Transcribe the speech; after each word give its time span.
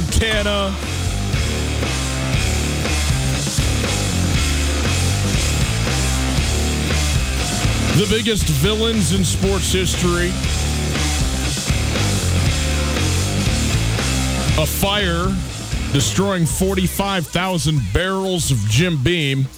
Montana. 0.00 0.72
The 7.96 8.06
biggest 8.08 8.44
villains 8.44 9.12
in 9.12 9.24
sports 9.24 9.72
history. 9.72 10.28
A 14.62 14.66
fire 14.66 15.34
destroying 15.92 16.46
45,000 16.46 17.80
barrels 17.92 18.52
of 18.52 18.58
Jim 18.68 19.02
Beam 19.02 19.48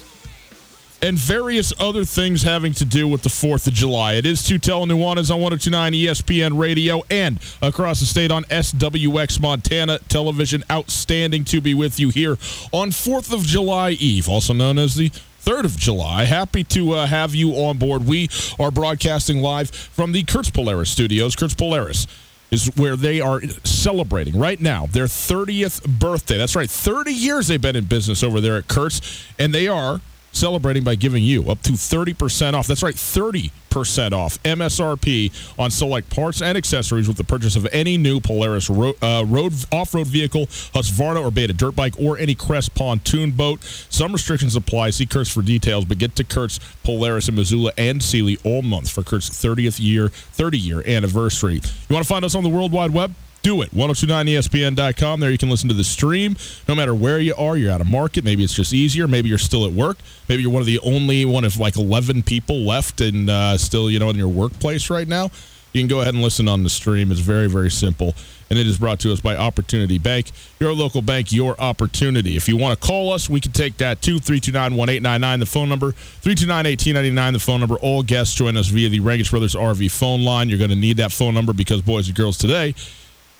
and 1.01 1.17
various 1.17 1.73
other 1.79 2.05
things 2.05 2.43
having 2.43 2.73
to 2.73 2.85
do 2.85 3.07
with 3.07 3.23
the 3.23 3.29
4th 3.29 3.67
of 3.67 3.73
July. 3.73 4.13
It 4.13 4.25
is 4.25 4.41
Tutel 4.41 4.85
Nuanez 4.85 5.33
on 5.33 5.41
1029 5.41 5.93
ESPN 5.93 6.57
Radio 6.57 7.01
and 7.09 7.39
across 7.61 7.99
the 7.99 8.05
state 8.05 8.31
on 8.31 8.43
SWX 8.45 9.41
Montana 9.41 9.99
Television. 10.07 10.63
Outstanding 10.69 11.43
to 11.45 11.61
be 11.61 11.73
with 11.73 11.99
you 11.99 12.09
here 12.09 12.33
on 12.71 12.91
4th 12.91 13.33
of 13.33 13.41
July 13.41 13.91
Eve, 13.91 14.29
also 14.29 14.53
known 14.53 14.77
as 14.77 14.95
the 14.95 15.09
3rd 15.43 15.65
of 15.65 15.77
July. 15.77 16.25
Happy 16.25 16.63
to 16.65 16.93
uh, 16.93 17.07
have 17.07 17.33
you 17.33 17.53
on 17.53 17.77
board. 17.77 18.05
We 18.05 18.29
are 18.59 18.69
broadcasting 18.69 19.41
live 19.41 19.71
from 19.71 20.11
the 20.11 20.23
Kurtz 20.23 20.51
Polaris 20.51 20.91
studios. 20.91 21.35
Kurtz 21.35 21.55
Polaris 21.55 22.05
is 22.51 22.69
where 22.75 22.95
they 22.95 23.21
are 23.21 23.41
celebrating 23.63 24.37
right 24.37 24.59
now 24.59 24.85
their 24.87 25.05
30th 25.05 25.99
birthday. 25.99 26.37
That's 26.37 26.55
right, 26.55 26.69
30 26.69 27.11
years 27.11 27.47
they've 27.47 27.61
been 27.61 27.75
in 27.75 27.85
business 27.85 28.23
over 28.23 28.39
there 28.39 28.57
at 28.57 28.67
Kurtz, 28.67 29.25
and 29.39 29.53
they 29.53 29.67
are 29.67 30.01
celebrating 30.31 30.83
by 30.83 30.95
giving 30.95 31.23
you 31.23 31.49
up 31.49 31.61
to 31.61 31.73
30% 31.73 32.53
off. 32.53 32.67
That's 32.67 32.83
right, 32.83 32.95
30% 32.95 34.11
off 34.13 34.41
MSRP 34.43 35.31
on 35.59 35.71
select 35.71 36.09
parts 36.09 36.41
and 36.41 36.57
accessories 36.57 37.07
with 37.07 37.17
the 37.17 37.23
purchase 37.23 37.55
of 37.55 37.67
any 37.71 37.97
new 37.97 38.19
Polaris 38.19 38.69
uh, 38.69 39.23
road 39.27 39.53
off-road 39.71 40.07
vehicle, 40.07 40.47
Husqvarna 40.47 41.23
or 41.23 41.31
Beta 41.31 41.53
dirt 41.53 41.75
bike, 41.75 41.93
or 41.99 42.17
any 42.17 42.35
Crest 42.35 42.73
pontoon 42.75 43.31
boat. 43.31 43.63
Some 43.63 44.11
restrictions 44.11 44.55
apply. 44.55 44.91
See 44.91 45.05
Kurtz 45.05 45.31
for 45.31 45.41
details, 45.41 45.85
but 45.85 45.97
get 45.97 46.15
to 46.17 46.23
Kurtz, 46.23 46.59
Polaris 46.83 47.27
in 47.27 47.35
Missoula 47.35 47.71
and 47.77 48.01
Seeley 48.01 48.37
all 48.43 48.61
month 48.61 48.89
for 48.89 49.03
Kurt's 49.03 49.29
30th 49.29 49.79
year, 49.79 50.09
30 50.09 50.57
year 50.57 50.87
anniversary. 50.87 51.55
You 51.55 51.93
want 51.93 52.05
to 52.05 52.09
find 52.09 52.25
us 52.25 52.35
on 52.35 52.43
the 52.43 52.49
World 52.49 52.71
Wide 52.71 52.91
Web? 52.91 53.13
Do 53.41 53.63
it. 53.63 53.71
1029ESPN.com. 53.71 55.19
There 55.19 55.31
you 55.31 55.37
can 55.37 55.49
listen 55.49 55.67
to 55.69 55.73
the 55.73 55.83
stream 55.83 56.35
no 56.67 56.75
matter 56.75 56.93
where 56.93 57.19
you 57.19 57.33
are. 57.35 57.57
You're 57.57 57.71
out 57.71 57.81
of 57.81 57.87
market. 57.87 58.23
Maybe 58.23 58.43
it's 58.43 58.53
just 58.53 58.71
easier. 58.71 59.07
Maybe 59.07 59.29
you're 59.29 59.39
still 59.39 59.65
at 59.65 59.71
work. 59.71 59.97
Maybe 60.29 60.43
you're 60.43 60.51
one 60.51 60.61
of 60.61 60.67
the 60.67 60.79
only 60.79 61.25
one 61.25 61.43
of 61.43 61.57
like 61.57 61.75
11 61.75 62.23
people 62.23 62.57
left 62.57 63.01
and 63.01 63.29
uh, 63.29 63.57
still, 63.57 63.89
you 63.89 63.97
know, 63.97 64.09
in 64.09 64.15
your 64.15 64.27
workplace 64.27 64.89
right 64.89 65.07
now. 65.07 65.31
You 65.73 65.81
can 65.81 65.87
go 65.87 66.01
ahead 66.01 66.13
and 66.13 66.21
listen 66.21 66.47
on 66.47 66.63
the 66.63 66.69
stream. 66.69 67.11
It's 67.11 67.21
very, 67.21 67.47
very 67.47 67.71
simple. 67.71 68.13
And 68.49 68.59
it 68.59 68.67
is 68.67 68.77
brought 68.77 68.99
to 68.99 69.13
us 69.13 69.21
by 69.21 69.37
Opportunity 69.37 69.97
Bank, 69.97 70.31
your 70.59 70.73
local 70.73 71.01
bank, 71.01 71.31
your 71.31 71.59
opportunity. 71.61 72.35
If 72.35 72.49
you 72.49 72.57
want 72.57 72.79
to 72.79 72.85
call 72.85 73.13
us, 73.13 73.29
we 73.29 73.39
can 73.39 73.53
take 73.53 73.77
that 73.77 74.01
too. 74.01 74.19
329 74.19 74.75
1899, 74.75 75.39
the 75.39 75.45
phone 75.45 75.69
number. 75.69 75.93
329 75.93 76.65
1899, 76.65 77.33
the 77.33 77.39
phone 77.39 77.59
number. 77.61 77.75
All 77.75 78.03
guests 78.03 78.35
join 78.35 78.57
us 78.57 78.67
via 78.67 78.89
the 78.89 78.99
Rangitsch 78.99 79.31
Brothers 79.31 79.55
RV 79.55 79.89
phone 79.91 80.23
line. 80.25 80.49
You're 80.49 80.57
going 80.57 80.69
to 80.69 80.75
need 80.75 80.97
that 80.97 81.13
phone 81.13 81.33
number 81.33 81.53
because, 81.53 81.81
boys 81.81 82.07
and 82.07 82.17
girls, 82.17 82.37
today, 82.37 82.75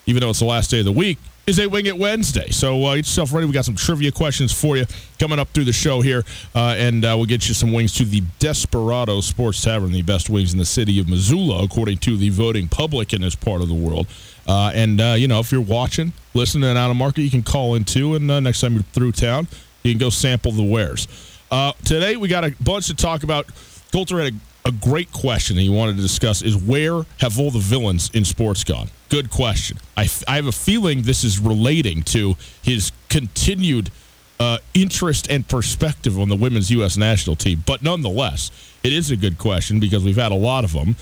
even 0.05 0.21
though 0.21 0.29
it's 0.29 0.39
the 0.39 0.45
last 0.45 0.71
day 0.71 0.79
of 0.79 0.85
the 0.85 0.91
week, 0.91 1.17
is 1.47 1.59
a 1.59 1.67
Wing 1.67 1.85
It 1.87 1.97
Wednesday. 1.97 2.49
So 2.51 2.83
uh, 2.85 2.95
get 2.95 2.97
yourself 2.97 3.33
ready. 3.33 3.47
We 3.47 3.53
got 3.53 3.65
some 3.65 3.75
trivia 3.75 4.11
questions 4.11 4.51
for 4.51 4.77
you 4.77 4.85
coming 5.19 5.39
up 5.39 5.49
through 5.49 5.65
the 5.65 5.73
show 5.73 6.01
here, 6.01 6.23
uh, 6.53 6.75
and 6.77 7.03
uh, 7.03 7.15
we'll 7.17 7.25
get 7.25 7.47
you 7.47 7.53
some 7.53 7.73
wings 7.73 7.93
to 7.95 8.05
the 8.05 8.21
Desperado 8.39 9.21
Sports 9.21 9.63
Tavern, 9.63 9.91
the 9.91 10.01
best 10.03 10.29
wings 10.29 10.53
in 10.53 10.59
the 10.59 10.65
city 10.65 10.99
of 10.99 11.09
Missoula, 11.09 11.63
according 11.63 11.97
to 11.99 12.15
the 12.15 12.29
voting 12.29 12.67
public 12.67 13.13
in 13.13 13.21
this 13.21 13.35
part 13.35 13.61
of 13.61 13.67
the 13.67 13.73
world. 13.73 14.07
Uh, 14.47 14.71
and 14.73 15.01
uh, 15.01 15.15
you 15.17 15.27
know, 15.27 15.39
if 15.39 15.51
you're 15.51 15.61
watching, 15.61 16.13
listening 16.33 16.69
and 16.69 16.77
out 16.77 16.91
of 16.91 16.97
market, 16.97 17.21
you 17.21 17.31
can 17.31 17.43
call 17.43 17.75
in 17.75 17.83
too. 17.83 18.15
And 18.15 18.29
uh, 18.29 18.39
next 18.39 18.61
time 18.61 18.73
you're 18.73 18.83
through 18.83 19.13
town, 19.13 19.47
you 19.83 19.91
can 19.91 19.99
go 19.99 20.09
sample 20.09 20.51
the 20.51 20.63
wares. 20.63 21.07
Uh, 21.49 21.73
today 21.83 22.15
we 22.17 22.27
got 22.27 22.43
a 22.45 22.55
bunch 22.61 22.87
to 22.87 22.95
talk 22.95 23.23
about. 23.23 23.47
Colter 23.91 24.19
had 24.23 24.33
a, 24.33 24.37
a 24.65 24.71
great 24.71 25.11
question 25.11 25.55
that 25.55 25.61
he 25.61 25.69
wanted 25.69 25.95
to 25.95 26.01
discuss: 26.01 26.41
is 26.41 26.55
where 26.55 27.03
have 27.19 27.39
all 27.39 27.51
the 27.51 27.59
villains 27.59 28.09
in 28.13 28.25
sports 28.25 28.63
gone? 28.63 28.89
Good 29.09 29.29
question. 29.29 29.77
I, 29.97 30.03
f- 30.05 30.23
I 30.27 30.37
have 30.37 30.47
a 30.47 30.51
feeling 30.53 31.01
this 31.01 31.23
is 31.23 31.39
relating 31.39 32.03
to 32.03 32.35
his 32.61 32.91
continued 33.09 33.91
uh, 34.39 34.57
interest 34.73 35.29
and 35.29 35.47
perspective 35.47 36.17
on 36.17 36.29
the 36.29 36.35
women's 36.35 36.71
U.S. 36.71 36.97
national 36.97 37.35
team. 37.35 37.63
But 37.65 37.83
nonetheless, 37.83 38.51
it 38.83 38.93
is 38.93 39.11
a 39.11 39.17
good 39.17 39.37
question 39.37 39.79
because 39.79 40.03
we've 40.03 40.15
had 40.15 40.31
a 40.31 40.35
lot 40.35 40.63
of 40.63 40.73
them. 40.73 40.95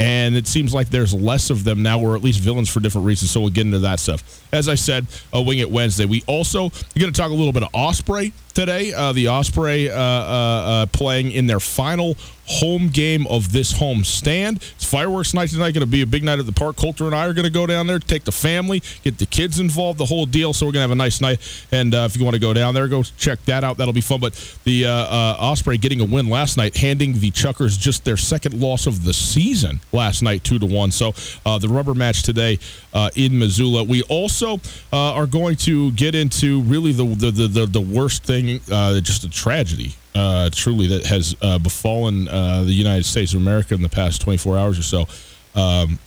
And 0.00 0.34
it 0.36 0.46
seems 0.46 0.74
like 0.74 0.90
there's 0.90 1.14
less 1.14 1.50
of 1.50 1.64
them 1.64 1.82
now, 1.82 2.00
or 2.00 2.16
at 2.16 2.22
least 2.22 2.40
villains 2.40 2.68
for 2.68 2.80
different 2.80 3.06
reasons. 3.06 3.30
So 3.30 3.40
we'll 3.40 3.50
get 3.50 3.64
into 3.64 3.78
that 3.80 4.00
stuff. 4.00 4.42
As 4.52 4.68
I 4.68 4.74
said, 4.74 5.06
a 5.32 5.40
Wing 5.40 5.58
It 5.58 5.70
Wednesday. 5.70 6.04
We 6.04 6.22
also 6.26 6.66
are 6.66 6.98
going 6.98 7.12
to 7.12 7.18
talk 7.20 7.30
a 7.30 7.34
little 7.34 7.52
bit 7.52 7.62
of 7.62 7.70
Osprey 7.72 8.32
today. 8.54 8.92
Uh, 8.92 9.12
the 9.12 9.28
Osprey 9.28 9.90
uh, 9.90 9.94
uh, 9.96 9.98
uh, 9.98 10.86
playing 10.86 11.30
in 11.30 11.46
their 11.46 11.60
final 11.60 12.16
home 12.46 12.88
game 12.88 13.26
of 13.28 13.52
this 13.52 13.72
home 13.72 14.04
stand. 14.04 14.56
It's 14.56 14.84
fireworks 14.84 15.34
night 15.34 15.50
tonight. 15.50 15.72
Going 15.72 15.80
to 15.80 15.86
be 15.86 16.02
a 16.02 16.06
big 16.06 16.24
night 16.24 16.38
at 16.38 16.46
the 16.46 16.52
park. 16.52 16.76
Colter 16.76 17.04
and 17.06 17.14
I 17.14 17.26
are 17.26 17.32
going 17.32 17.44
to 17.44 17.50
go 17.50 17.66
down 17.66 17.86
there, 17.86 17.98
take 17.98 18.24
the 18.24 18.32
family, 18.32 18.82
get 19.02 19.18
the 19.18 19.26
kids 19.26 19.58
involved, 19.58 19.98
the 19.98 20.04
whole 20.04 20.26
deal. 20.26 20.52
So 20.52 20.66
we're 20.66 20.72
going 20.72 20.84
to 20.84 20.88
have 20.88 20.90
a 20.90 20.94
nice 20.94 21.20
night. 21.20 21.40
And 21.72 21.94
uh, 21.94 22.08
if 22.10 22.16
you 22.16 22.24
want 22.24 22.34
to 22.34 22.40
go 22.40 22.52
down 22.52 22.74
there, 22.74 22.88
go 22.88 23.02
check 23.02 23.42
that 23.46 23.64
out. 23.64 23.76
That'll 23.76 23.94
be 23.94 24.00
fun. 24.00 24.20
But 24.20 24.34
the 24.64 24.86
uh, 24.86 24.90
uh, 24.90 25.36
Osprey 25.38 25.78
getting 25.78 26.00
a 26.00 26.04
win 26.04 26.28
last 26.28 26.56
night, 26.56 26.76
handing 26.76 27.18
the 27.18 27.30
Chukars 27.30 27.78
just 27.78 28.04
their 28.04 28.16
second 28.16 28.60
loss 28.60 28.86
of 28.86 29.04
the 29.04 29.12
season 29.12 29.80
last 29.92 30.22
night, 30.22 30.44
two 30.44 30.58
to 30.58 30.66
one. 30.66 30.90
So 30.90 31.14
uh, 31.46 31.58
the 31.58 31.68
rubber 31.68 31.94
match 31.94 32.22
today 32.22 32.58
uh, 32.92 33.10
in 33.14 33.38
Missoula. 33.38 33.84
We 33.84 34.02
also 34.02 34.54
uh, 34.92 35.12
are 35.14 35.26
going 35.26 35.56
to 35.56 35.92
get 35.92 36.14
into 36.14 36.62
really 36.62 36.92
the 36.92 37.04
the 37.04 37.30
the, 37.30 37.66
the, 37.66 37.80
worst 37.80 38.24
thing, 38.24 38.60
just 39.02 39.24
a 39.24 39.30
tragedy 39.30 39.94
uh, 40.14 40.50
truly 40.52 40.86
that 40.88 41.06
has 41.06 41.36
uh, 41.42 41.58
befallen 41.58 42.28
uh, 42.28 42.62
the 42.62 42.72
United 42.72 43.04
States 43.04 43.34
of 43.34 43.40
America 43.40 43.74
in 43.74 43.82
the 43.82 43.88
past 43.88 44.20
24 44.22 44.58
hours 44.58 44.78
or 44.78 44.82
so. 44.82 45.06
Um, 45.54 45.98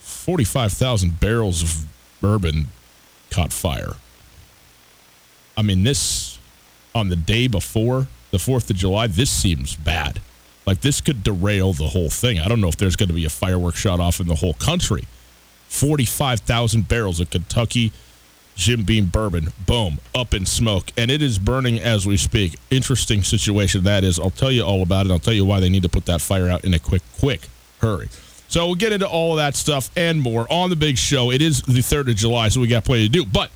45,000 0.00 1.20
barrels 1.20 1.62
of 1.62 1.86
bourbon 2.20 2.68
caught 3.30 3.52
fire. 3.52 3.94
I 5.56 5.62
mean, 5.62 5.84
this 5.84 6.38
on 6.94 7.08
the 7.08 7.16
day 7.16 7.46
before 7.46 8.08
the 8.30 8.38
4th 8.38 8.68
of 8.70 8.76
July, 8.76 9.06
this 9.06 9.30
seems 9.30 9.76
bad. 9.76 10.20
Like, 10.66 10.80
this 10.80 11.00
could 11.00 11.22
derail 11.22 11.72
the 11.72 11.88
whole 11.88 12.10
thing. 12.10 12.40
I 12.40 12.48
don't 12.48 12.60
know 12.60 12.68
if 12.68 12.76
there's 12.76 12.96
going 12.96 13.08
to 13.08 13.14
be 13.14 13.24
a 13.24 13.30
fireworks 13.30 13.78
shot 13.78 14.00
off 14.00 14.20
in 14.20 14.26
the 14.26 14.34
whole 14.34 14.54
country. 14.54 15.06
45,000 15.68 16.88
barrels 16.88 17.20
of 17.20 17.30
Kentucky 17.30 17.92
Jim 18.56 18.82
Beam 18.84 19.06
bourbon, 19.06 19.52
boom, 19.66 19.98
up 20.14 20.32
in 20.32 20.46
smoke. 20.46 20.90
And 20.96 21.10
it 21.10 21.22
is 21.22 21.38
burning 21.38 21.78
as 21.78 22.06
we 22.06 22.16
speak. 22.16 22.58
Interesting 22.70 23.22
situation 23.22 23.84
that 23.84 24.02
is. 24.02 24.18
I'll 24.18 24.30
tell 24.30 24.50
you 24.50 24.62
all 24.62 24.82
about 24.82 25.06
it. 25.06 25.12
I'll 25.12 25.18
tell 25.18 25.34
you 25.34 25.44
why 25.44 25.60
they 25.60 25.68
need 25.68 25.82
to 25.82 25.88
put 25.88 26.06
that 26.06 26.22
fire 26.22 26.48
out 26.48 26.64
in 26.64 26.74
a 26.74 26.78
quick, 26.78 27.02
quick 27.20 27.48
hurry. 27.80 28.08
So 28.48 28.64
we'll 28.66 28.74
get 28.74 28.92
into 28.92 29.06
all 29.06 29.32
of 29.32 29.36
that 29.36 29.56
stuff 29.56 29.90
and 29.96 30.20
more 30.20 30.50
on 30.50 30.70
the 30.70 30.76
big 30.76 30.96
show. 30.96 31.30
It 31.30 31.42
is 31.42 31.62
the 31.62 31.80
3rd 31.80 32.10
of 32.10 32.16
July, 32.16 32.48
so 32.48 32.60
we 32.60 32.66
got 32.66 32.84
plenty 32.84 33.04
to 33.04 33.08
do. 33.10 33.26
But 33.26 33.50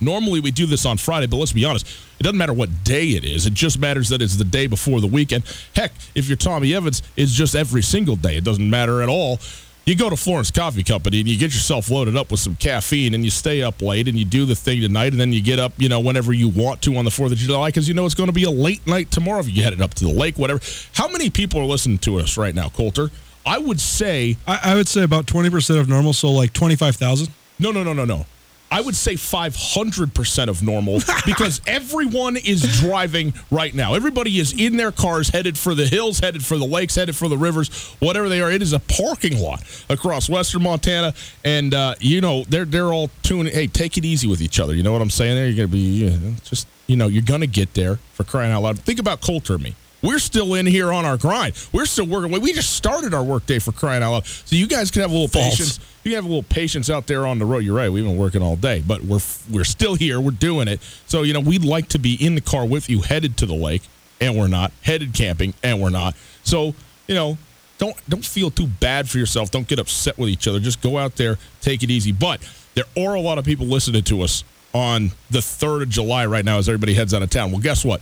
normally 0.00 0.40
we 0.40 0.52
do 0.52 0.66
this 0.66 0.86
on 0.86 0.96
Friday, 0.96 1.26
but 1.26 1.38
let's 1.38 1.52
be 1.52 1.64
honest, 1.64 1.86
it 2.20 2.22
doesn't 2.22 2.38
matter 2.38 2.52
what 2.52 2.84
day 2.84 3.08
it 3.08 3.24
is. 3.24 3.46
It 3.46 3.54
just 3.54 3.80
matters 3.80 4.10
that 4.10 4.22
it's 4.22 4.36
the 4.36 4.44
day 4.44 4.68
before 4.68 5.00
the 5.00 5.08
weekend. 5.08 5.42
Heck, 5.74 5.92
if 6.14 6.28
you're 6.28 6.36
Tommy 6.36 6.72
Evans, 6.72 7.02
it's 7.16 7.32
just 7.32 7.56
every 7.56 7.82
single 7.82 8.14
day. 8.14 8.36
It 8.36 8.44
doesn't 8.44 8.68
matter 8.68 9.02
at 9.02 9.08
all 9.08 9.40
you 9.86 9.96
go 9.96 10.08
to 10.08 10.16
Florence 10.16 10.50
Coffee 10.50 10.82
Company 10.82 11.20
and 11.20 11.28
you 11.28 11.38
get 11.38 11.52
yourself 11.52 11.90
loaded 11.90 12.16
up 12.16 12.30
with 12.30 12.40
some 12.40 12.56
caffeine 12.56 13.14
and 13.14 13.24
you 13.24 13.30
stay 13.30 13.62
up 13.62 13.82
late 13.82 14.08
and 14.08 14.18
you 14.18 14.24
do 14.24 14.46
the 14.46 14.54
thing 14.54 14.80
tonight 14.80 15.12
and 15.12 15.20
then 15.20 15.32
you 15.32 15.42
get 15.42 15.58
up, 15.58 15.72
you 15.76 15.88
know, 15.88 16.00
whenever 16.00 16.32
you 16.32 16.48
want 16.48 16.80
to 16.82 16.96
on 16.96 17.04
the 17.04 17.10
4th 17.10 17.32
of 17.32 17.38
July 17.38 17.68
because 17.68 17.86
you 17.86 17.94
know 17.94 18.06
it's 18.06 18.14
going 18.14 18.28
to 18.28 18.32
be 18.32 18.44
a 18.44 18.50
late 18.50 18.86
night 18.86 19.10
tomorrow 19.10 19.40
if 19.40 19.48
you 19.48 19.62
headed 19.62 19.82
up 19.82 19.92
to 19.94 20.04
the 20.04 20.12
lake, 20.12 20.38
whatever. 20.38 20.60
How 20.94 21.08
many 21.08 21.28
people 21.28 21.60
are 21.60 21.66
listening 21.66 21.98
to 21.98 22.18
us 22.18 22.38
right 22.38 22.54
now, 22.54 22.70
Colter? 22.70 23.10
I 23.46 23.58
would 23.58 23.80
say. 23.80 24.38
I, 24.46 24.60
I 24.64 24.74
would 24.74 24.88
say 24.88 25.02
about 25.02 25.26
20% 25.26 25.78
of 25.78 25.88
normal, 25.88 26.14
so 26.14 26.30
like 26.30 26.52
25,000. 26.54 27.28
No, 27.58 27.70
no, 27.70 27.82
no, 27.82 27.92
no, 27.92 28.04
no. 28.04 28.26
I 28.74 28.80
would 28.80 28.96
say 28.96 29.14
500% 29.14 30.48
of 30.48 30.60
normal 30.60 30.98
because 31.26 31.60
everyone 31.64 32.36
is 32.36 32.80
driving 32.80 33.32
right 33.52 33.72
now. 33.72 33.94
Everybody 33.94 34.40
is 34.40 34.52
in 34.52 34.76
their 34.76 34.90
cars 34.90 35.28
headed 35.28 35.56
for 35.56 35.76
the 35.76 35.86
hills, 35.86 36.18
headed 36.18 36.44
for 36.44 36.58
the 36.58 36.64
lakes, 36.64 36.96
headed 36.96 37.14
for 37.14 37.28
the 37.28 37.38
rivers, 37.38 37.94
whatever 38.00 38.28
they 38.28 38.42
are. 38.42 38.50
It 38.50 38.62
is 38.62 38.72
a 38.72 38.80
parking 38.80 39.38
lot 39.38 39.62
across 39.88 40.28
western 40.28 40.64
Montana. 40.64 41.14
And, 41.44 41.72
uh, 41.72 41.94
you 42.00 42.20
know, 42.20 42.42
they're, 42.48 42.64
they're 42.64 42.92
all 42.92 43.10
tuning. 43.22 43.54
Hey, 43.54 43.68
take 43.68 43.96
it 43.96 44.04
easy 44.04 44.26
with 44.26 44.42
each 44.42 44.58
other. 44.58 44.74
You 44.74 44.82
know 44.82 44.92
what 44.92 45.02
I'm 45.02 45.10
saying 45.10 45.36
there? 45.36 45.46
You're 45.46 45.68
going 45.68 45.68
to 45.68 45.72
be 45.72 45.78
you 45.78 46.10
know, 46.10 46.34
just, 46.42 46.66
you 46.88 46.96
know, 46.96 47.06
you're 47.06 47.22
going 47.22 47.42
to 47.42 47.46
get 47.46 47.74
there 47.74 48.00
for 48.14 48.24
crying 48.24 48.50
out 48.50 48.62
loud. 48.62 48.80
Think 48.80 48.98
about 48.98 49.20
Colter 49.20 49.56
me. 49.56 49.76
We're 50.02 50.18
still 50.18 50.52
in 50.54 50.66
here 50.66 50.92
on 50.92 51.04
our 51.04 51.16
grind. 51.16 51.54
We're 51.72 51.86
still 51.86 52.06
working. 52.06 52.32
We 52.40 52.52
just 52.52 52.72
started 52.72 53.14
our 53.14 53.22
workday 53.22 53.60
for 53.60 53.70
crying 53.70 54.02
out 54.02 54.10
loud. 54.10 54.26
So 54.26 54.56
you 54.56 54.66
guys 54.66 54.90
can 54.90 55.02
have 55.02 55.12
a 55.12 55.14
little 55.14 55.28
False. 55.28 55.50
patience. 55.50 55.80
You 56.04 56.14
have 56.16 56.24
a 56.24 56.28
little 56.28 56.42
patience 56.42 56.90
out 56.90 57.06
there 57.06 57.26
on 57.26 57.38
the 57.38 57.46
road. 57.46 57.64
You're 57.64 57.76
right. 57.76 57.90
We've 57.90 58.04
been 58.04 58.18
working 58.18 58.42
all 58.42 58.56
day, 58.56 58.82
but 58.86 59.02
we're 59.02 59.20
we're 59.50 59.64
still 59.64 59.94
here. 59.94 60.20
We're 60.20 60.32
doing 60.32 60.68
it. 60.68 60.80
So 61.06 61.22
you 61.22 61.32
know 61.32 61.40
we'd 61.40 61.64
like 61.64 61.88
to 61.88 61.98
be 61.98 62.14
in 62.14 62.34
the 62.34 62.42
car 62.42 62.66
with 62.66 62.90
you, 62.90 63.00
headed 63.00 63.38
to 63.38 63.46
the 63.46 63.54
lake, 63.54 63.82
and 64.20 64.36
we're 64.36 64.48
not. 64.48 64.70
Headed 64.82 65.14
camping, 65.14 65.54
and 65.62 65.80
we're 65.80 65.90
not. 65.90 66.14
So 66.42 66.74
you 67.08 67.14
know 67.14 67.38
don't 67.78 67.96
don't 68.08 68.24
feel 68.24 68.50
too 68.50 68.66
bad 68.66 69.08
for 69.08 69.18
yourself. 69.18 69.50
Don't 69.50 69.66
get 69.66 69.78
upset 69.78 70.18
with 70.18 70.28
each 70.28 70.46
other. 70.46 70.60
Just 70.60 70.82
go 70.82 70.98
out 70.98 71.16
there, 71.16 71.38
take 71.60 71.82
it 71.82 71.90
easy. 71.90 72.12
But 72.12 72.46
there 72.74 72.84
are 72.98 73.14
a 73.14 73.20
lot 73.20 73.38
of 73.38 73.44
people 73.44 73.66
listening 73.66 74.04
to 74.04 74.22
us 74.22 74.44
on 74.74 75.12
the 75.30 75.38
3rd 75.38 75.82
of 75.82 75.88
July 75.88 76.26
right 76.26 76.44
now 76.44 76.58
as 76.58 76.68
everybody 76.68 76.94
heads 76.94 77.14
out 77.14 77.22
of 77.22 77.30
town. 77.30 77.52
Well, 77.52 77.60
guess 77.60 77.84
what? 77.84 78.00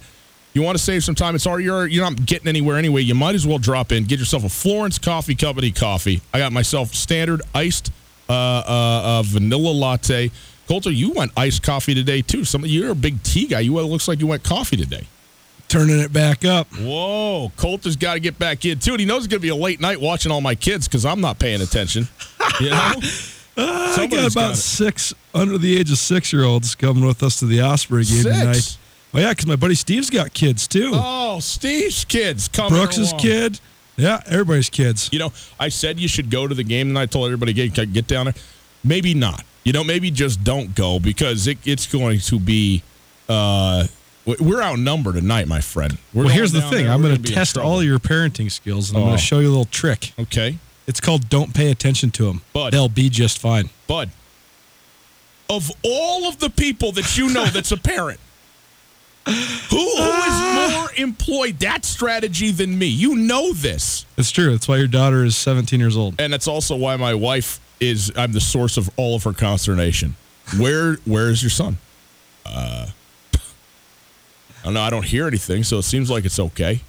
You 0.55 0.63
want 0.63 0.77
to 0.77 0.83
save 0.83 1.03
some 1.03 1.15
time? 1.15 1.35
It's 1.35 1.47
already 1.47 1.65
you're 1.65 1.87
you're 1.87 2.05
not 2.05 2.27
getting 2.27 2.49
anywhere 2.49 2.77
anyway. 2.77 3.01
You 3.03 3.15
might 3.15 3.35
as 3.35 3.47
well 3.47 3.59
drop 3.59 3.91
in, 3.91 4.05
get 4.05 4.19
yourself 4.19 4.45
a 4.45 4.49
Florence 4.49 4.99
Coffee 4.99 5.35
Company 5.35 5.71
coffee. 5.71 6.21
I 6.33 6.39
got 6.39 6.53
myself 6.53 6.95
standard 6.95 7.41
iced 7.55 7.91
uh, 8.29 8.33
uh, 8.33 9.03
uh, 9.05 9.23
vanilla 9.25 9.71
latte. 9.71 10.31
Colter, 10.69 10.91
you 10.91 11.13
went 11.13 11.33
iced 11.37 11.63
coffee 11.63 11.95
today 11.95 12.23
too. 12.23 12.45
Some 12.45 12.65
you're 12.67 12.91
a 12.91 12.95
big 12.95 13.23
tea 13.23 13.47
guy. 13.47 13.61
You 13.61 13.79
it 13.79 13.85
looks 13.85 14.09
like 14.09 14.21
you 14.21 14.27
went 14.27 14.43
coffee 14.43 14.77
today. 14.77 15.07
Turning 15.69 16.01
it 16.01 16.13
back 16.13 16.45
up. 16.45 16.67
Whoa, 16.75 17.51
Colter's 17.57 17.97
got 17.97 18.15
to 18.15 18.21
get 18.21 18.39
back 18.39 18.67
in 18.67 18.79
too. 18.79 18.93
And 18.93 19.01
he 19.01 19.07
knows 19.07 19.25
it's 19.25 19.29
going 19.29 19.41
to 19.41 19.43
be 19.43 19.49
a 19.49 19.57
late 19.57 19.81
night 19.81 19.99
watching 19.99 20.31
all 20.31 20.43
my 20.43 20.55
kids 20.55 20.87
because 20.87 21.07
I'm 21.07 21.23
not 21.23 21.39
paying 21.39 21.63
attention. 21.63 22.09
You 22.61 22.71
know. 22.71 22.93
Uh, 23.57 23.95
I 23.99 24.07
got 24.07 24.31
about 24.31 24.57
six 24.57 25.15
under 25.35 25.57
the 25.57 25.79
age 25.79 25.91
of 25.91 25.97
six 25.97 26.31
year 26.31 26.45
olds 26.45 26.75
coming 26.75 27.07
with 27.07 27.23
us 27.23 27.39
to 27.39 27.47
the 27.47 27.63
Osprey 27.63 28.05
game 28.05 28.23
six? 28.23 28.39
tonight. 28.39 28.79
Oh 29.15 29.19
yeah, 29.19 29.31
because 29.31 29.47
my 29.47 29.57
buddy 29.57 29.75
Steve's 29.75 30.09
got 30.09 30.33
kids 30.33 30.67
too. 30.67 30.93
Oh, 30.95 31.39
Steve's 31.41 32.05
kids 32.05 32.49
coming. 32.49 32.79
Brooks's 32.79 33.11
along. 33.11 33.21
kid. 33.21 33.61
Yeah, 33.97 34.23
everybody's 34.27 34.71
kids. 34.71 35.11
You 35.13 35.19
know, 35.19 35.33
I 35.61 35.69
said 35.69 36.01
you 36.01 36.09
should 36.09 36.31
go 36.31 36.49
to 36.49 36.55
the 36.55 36.65
game, 36.65 36.89
and 36.89 36.99
I 36.99 37.07
told 37.07 37.27
everybody 37.27 37.53
get 37.53 37.93
get 37.93 38.07
down 38.07 38.27
there. 38.27 38.35
Maybe 38.83 39.13
not. 39.15 39.45
You 39.65 39.73
know, 39.73 39.85
maybe 39.85 40.11
just 40.11 40.43
don't 40.43 40.75
go 40.75 40.99
because 40.99 41.47
it, 41.47 41.59
it's 41.65 41.87
going 41.87 42.21
to 42.21 42.41
be. 42.41 42.83
Uh, 43.29 43.87
we're 44.25 44.63
outnumbered 44.63 45.17
tonight, 45.17 45.49
my 45.49 45.61
friend. 45.61 45.99
We're 46.15 46.25
well, 46.25 46.33
here's 46.33 46.53
the 46.53 46.61
thing. 46.63 46.85
There, 46.85 46.93
I'm 46.93 47.03
going 47.03 47.21
to 47.21 47.33
test 47.33 47.59
all 47.59 47.83
your 47.83 47.99
parenting 47.99 48.51
skills, 48.51 48.91
and 48.91 48.99
I'm 48.99 49.05
going 49.05 49.17
to 49.17 49.23
oh. 49.23 49.25
show 49.25 49.41
you 49.41 49.49
a 49.49 49.51
little 49.51 49.65
trick. 49.67 50.13
Okay. 50.19 50.59
It's 50.87 51.01
called 51.01 51.29
"Don't 51.29 51.55
Pay 51.55 51.71
Attention 51.71 52.11
to 52.13 52.25
Them." 52.25 52.43
Bud, 52.53 52.73
they'll 52.73 52.89
be 52.89 53.11
just 53.11 53.39
fine. 53.39 53.69
Bud, 53.87 54.11
of 55.51 55.71
all 55.85 56.29
of 56.29 56.39
the 56.39 56.51
people 56.51 56.93
that 56.93 57.19
you 57.19 57.33
know 57.33 57.45
that's 57.53 57.73
a 57.73 57.77
parent 57.77 58.19
who, 59.27 59.33
who 59.77 60.23
is 60.23 60.79
more 60.79 60.91
employed 60.97 61.59
that 61.61 61.85
strategy 61.85 62.51
than 62.51 62.79
me? 62.79 62.87
You 62.87 63.15
know 63.17 63.53
this. 63.53 64.05
It's 64.17 64.31
true. 64.31 64.51
That's 64.51 64.69
why 64.69 64.77
your 64.79 64.89
daughter 64.89 65.25
is 65.25 65.37
17 65.37 65.79
years 65.79 65.97
old. 65.97 66.21
And 66.21 66.33
that's 66.33 66.49
also 66.49 66.77
why 66.77 66.97
my 66.97 67.15
wife 67.15 67.61
is 67.81 68.13
I'm 68.17 68.33
the 68.33 68.41
source 68.41 68.77
of 68.77 68.91
all 68.97 69.17
of 69.17 69.25
her 69.25 69.33
consternation. 69.33 70.17
Where 70.59 70.95
where 71.05 71.31
is 71.31 71.43
your 71.43 71.51
son? 71.51 71.79
Uh 72.47 72.87
I 73.35 74.65
don't 74.67 74.75
know, 74.75 74.83
I 74.83 74.91
don't 74.91 75.05
hear 75.05 75.27
anything, 75.27 75.65
so 75.65 75.79
it 75.79 75.83
seems 75.83 76.09
like 76.09 76.25
it's 76.25 76.39
okay. 76.39 76.81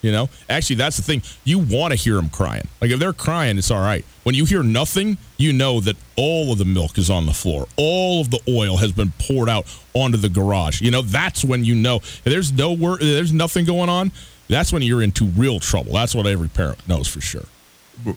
You 0.00 0.12
know, 0.12 0.28
actually, 0.48 0.76
that's 0.76 0.96
the 0.96 1.02
thing. 1.02 1.22
You 1.44 1.58
want 1.58 1.92
to 1.92 1.96
hear 1.96 2.14
them 2.14 2.30
crying. 2.30 2.68
Like 2.80 2.90
if 2.90 3.00
they're 3.00 3.12
crying, 3.12 3.58
it's 3.58 3.70
all 3.70 3.80
right. 3.80 4.04
When 4.22 4.34
you 4.34 4.44
hear 4.44 4.62
nothing, 4.62 5.18
you 5.40 5.52
know 5.52 5.80
that 5.80 5.96
all 6.16 6.52
of 6.52 6.58
the 6.58 6.64
milk 6.64 6.98
is 6.98 7.10
on 7.10 7.26
the 7.26 7.32
floor. 7.32 7.66
All 7.76 8.20
of 8.20 8.30
the 8.30 8.40
oil 8.48 8.76
has 8.78 8.92
been 8.92 9.12
poured 9.18 9.48
out 9.48 9.66
onto 9.94 10.16
the 10.16 10.28
garage. 10.28 10.80
You 10.80 10.90
know, 10.90 11.02
that's 11.02 11.44
when 11.44 11.64
you 11.64 11.74
know 11.74 12.00
there's 12.24 12.52
no 12.52 12.72
word, 12.72 13.00
there's 13.00 13.32
nothing 13.32 13.64
going 13.64 13.88
on. 13.88 14.12
That's 14.48 14.72
when 14.72 14.82
you're 14.82 15.02
into 15.02 15.26
real 15.26 15.60
trouble. 15.60 15.92
That's 15.92 16.14
what 16.14 16.26
every 16.26 16.48
parent 16.48 16.86
knows 16.88 17.06
for 17.06 17.20
sure. 17.20 17.44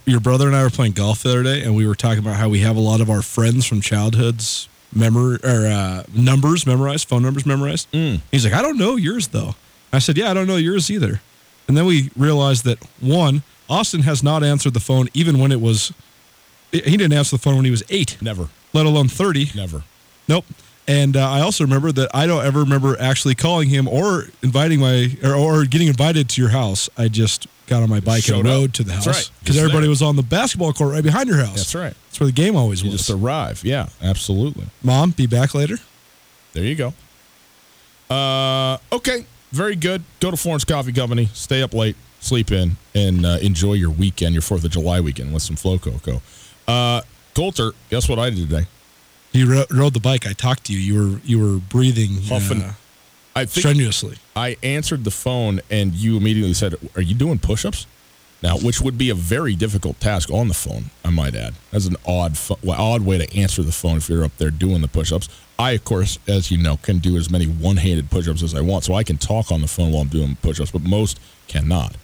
Your 0.06 0.20
brother 0.20 0.48
and 0.48 0.56
I 0.56 0.63
were 0.63 0.70
playing 0.70 0.94
golf 0.94 1.24
the 1.24 1.30
other 1.30 1.44
day, 1.44 1.62
and 1.62 1.75
we 1.75 1.86
were 1.86 1.96
talking 1.96 2.20
about 2.20 2.38
how 2.38 2.50
we 2.50 2.60
have 2.60 2.77
a 2.77 2.80
lot 2.80 3.01
of 3.01 3.10
our 3.10 3.22
friends 3.22 3.65
from 3.65 3.82
childhoods 3.82 4.68
memory 4.96 5.39
or 5.44 5.65
uh, 5.65 6.03
numbers 6.13 6.65
memorized, 6.65 7.08
phone 7.08 7.24
numbers 7.24 7.46
memorized. 7.46 7.92
Mm. 7.92 8.22
He's 8.32 8.46
like, 8.46 8.53
I 8.53 8.62
don't 8.62 8.77
know 8.77 8.96
yours 8.96 9.27
though. 9.30 9.56
I 9.92 10.00
said, 10.00 10.18
Yeah, 10.18 10.32
I 10.32 10.34
don't 10.34 10.48
know 10.48 10.56
yours 10.56 10.89
either. 10.89 11.22
And 11.68 11.77
then 11.77 11.86
we 11.86 12.10
realized 12.18 12.65
that 12.65 12.84
one, 13.00 13.44
Austin 13.70 14.01
has 14.01 14.24
not 14.24 14.44
answered 14.44 14.74
the 14.74 14.80
phone 14.80 15.08
even 15.13 15.39
when 15.39 15.51
it 15.51 15.62
was, 15.62 15.94
he 16.80 16.98
didn't 16.98 17.13
answer 17.13 17.36
the 17.36 17.42
phone 17.42 17.56
when 17.56 17.65
he 17.65 17.72
was 17.72 17.84
eight. 17.89 18.18
Never. 18.22 18.50
Let 18.74 18.86
alone 18.86 19.08
30. 19.08 19.51
Never. 19.56 19.84
Nope. 20.27 20.46
And 20.88 21.15
uh, 21.15 21.30
I 21.30 21.42
also 21.42 21.63
remember 21.63 21.92
that 21.94 22.10
I 22.13 22.27
don't 22.27 22.46
ever 22.46 22.60
remember 22.60 23.00
actually 23.00 23.36
calling 23.36 23.70
him 23.70 23.88
or 23.88 24.25
inviting 24.42 24.80
my, 24.80 25.15
or, 25.24 25.34
or 25.36 25.65
getting 25.65 25.88
invited 25.88 26.30
to 26.30 26.42
your 26.42 26.50
house. 26.50 26.89
I 26.98 27.08
just 27.08 27.48
got 27.68 27.84
on 27.84 27.89
my 27.89 28.01
bike 28.01 28.27
and 28.27 28.44
rode 28.44 28.70
up. 28.70 28.74
to 28.74 28.84
the 28.84 28.94
house. 28.94 29.30
Because 29.39 29.56
right. 29.56 29.63
everybody 29.63 29.84
there. 29.84 29.89
was 29.89 30.01
on 30.01 30.18
the 30.18 30.24
basketball 30.24 30.74
court 30.74 30.94
right 30.94 31.03
behind 31.03 31.30
your 31.30 31.38
house. 31.38 31.56
That's 31.56 31.75
right. 31.75 31.94
That's 32.08 32.20
where 32.20 32.27
the 32.27 32.34
game 32.34 32.58
always 32.58 32.84
you 32.84 32.92
was. 32.92 33.08
just 33.08 33.10
arrive. 33.10 33.63
Yeah, 33.63 33.88
absolutely. 34.01 34.65
Mom, 34.82 35.12
be 35.12 35.25
back 35.25 35.56
later. 35.56 35.77
There 36.51 36.63
you 36.63 36.75
go. 36.75 36.94
Uh, 38.13 38.77
okay 38.92 39.25
very 39.53 39.75
good. 39.75 40.03
Go 40.20 40.32
to 40.32 40.38
Florence 40.38 40.65
Coffee 40.65 40.92
Company, 40.92 41.30
stay 41.34 41.62
up 41.62 41.74
late, 41.74 41.96
sleep 42.20 42.51
in, 42.51 42.77
and 42.94 43.25
uh, 43.25 43.38
enjoy 43.42 43.74
your 43.74 43.92
weekend, 43.92 44.34
your 44.34 44.42
4th 44.42 44.65
of 44.65 44.72
July 44.72 45.00
weekend 45.00 45.34
with 45.34 45.44
some 45.44 45.56
Flow 45.56 45.77
Cocoa. 45.77 46.22
Uh, 46.67 47.01
Colter, 47.34 47.72
guess 47.89 48.08
what 48.08 48.20
I 48.20 48.29
did 48.29 48.50
today? 48.50 48.67
You 49.32 49.51
ro- 49.51 49.65
rode 49.72 49.93
the 49.93 50.00
bike. 50.00 50.27
I 50.27 50.34
talked 50.34 50.65
to 50.65 50.74
you. 50.74 50.79
You 50.79 51.12
were 51.12 51.20
you 51.24 51.39
were 51.39 51.58
breathing, 51.58 52.22
huffing, 52.24 52.62
uh, 52.62 52.74
I 53.36 53.46
think 53.46 53.65
strenuously. 53.65 54.17
I 54.36 54.58
answered 54.62 55.03
the 55.03 55.12
phone 55.12 55.60
and 55.72 55.93
you 55.93 56.17
immediately 56.17 56.53
said, 56.53 56.75
"Are 56.96 57.01
you 57.01 57.15
doing 57.15 57.39
push-ups?" 57.39 57.88
Now, 58.43 58.58
which 58.58 58.82
would 58.82 58.98
be 58.98 59.10
a 59.10 59.15
very 59.15 59.55
difficult 59.55 60.01
task 60.01 60.29
on 60.29 60.50
the 60.50 60.53
phone, 60.53 60.89
I 61.05 61.12
might 61.12 61.34
add. 61.34 61.53
That's 61.72 61.86
an 61.86 61.96
odd, 62.05 62.38
well, 62.62 62.79
odd 62.79 63.03
way 63.03 63.17
to 63.17 63.34
answer 63.38 63.63
the 63.63 63.72
phone 63.72 63.96
if 63.98 64.10
you're 64.10 64.25
up 64.25 64.36
there 64.38 64.51
doing 64.51 64.82
the 64.82 64.89
push-ups. 64.89 65.29
I, 65.58 65.72
of 65.72 65.86
course, 65.86 66.20
as 66.27 66.51
you 66.51 66.58
know, 66.58 66.75
can 66.75 66.98
do 67.00 67.15
as 67.15 67.29
many 67.29 67.46
one-handed 67.46 68.12
push-ups 68.12 68.43
as 68.43 68.53
I 68.53 68.60
want, 68.60 68.84
so 68.84 68.96
I 68.96 69.03
can 69.03 69.17
talk 69.17 69.50
on 69.50 69.62
the 69.62 69.67
phone 69.70 69.93
while 69.93 70.01
I'm 70.01 70.10
doing 70.10 70.36
push-ups, 70.41 70.72
but 70.72 70.82
most 70.82 71.22
cannot. 71.48 71.96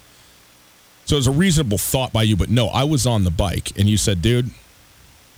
So 1.10 1.18
it's 1.18 1.25
a 1.25 1.32
reasonable 1.32 1.80
thought 1.80 2.13
by 2.13 2.22
you, 2.22 2.38
but 2.38 2.51
no, 2.51 2.68
I 2.68 2.84
was 2.84 3.08
on 3.08 3.24
the 3.24 3.32
bike 3.32 3.72
and 3.80 3.89
you 3.89 3.98
said, 3.98 4.22
"Dude, 4.22 4.51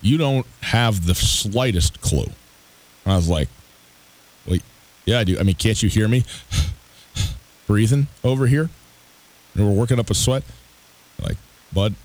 you 0.01 0.17
don't 0.17 0.45
have 0.59 1.05
the 1.05 1.15
slightest 1.15 2.01
clue." 2.01 2.29
And 3.05 3.13
I 3.13 3.15
was 3.15 3.29
like, 3.29 3.47
"Wait, 4.45 4.63
yeah, 5.05 5.19
I 5.19 5.23
do. 5.23 5.39
I 5.39 5.43
mean, 5.43 5.55
can't 5.55 5.81
you 5.81 5.87
hear 5.87 6.09
me 6.09 6.25
breathing 7.67 8.07
over 8.21 8.47
here? 8.47 8.69
And 9.55 9.65
we're 9.65 9.71
working 9.73 9.97
up 9.97 10.09
a 10.09 10.13
sweat." 10.13 10.43
Like, 11.21 11.37
bud, 11.71 11.95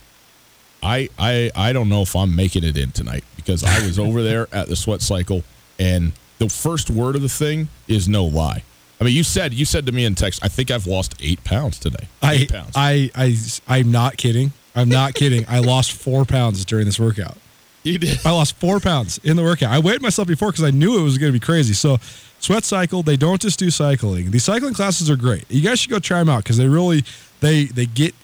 I 0.80 1.08
I 1.18 1.50
I 1.56 1.72
don't 1.72 1.88
know 1.88 2.02
if 2.02 2.14
I'm 2.14 2.36
making 2.36 2.62
it 2.62 2.76
in 2.76 2.92
tonight 2.92 3.24
because 3.34 3.64
I 3.64 3.84
was 3.84 3.98
over 3.98 4.22
there 4.22 4.46
at 4.52 4.68
the 4.68 4.76
sweat 4.76 5.02
cycle 5.02 5.42
and 5.76 6.12
the 6.38 6.48
first 6.48 6.88
word 6.88 7.16
of 7.16 7.22
the 7.22 7.28
thing 7.28 7.68
is 7.88 8.08
no 8.08 8.26
lie. 8.26 8.62
I 9.00 9.04
mean, 9.04 9.14
you 9.14 9.22
said 9.24 9.52
you 9.52 9.64
said 9.64 9.86
to 9.86 9.92
me 9.92 10.04
in 10.04 10.14
text, 10.14 10.42
I 10.42 10.48
think 10.48 10.70
I've 10.70 10.86
lost 10.86 11.14
eight 11.20 11.42
pounds 11.44 11.78
today. 11.78 12.08
I, 12.22 12.34
Eight 12.34 12.52
pounds. 12.52 12.72
I, 12.74 13.10
I, 13.14 13.36
I'm 13.68 13.90
not 13.92 14.16
kidding. 14.16 14.52
I'm 14.74 14.88
not 14.88 15.14
kidding. 15.14 15.44
I 15.48 15.58
lost 15.60 15.92
four 15.92 16.24
pounds 16.24 16.64
during 16.64 16.86
this 16.86 16.98
workout. 17.00 17.36
you 17.82 17.98
did. 17.98 18.18
I 18.26 18.30
lost 18.30 18.56
four 18.56 18.80
pounds 18.80 19.18
in 19.22 19.36
the 19.36 19.42
workout. 19.42 19.70
I 19.72 19.78
weighed 19.78 20.02
myself 20.02 20.28
before 20.28 20.50
because 20.50 20.64
I 20.64 20.70
knew 20.70 20.98
it 20.98 21.02
was 21.02 21.18
going 21.18 21.30
to 21.32 21.38
be 21.38 21.44
crazy. 21.44 21.72
So, 21.74 21.98
Sweat 22.40 22.64
Cycle, 22.64 23.02
they 23.02 23.16
don't 23.16 23.40
just 23.40 23.58
do 23.58 23.70
cycling. 23.70 24.30
These 24.30 24.44
cycling 24.44 24.74
classes 24.74 25.10
are 25.10 25.16
great. 25.16 25.44
You 25.50 25.62
guys 25.62 25.78
should 25.80 25.90
go 25.90 25.98
try 25.98 26.18
them 26.18 26.28
out 26.28 26.42
because 26.42 26.56
they 26.56 26.68
really 26.68 27.04
they 27.40 27.64
they 27.66 27.86
get 27.86 28.14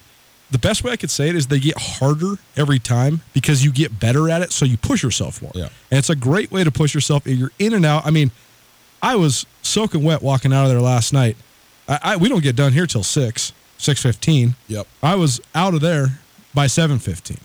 the 0.50 0.58
best 0.58 0.84
way 0.84 0.92
I 0.92 0.96
could 0.96 1.10
say 1.10 1.28
it 1.30 1.36
is 1.36 1.46
they 1.46 1.60
get 1.60 1.76
harder 1.78 2.34
every 2.56 2.78
time 2.78 3.22
because 3.32 3.64
you 3.64 3.72
get 3.72 3.98
better 3.98 4.28
at 4.28 4.42
it. 4.42 4.52
So 4.52 4.66
you 4.66 4.76
push 4.76 5.02
yourself 5.02 5.40
more. 5.40 5.52
Yeah. 5.54 5.68
and 5.90 5.98
it's 5.98 6.10
a 6.10 6.16
great 6.16 6.50
way 6.50 6.64
to 6.64 6.70
push 6.70 6.94
yourself. 6.94 7.26
You're 7.26 7.52
in 7.58 7.72
and 7.72 7.86
out. 7.86 8.04
I 8.06 8.10
mean, 8.10 8.30
I 9.02 9.16
was 9.16 9.44
soaking 9.62 10.04
wet 10.04 10.22
walking 10.22 10.52
out 10.52 10.64
of 10.64 10.70
there 10.70 10.80
last 10.80 11.12
night. 11.12 11.36
I, 11.88 11.98
I 12.02 12.16
we 12.16 12.28
don't 12.28 12.42
get 12.42 12.54
done 12.56 12.72
here 12.72 12.86
till 12.86 13.02
six 13.02 13.52
six 13.76 14.00
fifteen. 14.00 14.54
Yep. 14.68 14.86
I 15.02 15.16
was 15.16 15.40
out 15.54 15.74
of 15.74 15.80
there 15.80 16.20
by 16.54 16.68
seven 16.68 16.98
fifteen. 16.98 17.40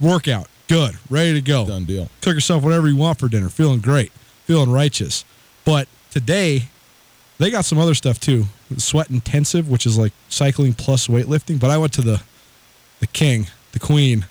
Workout, 0.00 0.48
good, 0.66 0.96
ready 1.10 1.34
to 1.34 1.40
go. 1.40 1.66
Done 1.66 1.84
deal. 1.84 2.08
Cook 2.22 2.34
yourself 2.34 2.62
whatever 2.64 2.88
you 2.88 2.96
want 2.96 3.18
for 3.18 3.28
dinner. 3.28 3.48
Feeling 3.48 3.80
great, 3.80 4.10
feeling 4.44 4.70
righteous. 4.70 5.24
But 5.64 5.86
today, 6.10 6.64
they 7.38 7.50
got 7.50 7.64
some 7.64 7.78
other 7.78 7.94
stuff 7.94 8.18
too. 8.18 8.46
Sweat 8.78 9.10
intensive, 9.10 9.68
which 9.68 9.86
is 9.86 9.98
like 9.98 10.12
cycling 10.28 10.72
plus 10.72 11.06
weightlifting. 11.08 11.60
But 11.60 11.70
I 11.70 11.78
went 11.78 11.92
to 11.94 12.02
the 12.02 12.22
the 13.00 13.06
king, 13.06 13.48
the 13.72 13.78
queen, 13.78 14.26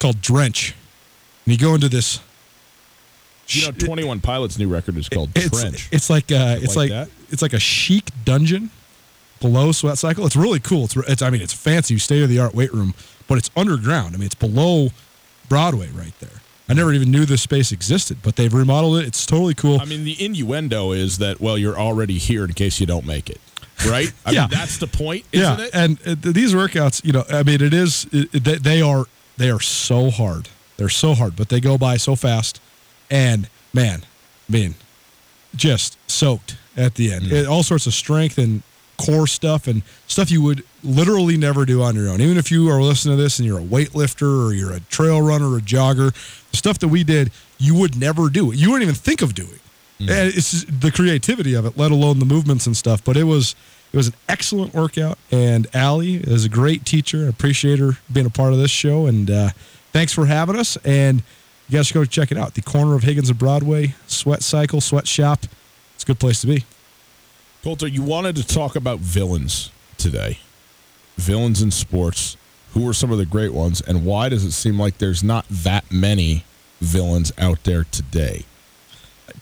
called 0.00 0.20
Drench, 0.20 0.74
and 1.44 1.52
you 1.52 1.58
go 1.58 1.74
into 1.74 1.88
this. 1.88 2.18
You 3.48 3.66
know, 3.66 3.72
Twenty 3.72 4.04
One 4.04 4.20
Pilots' 4.20 4.58
new 4.58 4.68
record 4.68 4.96
is 4.96 5.08
called 5.08 5.30
It's 5.34 5.60
Trench. 5.60 5.88
it's 5.92 6.08
like 6.08 6.30
uh, 6.32 6.56
it's 6.60 6.76
like 6.76 6.90
like, 6.90 7.08
it's 7.30 7.42
like 7.42 7.52
a 7.52 7.58
chic 7.60 8.10
dungeon 8.24 8.70
below 9.40 9.72
Sweat 9.72 9.98
Cycle. 9.98 10.24
It's 10.26 10.36
really 10.36 10.60
cool. 10.60 10.84
It's, 10.84 10.96
it's 10.96 11.22
I 11.22 11.30
mean 11.30 11.42
it's 11.42 11.52
fancy, 11.52 11.98
state 11.98 12.22
of 12.22 12.28
the 12.28 12.38
art 12.38 12.54
weight 12.54 12.72
room, 12.72 12.94
but 13.28 13.38
it's 13.38 13.50
underground. 13.56 14.14
I 14.14 14.18
mean 14.18 14.26
it's 14.26 14.34
below 14.34 14.88
Broadway 15.48 15.88
right 15.90 16.18
there. 16.20 16.40
I 16.68 16.74
never 16.74 16.92
even 16.92 17.10
knew 17.10 17.26
this 17.26 17.42
space 17.42 17.72
existed, 17.72 18.18
but 18.22 18.36
they've 18.36 18.52
remodeled 18.54 18.98
it. 18.98 19.06
It's 19.06 19.26
totally 19.26 19.52
cool. 19.52 19.80
I 19.80 19.84
mean, 19.84 20.04
the 20.04 20.16
innuendo 20.24 20.92
is 20.92 21.18
that 21.18 21.40
well, 21.40 21.58
you're 21.58 21.76
already 21.78 22.18
here 22.18 22.44
in 22.44 22.52
case 22.54 22.80
you 22.80 22.86
don't 22.86 23.04
make 23.04 23.28
it, 23.28 23.40
right? 23.86 24.10
I 24.24 24.30
Yeah. 24.30 24.42
mean, 24.42 24.50
that's 24.50 24.78
the 24.78 24.86
point, 24.86 25.26
isn't 25.32 25.58
yeah, 25.58 25.64
it? 25.66 25.70
and 25.74 25.98
uh, 26.06 26.14
these 26.32 26.54
workouts, 26.54 27.04
you 27.04 27.12
know, 27.12 27.24
I 27.28 27.42
mean, 27.42 27.60
it 27.60 27.74
is 27.74 28.06
it- 28.12 28.44
they, 28.44 28.54
they 28.56 28.80
are 28.80 29.04
they 29.36 29.50
are 29.50 29.60
so 29.60 30.10
hard. 30.10 30.48
They're 30.78 30.88
so 30.88 31.14
hard, 31.14 31.36
but 31.36 31.48
they 31.50 31.60
go 31.60 31.76
by 31.76 31.96
so 31.98 32.16
fast. 32.16 32.60
And 33.12 33.48
man, 33.72 34.02
I 34.48 34.52
mean, 34.52 34.74
just 35.54 35.96
soaked 36.10 36.56
at 36.76 36.94
the 36.96 37.12
end. 37.12 37.30
It- 37.30 37.46
all 37.46 37.62
sorts 37.62 37.86
of 37.86 37.94
strength 37.94 38.38
and 38.38 38.62
core 38.98 39.26
stuff 39.26 39.66
and 39.66 39.82
stuff 40.06 40.30
you 40.30 40.40
would 40.42 40.62
literally 40.84 41.36
never 41.36 41.64
do 41.64 41.82
on 41.82 41.94
your 41.96 42.08
own. 42.08 42.20
Even 42.20 42.36
if 42.38 42.50
you 42.50 42.68
are 42.70 42.80
listening 42.82 43.16
to 43.16 43.22
this 43.22 43.38
and 43.38 43.46
you're 43.46 43.58
a 43.58 43.62
weightlifter 43.64 44.46
or 44.46 44.52
you're 44.52 44.72
a 44.72 44.80
trail 44.80 45.20
runner 45.20 45.50
or 45.50 45.58
a 45.58 45.60
jogger, 45.60 46.12
the 46.50 46.56
stuff 46.56 46.78
that 46.78 46.88
we 46.88 47.02
did, 47.04 47.30
you 47.58 47.74
would 47.74 47.96
never 47.96 48.28
do 48.28 48.50
it. 48.52 48.58
You 48.58 48.70
wouldn't 48.70 48.84
even 48.84 48.94
think 48.94 49.22
of 49.22 49.34
doing. 49.34 49.58
And 50.00 50.34
it's 50.34 50.64
the 50.64 50.90
creativity 50.90 51.54
of 51.54 51.64
it, 51.64 51.76
let 51.78 51.92
alone 51.92 52.18
the 52.18 52.24
movements 52.24 52.66
and 52.66 52.76
stuff. 52.76 53.04
But 53.04 53.16
it 53.16 53.22
was 53.24 53.54
it 53.92 53.96
was 53.96 54.08
an 54.08 54.14
excellent 54.28 54.72
workout, 54.74 55.16
and 55.30 55.66
Allie 55.74 56.14
is 56.16 56.44
a 56.44 56.48
great 56.48 56.84
teacher. 56.86 57.26
I 57.26 57.28
appreciate 57.28 57.78
her 57.78 57.98
being 58.12 58.26
a 58.26 58.30
part 58.30 58.52
of 58.52 58.58
this 58.58 58.70
show, 58.70 59.06
and 59.06 59.30
uh, 59.30 59.50
thanks 59.92 60.12
for 60.12 60.26
having 60.26 60.56
us. 60.58 60.76
And 60.84 61.22
you 61.72 61.78
guys 61.78 61.86
should 61.86 61.94
go 61.94 62.04
check 62.04 62.30
it 62.30 62.36
out. 62.36 62.54
The 62.54 62.60
corner 62.62 62.94
of 62.94 63.02
Higgins 63.02 63.30
and 63.30 63.38
Broadway, 63.38 63.94
Sweat 64.06 64.42
Cycle, 64.42 64.82
Sweat 64.82 65.08
Shop. 65.08 65.44
It's 65.94 66.04
a 66.04 66.06
good 66.06 66.20
place 66.20 66.42
to 66.42 66.46
be. 66.46 66.64
Colter, 67.62 67.86
you 67.86 68.02
wanted 68.02 68.36
to 68.36 68.46
talk 68.46 68.76
about 68.76 68.98
villains 68.98 69.70
today. 69.96 70.38
Villains 71.16 71.62
in 71.62 71.70
sports. 71.70 72.36
Who 72.74 72.88
are 72.88 72.92
some 72.94 73.10
of 73.12 73.18
the 73.18 73.26
great 73.26 73.52
ones, 73.52 73.82
and 73.82 74.04
why 74.04 74.30
does 74.30 74.44
it 74.44 74.52
seem 74.52 74.78
like 74.78 74.96
there's 74.98 75.22
not 75.22 75.46
that 75.48 75.90
many 75.92 76.44
villains 76.80 77.30
out 77.36 77.64
there 77.64 77.84
today? 77.84 78.44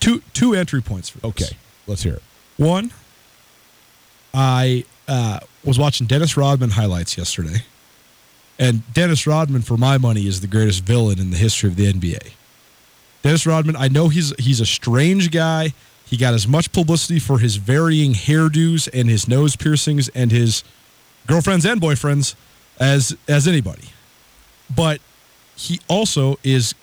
Two 0.00 0.22
two 0.32 0.52
entry 0.52 0.82
points 0.82 1.08
for 1.08 1.18
this. 1.18 1.30
Okay, 1.30 1.56
let's 1.87 2.02
hear 2.02 2.14
it. 2.14 2.22
One, 2.56 2.90
I 4.34 4.84
uh, 5.06 5.38
was 5.64 5.78
watching 5.78 6.08
Dennis 6.08 6.37
Rodman 6.37 6.70
highlights 6.70 7.16
yesterday, 7.16 7.62
and 8.60 8.92
Dennis 8.92 9.26
Rodman, 9.26 9.62
for 9.62 9.78
my 9.78 9.96
money, 9.96 10.26
is 10.26 10.42
the 10.42 10.46
greatest 10.46 10.84
villain 10.84 11.18
in 11.18 11.30
the 11.30 11.38
history 11.38 11.70
of 11.70 11.76
the 11.76 11.90
NBA. 11.90 12.32
Dennis 13.22 13.46
Rodman, 13.46 13.74
I 13.74 13.88
know 13.88 14.08
he's 14.08 14.34
he's 14.38 14.60
a 14.60 14.66
strange 14.66 15.30
guy. 15.30 15.72
He 16.04 16.16
got 16.18 16.34
as 16.34 16.46
much 16.46 16.70
publicity 16.70 17.18
for 17.18 17.38
his 17.38 17.56
varying 17.56 18.12
hairdos 18.12 18.88
and 18.92 19.08
his 19.08 19.26
nose 19.26 19.56
piercings 19.56 20.08
and 20.10 20.30
his 20.30 20.62
girlfriends 21.26 21.64
and 21.64 21.80
boyfriends 21.80 22.34
as 22.78 23.16
as 23.26 23.48
anybody. 23.48 23.88
But 24.74 25.00
he 25.56 25.80
also 25.88 26.38
is 26.44 26.74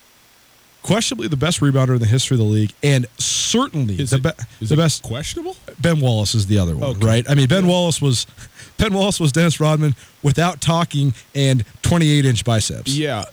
questionably 0.87 1.27
the 1.27 1.37
best 1.37 1.59
rebounder 1.59 1.93
in 1.93 1.99
the 1.99 2.05
history 2.07 2.35
of 2.35 2.39
the 2.39 2.45
league, 2.45 2.73
and 2.81 3.05
certainly 3.17 3.99
Is 3.99 4.09
the, 4.11 4.17
it- 4.17 4.23
be- 4.23 4.43
is 4.61 4.69
the 4.69 4.75
it 4.75 4.77
best. 4.77 5.03
questionable? 5.03 5.55
Ben 5.79 5.99
Wallace 5.99 6.33
is 6.33 6.47
the 6.47 6.57
other 6.57 6.75
one, 6.75 6.91
Okay. 6.91 7.05
right? 7.05 7.29
I 7.29 7.35
mean, 7.35 7.47
Ben 7.47 7.67
Wallace 7.67 8.01
was 8.01 8.25
Ben 8.77 8.93
Wallace 8.93 9.19
was 9.19 9.31
Dennis 9.31 9.59
Rodman 9.59 9.95
without 10.23 10.61
talking 10.61 11.13
and 11.35 11.63
28 11.81 12.25
inch 12.25 12.45
biceps. 12.45 12.95
Yeah, 12.95 13.25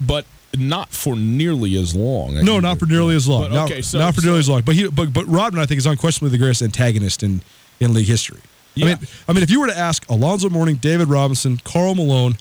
but 0.00 0.24
not 0.56 0.90
for 0.90 1.16
nearly 1.16 1.76
as 1.76 1.94
long. 1.94 2.36
I 2.36 2.42
No, 2.42 2.60
not 2.60 2.78
for 2.78 2.86
nearly 2.86 3.14
as 3.16 3.26
long. 3.26 3.42
But, 3.44 3.52
not, 3.52 3.70
okay, 3.70 3.80
so, 3.82 3.98
not 3.98 4.14
for 4.14 4.20
so- 4.20 4.26
nearly 4.26 4.40
as 4.40 4.48
long. 4.48 4.62
But 4.62 4.74
he, 4.74 4.88
but 4.88 5.12
but 5.12 5.26
Rodman, 5.26 5.62
I 5.62 5.66
think, 5.66 5.78
is 5.78 5.86
unquestionably 5.86 6.30
the 6.36 6.38
greatest 6.42 6.62
antagonist 6.62 7.22
in 7.22 7.40
in 7.80 7.94
league 7.94 8.06
history. 8.08 8.40
Yeah. 8.74 8.84
I 8.84 8.88
mean, 8.88 8.98
I 9.28 9.32
mean, 9.34 9.42
if 9.42 9.50
you 9.50 9.60
were 9.60 9.66
to 9.68 9.78
ask 9.78 10.08
Alonzo 10.10 10.48
Mourning, 10.48 10.76
David 10.76 11.08
Robinson, 11.08 11.58
Karl 11.62 11.94
Malone, 11.94 12.36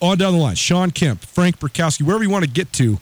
on 0.00 0.18
down 0.18 0.32
the 0.32 0.38
line, 0.40 0.56
Sean 0.56 0.90
Kemp, 0.90 1.22
Frank 1.24 1.58
Brickowski, 1.60 2.02
wherever 2.02 2.24
you 2.24 2.30
want 2.30 2.44
to 2.44 2.50
get 2.50 2.72
to, 2.74 2.98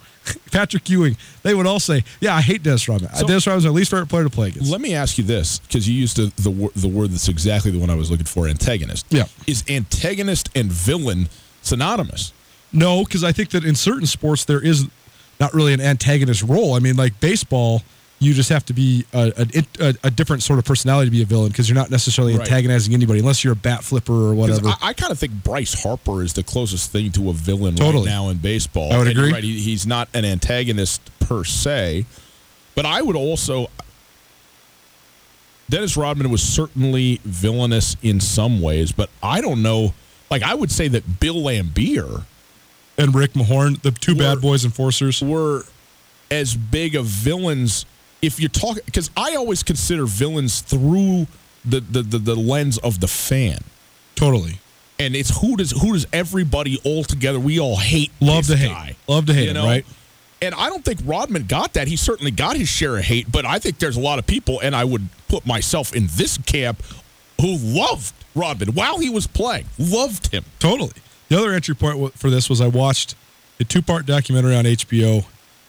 Patrick 0.53 0.89
Ewing, 0.89 1.17
they 1.43 1.55
would 1.55 1.67
all 1.67 1.81
say, 1.81 2.05
"Yeah, 2.21 2.35
I 2.35 2.41
hate 2.41 2.63
Dennis 2.63 2.89
Rodman. 2.89 3.15
So- 3.15 3.27
Dennis 3.27 3.47
Rodman's 3.47 3.65
my 3.67 3.71
least 3.71 3.91
favorite 3.91 4.09
player 4.09 4.25
to 4.25 4.31
play 4.31 4.49
against." 4.49 4.71
Let 4.71 4.81
me 4.81 4.95
ask 4.95 5.19
you 5.19 5.25
this, 5.25 5.59
because 5.61 5.89
you 5.89 5.95
used 5.95 6.17
the, 6.17 6.33
the 6.43 6.71
the 6.77 6.89
word 6.89 7.11
that's 7.11 7.29
exactly 7.29 7.71
the 7.71 7.79
one 7.79 7.91
I 7.91 7.95
was 7.95 8.11
looking 8.11 8.27
for: 8.27 8.49
antagonist. 8.49 9.07
Yeah. 9.11 9.25
is 9.47 9.65
antagonist 9.69 10.49
and 10.55 10.71
villain 10.73 11.29
synonymous? 11.63 12.33
No, 12.73 13.05
because 13.05 13.25
I 13.25 13.33
think 13.33 13.51
that 13.51 13.65
in 13.65 13.75
certain 13.75 14.07
sports 14.07 14.45
there 14.45 14.61
is 14.63 14.87
not 15.41 15.55
really 15.55 15.73
an 15.73 15.81
antagonist 15.81 16.43
role. 16.43 16.75
I 16.75 16.81
mean, 16.81 16.97
like 16.97 17.19
baseball, 17.21 17.83
you 18.21 18.35
just 18.35 18.49
have 18.49 18.65
to 18.67 18.73
be 18.73 19.05
a, 19.13 19.33
a, 19.37 19.65
a, 19.91 19.95
a 20.05 20.11
different 20.11 20.43
sort 20.43 20.59
of 20.59 20.65
personality 20.65 21.07
to 21.07 21.11
be 21.13 21.23
a 21.23 21.25
villain 21.25 21.49
because 21.49 21.69
you're 21.69 21.77
not 21.77 21.89
necessarily 21.91 22.33
Right. 22.35 22.41
antagonizing 22.43 22.93
anybody 22.93 23.21
unless 23.21 23.45
you're 23.45 23.53
a 23.53 23.57
bat 23.57 23.85
flipper 23.85 24.13
or 24.13 24.35
whatever. 24.35 24.67
I, 24.69 24.77
I 24.89 24.93
kind 24.93 25.13
of 25.13 25.19
think 25.21 25.33
Bryce 25.45 25.81
Harper 25.85 26.23
is 26.23 26.33
the 26.33 26.43
closest 26.43 26.91
thing 26.91 27.13
to 27.13 27.31
a 27.31 27.33
villain 27.33 27.77
Totally. 27.77 28.07
right 28.07 28.11
now 28.13 28.29
in 28.31 28.39
baseball. 28.39 28.93
I 28.93 28.99
would 28.99 29.07
And 29.09 29.17
agree. 29.19 29.33
Right, 29.33 29.45
he, 29.45 29.61
he's 29.61 29.87
not 29.87 30.09
an 30.15 30.25
antagonist 30.25 31.01
per 31.21 31.45
se, 31.45 32.07
but 32.75 32.85
I 32.87 33.03
would 33.03 33.15
also. 33.17 33.69
Dennis 35.71 35.97
Rodman 35.97 36.31
was 36.31 36.43
certainly 36.43 37.21
villainous 37.25 37.97
in 38.03 38.21
some 38.21 38.61
ways, 38.61 38.91
but 38.91 39.11
I 39.23 39.41
don't 39.41 39.63
know. 39.63 39.93
Like 40.31 40.43
I 40.43 40.55
would 40.55 40.71
say 40.71 40.89
that 40.89 41.21
Bill 41.21 41.37
Laimbeer 41.37 42.25
and 42.97 43.15
Rick 43.15 43.35
Mahorn, 43.35 43.81
the 43.83 43.91
two 43.91 44.15
Were- 44.15 44.19
bad 44.19 44.41
boys 44.41 44.65
enforcers. 44.65 45.23
were 45.23 45.65
as 46.31 46.55
big 46.57 46.95
of 46.95 47.05
villains 47.07 47.87
if 48.23 48.41
you're 48.41 48.49
talking 48.49 48.83
because 48.87 49.11
I 49.17 49.35
always 49.37 49.63
consider 49.63 50.07
villains 50.07 50.61
through 50.61 51.27
the, 51.65 51.81
the, 51.81 52.03
the, 52.03 52.19
the 52.19 52.35
lens 52.35 52.79
of 52.79 53.01
the 53.01 53.09
fan. 53.09 53.59
Totally. 54.15 54.59
And 54.99 55.15
it's 55.15 55.41
who 55.41 55.57
does 55.57 55.71
who 55.71 55.93
does 55.93 56.07
everybody 56.13 56.81
all 56.85 57.05
together 57.05 57.39
we 57.39 57.61
all 57.61 57.77
hate 57.77 58.11
Love 58.21 58.47
this 58.49 58.57
to 58.57 58.57
hate. 58.57 58.69
guy. 58.73 58.97
Love 59.07 59.27
to 59.27 59.35
hate 59.35 59.45
You 59.45 59.51
him, 59.51 59.55
know? 59.55 59.65
right? 59.65 59.87
And 60.41 60.55
I 60.55 60.69
don't 60.69 60.85
think 60.85 61.01
Rodman 61.05 61.45
got 61.47 61.75
that. 61.75 61.89
He 61.89 61.97
certainly 61.97 62.31
got 62.31 62.57
his 62.57 62.69
share 62.69 62.97
of 62.97 63.05
hate, 63.05 63.31
but 63.31 63.45
I 63.45 63.59
think 63.59 63.79
there's 63.81 63.97
a 63.97 64.01
lot 64.01 64.21
of 64.21 64.27
people, 64.27 64.61
and 64.61 64.75
I 64.75 64.85
would 64.85 65.09
put 65.29 65.45
myself 65.45 65.93
in 65.95 66.07
this 66.13 66.39
camp, 66.39 66.81
who 67.41 67.57
loved 67.57 68.13
Rodman 68.37 68.69
while 68.75 68.99
he 69.01 69.11
was 69.11 69.27
playing, 69.27 69.67
loved 69.79 70.33
him. 70.33 70.45
Totally. 70.61 70.93
The 71.29 71.39
other 71.39 71.53
entry 71.53 71.75
point 71.75 72.17
for 72.17 72.31
this 72.31 72.49
was 72.49 72.61
I 72.61 72.69
watched 72.69 73.17
a 73.61 73.65
two 73.65 73.83
part 73.83 74.07
documentary 74.07 74.55
on 74.55 74.65
HBO 74.65 75.25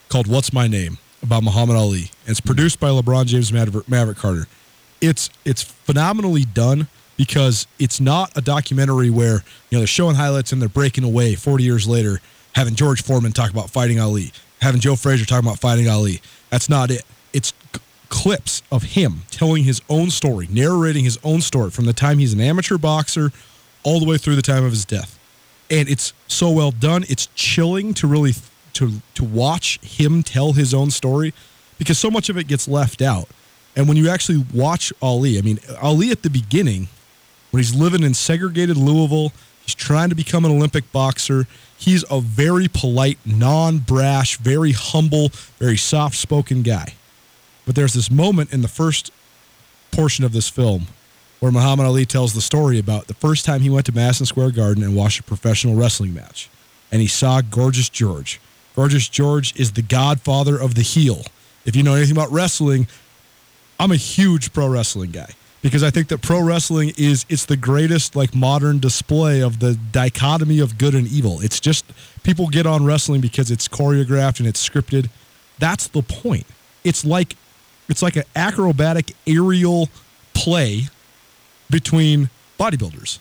called 0.08 0.27
What's 0.27 0.53
My 0.53 0.68
Name 0.68 0.98
about 1.21 1.43
Muhammad 1.43 1.75
Ali. 1.75 2.11
It's 2.25 2.41
produced 2.41 2.79
by 2.79 2.89
LeBron 2.89 3.25
James 3.25 3.51
Maverick, 3.51 3.88
Maverick 3.89 4.17
Carter. 4.17 4.47
It's 5.01 5.29
it's 5.45 5.63
phenomenally 5.63 6.45
done 6.45 6.88
because 7.17 7.67
it's 7.79 7.99
not 7.99 8.35
a 8.38 8.41
documentary 8.41 9.09
where 9.09 9.43
you 9.69 9.73
know 9.73 9.79
they're 9.79 9.88
showing 9.88 10.15
highlights 10.15 10.51
and 10.51 10.61
they're 10.61 10.69
breaking 10.69 11.03
away 11.03 11.35
40 11.35 11.63
years 11.63 11.88
later, 11.88 12.21
having 12.55 12.75
George 12.75 13.03
Foreman 13.03 13.31
talk 13.31 13.51
about 13.51 13.69
fighting 13.69 13.99
Ali, 13.99 14.31
having 14.61 14.81
Joe 14.81 14.95
Frazier 14.95 15.25
talking 15.25 15.47
about 15.47 15.59
fighting 15.59 15.88
Ali. 15.89 16.21
That's 16.49 16.69
not 16.69 16.91
it. 16.91 17.03
It's 17.33 17.53
c- 17.75 17.81
clips 18.09 18.63
of 18.71 18.83
him 18.83 19.21
telling 19.31 19.63
his 19.63 19.81
own 19.89 20.09
story, 20.09 20.47
narrating 20.49 21.03
his 21.03 21.19
own 21.23 21.41
story 21.41 21.71
from 21.71 21.85
the 21.85 21.93
time 21.93 22.19
he's 22.19 22.33
an 22.33 22.41
amateur 22.41 22.77
boxer 22.77 23.31
all 23.83 23.99
the 23.99 24.05
way 24.05 24.17
through 24.17 24.35
the 24.35 24.41
time 24.41 24.63
of 24.63 24.71
his 24.71 24.85
death. 24.85 25.17
And 25.69 25.88
it's 25.88 26.13
so 26.27 26.49
well 26.49 26.71
done. 26.71 27.03
It's 27.09 27.27
chilling 27.35 27.93
to 27.95 28.07
really 28.07 28.33
to 28.79 29.01
to 29.15 29.24
watch 29.24 29.77
him 29.81 30.24
tell 30.24 30.53
his 30.53 30.74
own 30.74 30.89
story 30.89 31.33
because 31.77 32.00
so 32.00 32.09
much 32.09 32.29
of 32.29 32.38
it 32.38 32.48
gets 32.48 32.67
left 32.67 33.01
out. 33.01 33.27
And 33.75 33.88
when 33.88 33.98
you 33.98 34.09
actually 34.09 34.45
watch 34.53 34.91
Ali, 35.01 35.38
I 35.38 35.41
mean 35.41 35.59
Ali 35.81 36.12
at 36.12 36.24
the 36.24 36.29
beginning 36.29 36.88
when 37.51 37.62
he's 37.62 37.75
living 37.75 38.03
in 38.03 38.13
segregated 38.13 38.77
Louisville, 38.77 39.33
he's 39.63 39.75
trying 39.75 40.09
to 40.09 40.15
become 40.15 40.45
an 40.45 40.51
Olympic 40.51 40.91
boxer. 40.91 41.45
He's 41.77 42.05
a 42.09 42.21
very 42.21 42.67
polite, 42.67 43.19
non-brash, 43.25 44.38
very 44.38 44.71
humble, 44.71 45.29
very 45.57 45.77
soft-spoken 45.77 46.62
guy. 46.62 46.93
But 47.65 47.75
there's 47.75 47.93
this 47.93 48.12
moment 48.12 48.53
in 48.53 48.62
the 48.62 48.67
first 48.67 49.12
portion 49.91 50.24
of 50.24 50.31
this 50.31 50.50
film 50.50 50.88
where 51.39 51.51
Muhammad 51.51 51.86
Ali 51.86 52.05
tells 52.05 52.33
the 52.33 52.41
story 52.41 52.79
about 52.79 53.07
the 53.07 53.13
first 53.13 53.45
time 53.45 53.62
he 53.62 53.69
went 53.69 53.86
to 53.88 53.91
Madison 53.93 54.25
Square 54.25 54.51
Garden 54.51 54.83
and 54.83 54.95
watched 54.95 55.19
a 55.19 55.24
professional 55.24 55.75
wrestling 55.75 56.13
match. 56.13 56.50
And 56.91 57.01
he 57.01 57.07
saw 57.07 57.41
Gorgeous 57.41 57.89
George. 57.89 58.41
Gorgeous 58.79 59.09
George 59.09 59.59
is 59.59 59.74
the 59.74 59.81
godfather 59.81 60.57
of 60.57 60.75
the 60.75 60.83
heel. 60.83 61.24
If 61.65 61.75
you 61.75 61.83
know 61.83 61.95
anything 61.95 62.15
about 62.15 62.31
wrestling, 62.31 62.88
I'm 63.77 63.91
a 63.91 63.98
huge 63.98 64.53
pro 64.53 64.69
wrestling 64.69 65.12
guy 65.12 65.31
because 65.62 65.83
I 65.83 65.89
think 65.89 66.07
that 66.07 66.21
pro 66.21 66.41
wrestling 66.41 66.93
is 66.98 67.25
it's 67.27 67.43
the 67.43 67.57
greatest 67.57 68.15
like 68.15 68.33
modern 68.33 68.79
display 68.79 69.41
of 69.41 69.59
the 69.59 69.77
dichotomy 69.91 70.59
of 70.59 70.77
good 70.77 70.95
and 70.95 71.09
evil. 71.09 71.41
It's 71.41 71.59
just 71.59 71.83
people 72.24 72.48
get 72.48 72.65
on 72.65 72.86
wrestling 72.86 73.19
because 73.19 73.51
it's 73.51 73.67
choreographed 73.67 74.39
and 74.39 74.48
it's 74.48 74.65
scripted. 74.65 75.09
That's 75.57 75.88
the 75.88 76.01
point. 76.01 76.45
It's 76.86 77.03
like 77.03 77.36
it's 77.89 78.01
like 78.01 78.15
an 78.15 78.24
acrobatic 78.33 79.12
aerial 79.27 79.89
play 80.33 80.83
between 81.69 82.29
bodybuilders. 82.57 83.19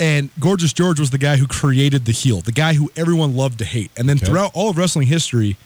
And 0.00 0.30
Gorgeous 0.40 0.72
George 0.72 0.98
was 0.98 1.10
the 1.10 1.18
guy 1.18 1.36
who 1.36 1.46
created 1.46 2.04
the 2.04 2.12
heel, 2.12 2.40
the 2.40 2.52
guy 2.52 2.74
who 2.74 2.90
everyone 2.96 3.36
loved 3.36 3.58
to 3.60 3.64
hate. 3.64 3.90
And 3.96 4.08
then 4.08 4.16
Okay. 4.16 4.26
throughout 4.26 4.50
all 4.54 4.70
of 4.70 4.76
wrestling 4.76 5.06
history, 5.06 5.56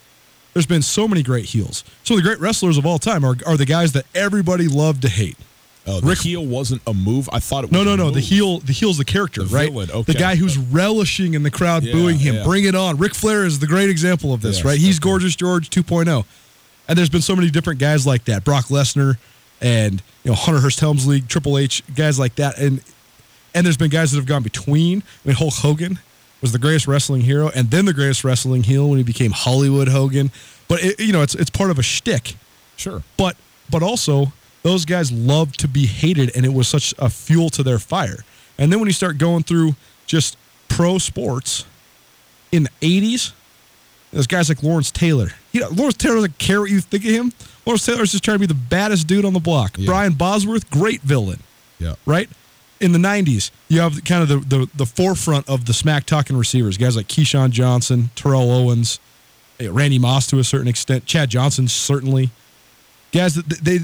there's 0.53 0.67
been 0.67 0.81
so 0.83 1.07
many 1.07 1.23
great 1.23 1.45
heels. 1.45 1.83
Some 2.03 2.17
of 2.17 2.23
the 2.23 2.27
great 2.29 2.39
wrestlers 2.39 2.77
of 2.77 2.85
all 2.85 2.99
time 2.99 3.23
are, 3.25 3.35
are 3.47 3.57
the 3.57 3.65
guys 3.65 3.91
that 3.93 4.05
everybody 4.13 4.67
loved 4.67 5.01
to 5.01 5.09
hate. 5.09 5.37
Oh, 5.87 5.99
the 6.01 6.13
heel 6.13 6.45
wasn't 6.45 6.83
a 6.85 6.93
move. 6.93 7.27
I 7.33 7.39
thought 7.39 7.63
it 7.63 7.71
was 7.71 7.73
No, 7.73 7.83
no, 7.83 7.95
no. 7.95 8.11
The 8.11 8.19
heel, 8.19 8.59
the 8.59 8.73
heel's 8.73 8.97
the 8.99 9.05
character, 9.05 9.41
The 9.43 9.55
right? 9.55 9.71
villain, 9.71 9.89
okay. 9.89 10.13
The 10.13 10.19
guy 10.19 10.35
who's 10.35 10.55
relishing 10.57 11.33
in 11.33 11.41
the 11.41 11.49
crowd 11.49 11.83
Yeah, 11.83 11.93
booing 11.93 12.19
him. 12.19 12.35
yeah. 12.35 12.43
Bring 12.43 12.65
it 12.65 12.75
on. 12.75 12.97
Ric 12.97 13.15
Flair 13.15 13.43
is 13.45 13.57
the 13.57 13.65
great 13.65 13.89
example 13.89 14.31
of 14.31 14.41
this, 14.41 14.57
Yes, 14.57 14.65
right? 14.65 14.79
He's 14.79 14.97
okay. 14.97 15.05
Gorgeous 15.09 15.35
George 15.35 15.71
2.0. 15.71 16.25
And 16.87 16.97
there's 16.97 17.09
been 17.09 17.21
so 17.23 17.35
many 17.35 17.49
different 17.49 17.79
guys 17.79 18.05
like 18.05 18.25
that. 18.25 18.43
Brock 18.43 18.65
Lesnar 18.67 19.17
and 19.61 20.03
you 20.23 20.29
know 20.31 20.35
Hunter 20.35 20.59
Hearst 20.61 20.79
Helmsley, 20.79 21.21
Triple 21.21 21.57
H, 21.57 21.81
guys 21.95 22.19
like 22.19 22.35
that. 22.35 22.57
And 22.59 22.81
and 23.59 23.65
there's 23.65 23.75
been 23.75 23.89
guys 23.89 24.11
that 24.11 24.17
have 24.17 24.25
gone 24.25 24.41
between. 24.41 25.03
I 25.25 25.27
mean, 25.27 25.35
Hulk 25.35 25.53
Hogan 25.55 25.99
was 26.41 26.53
the 26.53 26.59
greatest 26.59 26.87
wrestling 26.87 27.19
hero, 27.21 27.49
and 27.53 27.69
then 27.69 27.83
the 27.83 27.93
greatest 27.93 28.23
wrestling 28.23 28.63
heel 28.63 28.87
when 28.87 28.97
he 28.97 29.03
became 29.03 29.31
Hollywood 29.31 29.89
Hogan. 29.89 30.31
But 30.69 30.81
it, 30.81 30.99
you 31.01 31.11
know, 31.11 31.21
it's 31.21 31.35
it's 31.35 31.49
part 31.49 31.69
of 31.71 31.77
a 31.77 31.83
shtick 31.83 32.35
Sure. 32.77 33.03
but 33.17 33.35
but 33.69 33.83
also 33.83 34.31
those 34.63 34.85
guys 34.85 35.11
love 35.11 35.51
to 35.57 35.67
be 35.67 35.85
hated 35.87 36.31
and 36.35 36.45
it 36.45 36.53
was 36.53 36.67
such 36.69 36.93
a 36.97 37.09
fuel 37.09 37.49
to 37.49 37.63
their 37.63 37.79
fire 37.79 38.23
and 38.57 38.71
then 38.71 38.79
when 38.79 38.87
you 38.87 38.93
start 38.93 39.17
going 39.17 39.43
through 39.43 39.75
just 40.05 40.37
pro 40.69 40.97
sports 40.97 41.65
in 42.53 42.63
the 42.63 42.69
80s 42.81 43.31
there's 44.11 44.27
guys 44.27 44.47
like 44.49 44.63
lawrence 44.63 44.91
taylor 44.91 45.29
you 45.51 45.59
know, 45.61 45.69
lawrence 45.69 45.95
taylor 45.97 46.15
doesn't 46.15 46.37
care 46.39 46.59
what 46.61 46.69
you 46.69 46.79
think 46.81 47.03
of 47.05 47.11
him 47.11 47.31
lawrence 47.65 47.85
taylor's 47.85 48.11
just 48.11 48.23
trying 48.23 48.35
to 48.35 48.39
be 48.39 48.45
the 48.47 48.53
baddest 48.53 49.07
dude 49.07 49.23
on 49.25 49.33
the 49.33 49.39
block 49.39 49.75
Yeah. 49.77 49.85
brian 49.87 50.13
bosworth 50.13 50.69
great 50.69 51.01
villain 51.01 51.39
Yeah. 51.79 51.95
right? 52.05 52.29
In 52.79 52.93
the 52.93 52.99
90s, 52.99 53.51
you 53.67 53.81
have 53.81 54.03
kind 54.05 54.23
of 54.23 54.29
the, 54.29 54.57
the, 54.57 54.69
the 54.73 54.85
forefront 54.85 55.49
of 55.49 55.65
the 55.65 55.73
smack 55.73 56.05
talking 56.05 56.37
receivers, 56.37 56.77
guys 56.77 56.95
like 56.95 57.07
Keyshawn 57.07 57.51
Johnson, 57.51 58.09
Terrell 58.15 58.49
Owens, 58.49 58.99
eh, 59.59 59.67
Randy 59.69 59.99
Moss 59.99 60.27
to 60.27 60.39
a 60.39 60.43
certain 60.43 60.67
extent, 60.67 61.05
Chad 61.05 61.29
Johnson, 61.29 61.67
certainly. 61.67 62.29
Guys 63.11 63.35
that 63.35 63.49
they, 63.49 63.79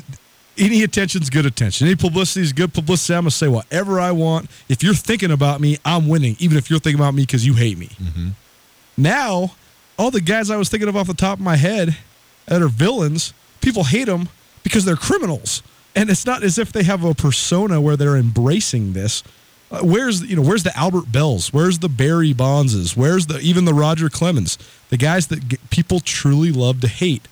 any 0.58 0.84
attention's 0.84 1.30
good 1.30 1.46
attention. 1.46 1.88
Any 1.88 1.96
publicity 1.96 2.42
is 2.42 2.54
good 2.54 2.74
publicity. 2.74 3.16
I'm 3.16 3.24
going 3.24 3.32
to 3.32 3.36
say 3.36 3.48
whatever 3.48 4.00
I 4.00 4.12
want. 4.12 4.50
If 4.70 4.82
you're 4.84 4.94
thinking 4.94 5.32
about 5.32 5.60
me, 5.60 5.78
I'm 5.84 6.08
winning, 6.08 6.36
even 6.40 6.58
if 6.58 6.70
you're 6.70 6.80
thinking 6.80 7.00
about 7.00 7.14
me 7.14 7.24
because 7.24 7.46
you 7.46 7.54
hate 7.56 7.78
me. 7.78 7.90
Now, 8.98 9.52
all 10.00 10.12
the 10.12 10.22
guys 10.22 10.50
I 10.50 10.58
was 10.58 10.70
thinking 10.70 10.88
of 10.88 10.96
off 10.96 11.08
the 11.08 11.14
top 11.14 11.40
of 11.40 11.44
my 11.44 11.58
head 11.58 11.98
that 12.46 12.62
are 12.62 12.70
villains, 12.70 13.34
people 13.62 13.84
hate 13.84 14.06
them 14.06 14.30
because 14.64 14.86
they're 14.86 14.96
criminals. 14.96 15.62
And 15.96 16.10
it's 16.10 16.26
not 16.26 16.44
as 16.44 16.58
if 16.58 16.72
they 16.74 16.84
have 16.84 17.04
a 17.04 17.14
persona 17.16 17.80
where 17.80 17.96
they're 17.96 18.18
embracing 18.18 18.94
this. 18.94 19.24
Uh, 19.72 19.80
where's 19.80 20.22
you 20.22 20.36
know 20.36 20.42
where's 20.42 20.64
the 20.64 20.78
Albert 20.78 21.12
Belles? 21.12 21.52
Where's 21.54 21.80
the 21.80 21.90
Barry 21.90 22.34
Bondses? 22.34 22.96
Where's 22.96 23.28
the 23.28 23.40
even 23.40 23.66
the 23.66 23.74
Roger 23.74 24.10
Clemens? 24.10 24.58
The 24.90 24.98
guys 24.98 25.28
that 25.28 25.48
get, 25.48 25.70
people 25.70 26.00
truly 26.02 26.52
love 26.52 26.82
to 26.82 26.88
hate 26.88 27.28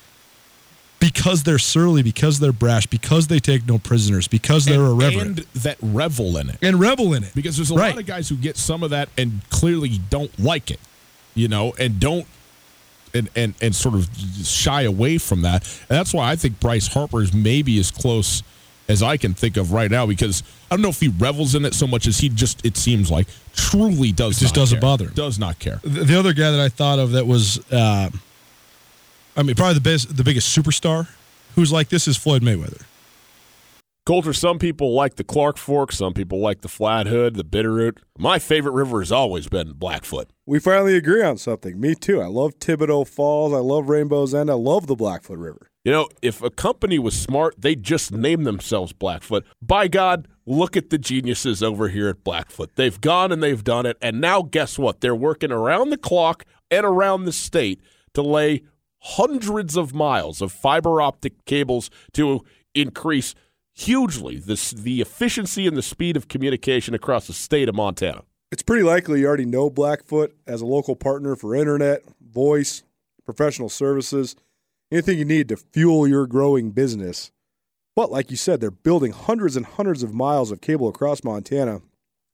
because 0.99 1.43
they're 1.43 1.60
surly, 1.60 2.02
because 2.02 2.39
they're 2.39 2.54
brash, 2.54 2.88
because 2.88 3.28
they 3.28 3.39
take 3.39 3.67
no 3.67 3.78
prisoners, 3.78 4.28
because 4.28 4.63
they're 4.65 4.82
and, 4.82 5.02
irreverent 5.02 5.39
and 5.39 5.47
that 5.63 5.78
revel 5.82 6.38
in 6.38 6.49
it. 6.49 6.58
and 6.62 6.80
revel 6.80 7.13
in 7.13 7.23
it. 7.26 7.36
Because 7.36 7.58
there's 7.58 7.71
a 7.71 7.76
Right. 7.76 7.93
lot 7.93 7.99
of 7.99 8.06
guys 8.06 8.30
who 8.30 8.38
get 8.38 8.56
some 8.58 8.84
of 8.84 8.89
that 8.91 9.10
and 9.17 9.41
clearly 9.49 9.99
don't 10.10 10.38
like 10.39 10.71
it, 10.71 10.80
you 11.36 11.49
know, 11.49 11.73
and 11.78 11.99
don't 11.99 12.26
and 13.13 13.30
and 13.36 13.54
and 13.62 13.76
sort 13.76 13.95
of 13.95 14.10
shy 14.43 14.84
away 14.84 15.17
from 15.17 15.41
that. 15.43 15.63
And 15.89 15.97
that's 15.97 16.13
why 16.13 16.32
I 16.32 16.36
think 16.38 16.60
Bryce 16.60 16.88
Harper 16.88 17.21
is 17.21 17.34
maybe 17.34 17.78
as 17.80 17.91
close 17.91 18.41
as 18.88 19.02
I 19.04 19.17
can 19.17 19.34
think 19.34 19.58
of 19.58 19.72
right 19.72 19.89
now. 19.89 20.06
Because 20.06 20.43
I 20.69 20.76
don't 20.76 20.82
know 20.82 20.89
if 20.89 21.00
he 21.00 21.10
revels 21.10 21.56
in 21.56 21.65
it 21.65 21.74
so 21.74 21.88
much 21.88 22.08
as 22.08 22.17
he 22.19 22.30
just 22.30 22.65
it 22.65 22.78
seems 22.78 23.10
like 23.12 23.28
truly 23.54 24.12
does. 24.12 24.38
It 24.38 24.41
just 24.41 24.56
doesn't 24.56 24.78
care. 24.78 24.82
bother 24.82 25.06
him. 25.06 25.13
Does 25.13 25.39
not 25.39 25.60
care. 25.60 25.80
the 25.84 26.04
the 26.04 26.17
other 26.19 26.34
guy 26.34 26.52
that 26.52 26.60
I 26.60 26.69
thought 26.69 27.00
of 27.00 27.12
that 27.12 27.26
was, 27.28 27.60
uh, 27.72 28.10
I 29.36 29.43
mean, 29.43 29.56
probably 29.56 29.76
the 29.76 29.82
best, 29.82 30.15
the 30.15 30.24
biggest 30.24 30.58
superstar 30.58 31.08
who's 31.56 31.72
like 31.72 31.89
this 31.89 32.08
is 32.08 32.17
Floyd 32.17 32.41
Mayweather. 32.41 32.84
Colter, 34.06 34.34
some 34.34 34.60
people 34.60 34.94
like 34.94 35.16
the 35.16 35.24
Clark 35.24 35.58
Fork, 35.58 35.94
some 35.94 36.13
people 36.13 36.39
like 36.39 36.60
the 36.60 36.68
Flathead, 36.68 37.36
the 37.36 37.46
Bitterroot. 37.46 38.00
My 38.18 38.38
favorite 38.38 38.74
river 38.74 39.00
has 39.00 39.13
always 39.13 39.48
been 39.48 39.72
Blackfoot. 39.74 40.30
We 40.46 40.60
finally 40.60 40.98
agree 40.98 41.24
on 41.24 41.38
something. 41.38 41.80
Me 41.80 41.96
too. 41.96 42.22
I 42.22 42.26
love 42.26 42.60
Thibodeau 42.60 43.08
Falls. 43.08 43.54
I 43.54 43.60
love 43.60 43.88
Rainbow's 43.88 44.34
End. 44.34 44.52
I 44.52 44.56
love 44.56 44.88
the 44.88 44.98
Blackfoot 44.98 45.38
River. 45.38 45.70
You 45.86 45.94
know, 45.94 46.10
if 46.22 46.42
a 46.42 46.50
company 46.50 47.00
was 47.00 47.18
smart, 47.18 47.56
they'd 47.58 47.82
just 47.82 48.12
name 48.12 48.44
themselves 48.44 48.92
Blackfoot. 48.92 49.46
By 49.62 49.88
God, 49.88 50.28
look 50.46 50.76
at 50.76 50.89
the 50.89 50.98
geniuses 50.98 51.63
over 51.63 51.88
here 51.88 52.10
at 52.10 52.26
Blackfoot. 52.26 52.76
They've 52.76 53.00
gone 53.00 53.32
and 53.32 53.42
they've 53.42 53.63
done 53.63 53.86
it. 53.86 53.98
And 54.02 54.20
now, 54.20 54.42
guess 54.42 54.78
what? 54.78 55.00
They're 55.00 55.16
working 55.16 55.52
around 55.52 55.92
the 55.92 55.98
clock 55.98 56.44
and 56.70 56.86
around 56.86 57.24
the 57.24 57.32
state 57.32 57.80
to 58.16 58.22
lay 58.22 58.63
hundreds 59.00 59.78
of 59.78 59.94
miles 59.94 60.42
of 60.42 60.52
fiber 60.52 61.02
optic 61.02 61.46
cables 61.46 61.89
to 62.13 62.42
increase 62.76 63.34
hugely 63.74 64.38
this, 64.38 64.72
the 64.72 65.02
efficiency 65.02 65.68
and 65.68 65.76
the 65.76 65.82
speed 65.82 66.16
of 66.16 66.28
communication 66.28 66.94
across 66.94 67.28
the 67.28 67.34
state 67.34 67.68
of 67.68 67.76
Montana. 67.76 68.24
It's 68.52 68.64
pretty 68.64 68.84
likely 68.84 69.22
you 69.22 69.28
already 69.28 69.46
know 69.46 69.70
Blackfoot 69.70 70.36
as 70.46 70.62
a 70.62 70.66
local 70.66 70.96
partner 70.96 71.36
for 71.36 71.56
internet, 71.56 72.04
voice, 72.22 72.84
professional 73.26 73.70
services, 73.70 74.36
anything 74.92 75.18
you 75.18 75.26
need 75.26 75.50
to 75.50 75.58
fuel 75.58 76.08
your 76.08 76.28
growing 76.28 76.72
business. 76.72 77.32
But 77.96 78.12
like 78.12 78.32
you 78.32 78.38
said, 78.38 78.60
they're 78.62 78.72
building 78.72 79.12
hundreds 79.12 79.56
and 79.56 79.66
hundreds 79.66 80.04
of 80.04 80.14
miles 80.14 80.52
of 80.52 80.62
cable 80.62 80.88
across 80.88 81.24
Montana. 81.24 81.82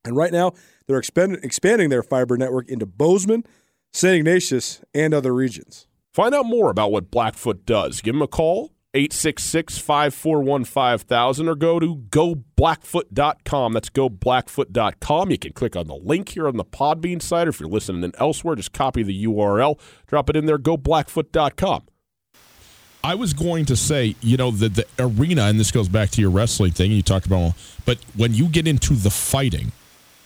And 0.06 0.16
right 0.16 0.32
now, 0.32 0.54
they're 0.88 0.98
expand- 0.98 1.40
expanding 1.44 1.90
their 1.90 2.04
fiber 2.04 2.38
network 2.38 2.70
into 2.70 2.86
Bozeman, 2.86 3.46
St. 3.94 4.16
Ignatius, 4.16 4.82
and 4.94 5.14
other 5.14 5.34
regions. 5.34 5.88
Find 6.14 6.34
out 6.34 6.46
more 6.46 6.70
about 6.70 6.92
what 6.92 7.12
Blackfoot 7.12 7.66
does. 7.66 8.02
Give 8.02 8.16
them 8.16 8.22
a 8.22 8.28
call, 8.28 8.72
866 8.94 9.78
541 9.78 10.64
5000 10.64 11.48
or 11.48 11.56
go 11.56 11.80
to 11.80 11.96
goblackfoot.com. 11.96 13.74
That's 13.74 13.90
goblackfoot.com. 13.90 15.32
You 15.32 15.38
can 15.38 15.54
click 15.54 15.76
on 15.76 15.88
the 15.88 15.96
link 15.96 16.30
here 16.30 16.48
on 16.48 16.58
the 16.58 16.66
Podbean 16.66 17.22
site, 17.22 17.46
or 17.46 17.52
if 17.52 17.60
you're 17.60 17.70
listening 17.70 18.04
in 18.04 18.14
elsewhere, 18.18 18.56
just 18.56 18.74
copy 18.74 19.04
the 19.04 19.26
URL, 19.26 19.80
drop 20.08 20.30
it 20.30 20.36
in 20.36 20.48
there, 20.48 20.58
goblackfoot.com. 20.58 21.84
I 23.04 23.16
was 23.16 23.34
going 23.34 23.66
to 23.66 23.76
say, 23.76 24.16
you 24.22 24.38
know, 24.38 24.52
the, 24.52 24.70
the 24.70 24.86
arena, 24.98 25.44
and 25.44 25.60
this 25.60 25.72
goes 25.72 25.88
back 25.88 26.10
to 26.12 26.22
your 26.22 26.32
wrestling 26.32 26.72
thing, 26.72 26.92
you 26.92 27.02
talked 27.02 27.28
about, 27.28 27.54
but 27.86 27.98
when 28.16 28.34
you 28.34 28.48
get 28.48 28.68
into 28.68 28.94
the 28.96 29.10
fighting, 29.10 29.72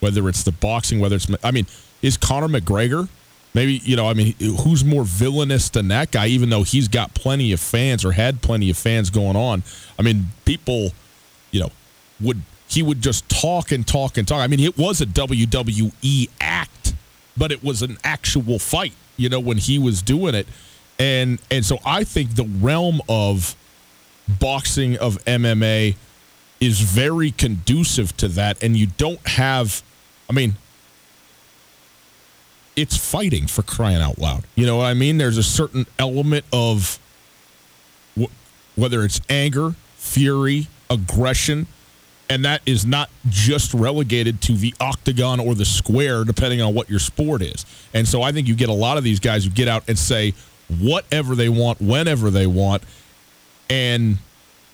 whether 0.00 0.28
it's 0.28 0.42
the 0.42 0.52
boxing, 0.52 1.00
whether 1.00 1.16
it's, 1.16 1.28
I 1.44 1.50
mean, 1.50 1.66
is 2.02 2.16
Conor 2.16 2.48
McGregor 2.48 3.08
maybe, 3.54 3.80
you 3.84 3.96
know, 3.96 4.08
I 4.08 4.14
mean, 4.14 4.34
who's 4.38 4.84
more 4.84 5.04
villainous 5.04 5.68
than 5.68 5.88
that 5.88 6.10
guy, 6.10 6.26
even 6.26 6.50
though 6.50 6.62
he's 6.62 6.88
got 6.88 7.14
plenty 7.14 7.52
of 7.52 7.60
fans 7.60 8.04
or 8.04 8.12
had 8.12 8.42
plenty 8.42 8.70
of 8.70 8.76
fans 8.76 9.10
going 9.10 9.36
on? 9.36 9.62
I 9.98 10.02
mean, 10.02 10.26
people, 10.44 10.90
you 11.50 11.60
know, 11.60 11.70
would, 12.20 12.42
he 12.68 12.82
would 12.82 13.00
just 13.00 13.28
talk 13.28 13.72
and 13.72 13.86
talk 13.86 14.18
and 14.18 14.26
talk. 14.26 14.40
I 14.40 14.46
mean, 14.46 14.60
it 14.60 14.76
was 14.76 15.00
a 15.00 15.06
WWE 15.06 16.28
act, 16.40 16.94
but 17.36 17.52
it 17.52 17.62
was 17.62 17.82
an 17.82 17.98
actual 18.04 18.58
fight, 18.58 18.94
you 19.16 19.28
know, 19.28 19.40
when 19.40 19.58
he 19.58 19.78
was 19.78 20.02
doing 20.02 20.34
it 20.34 20.46
and 20.98 21.38
and 21.50 21.64
so 21.64 21.78
I 21.84 22.04
think 22.04 22.36
the 22.36 22.44
realm 22.44 23.00
of 23.08 23.56
boxing 24.28 24.96
of 24.96 25.22
MMA 25.24 25.96
is 26.60 26.80
very 26.80 27.30
conducive 27.30 28.16
to 28.18 28.28
that, 28.28 28.62
and 28.62 28.76
you 28.76 28.86
don't 28.86 29.26
have, 29.26 29.82
I 30.30 30.32
mean, 30.32 30.54
it's 32.76 32.96
fighting 32.96 33.46
for 33.46 33.62
crying 33.62 34.02
out 34.02 34.18
loud. 34.18 34.44
You 34.54 34.66
know 34.66 34.76
what 34.76 34.86
I 34.86 34.94
mean? 34.94 35.18
There's 35.18 35.38
a 35.38 35.42
certain 35.42 35.86
element 35.98 36.44
of 36.52 36.98
wh- 38.18 38.30
whether 38.76 39.04
it's 39.04 39.20
anger, 39.28 39.74
fury, 39.96 40.66
aggression, 40.90 41.66
and 42.28 42.44
that 42.44 42.62
is 42.66 42.86
not 42.86 43.10
just 43.28 43.74
relegated 43.74 44.40
to 44.42 44.54
the 44.54 44.74
octagon 44.80 45.40
or 45.40 45.54
the 45.54 45.64
square, 45.64 46.24
depending 46.24 46.60
on 46.60 46.74
what 46.74 46.88
your 46.88 46.98
sport 46.98 47.42
is. 47.42 47.66
And 47.92 48.08
so 48.08 48.22
I 48.22 48.32
think 48.32 48.48
you 48.48 48.54
get 48.54 48.68
a 48.68 48.74
lot 48.74 48.98
of 48.98 49.04
these 49.04 49.20
guys 49.20 49.44
who 49.44 49.50
get 49.50 49.68
out 49.68 49.84
and 49.88 49.98
say 49.98 50.34
whatever 50.80 51.34
they 51.34 51.48
want, 51.48 51.80
whenever 51.80 52.30
they 52.30 52.46
want, 52.46 52.82
and 53.68 54.18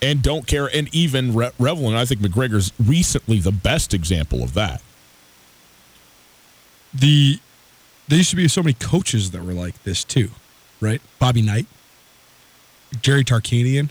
and 0.03 0.23
don't 0.23 0.47
care, 0.47 0.67
and 0.67 0.89
even 0.95 1.35
re- 1.35 1.51
revel. 1.59 1.89
And 1.89 1.97
I 1.99 2.07
think 2.07 2.21
McGregor's 2.23 2.73
recently 2.83 3.39
the 3.39 3.53
best 3.53 3.93
example 3.93 4.43
of 4.43 4.55
that. 4.55 4.81
The 6.95 7.39
there 8.11 8.19
used 8.19 8.31
to 8.31 8.37
be 8.37 8.49
so 8.49 8.63
many 8.63 8.75
coaches 8.75 9.31
that 9.31 9.45
were 9.45 9.53
like 9.53 9.81
this 9.85 10.03
too, 10.03 10.31
right? 10.81 11.01
Bobby 11.21 11.43
Knight, 11.43 11.67
Jerry 13.01 13.25
Tarkanian. 13.25 13.91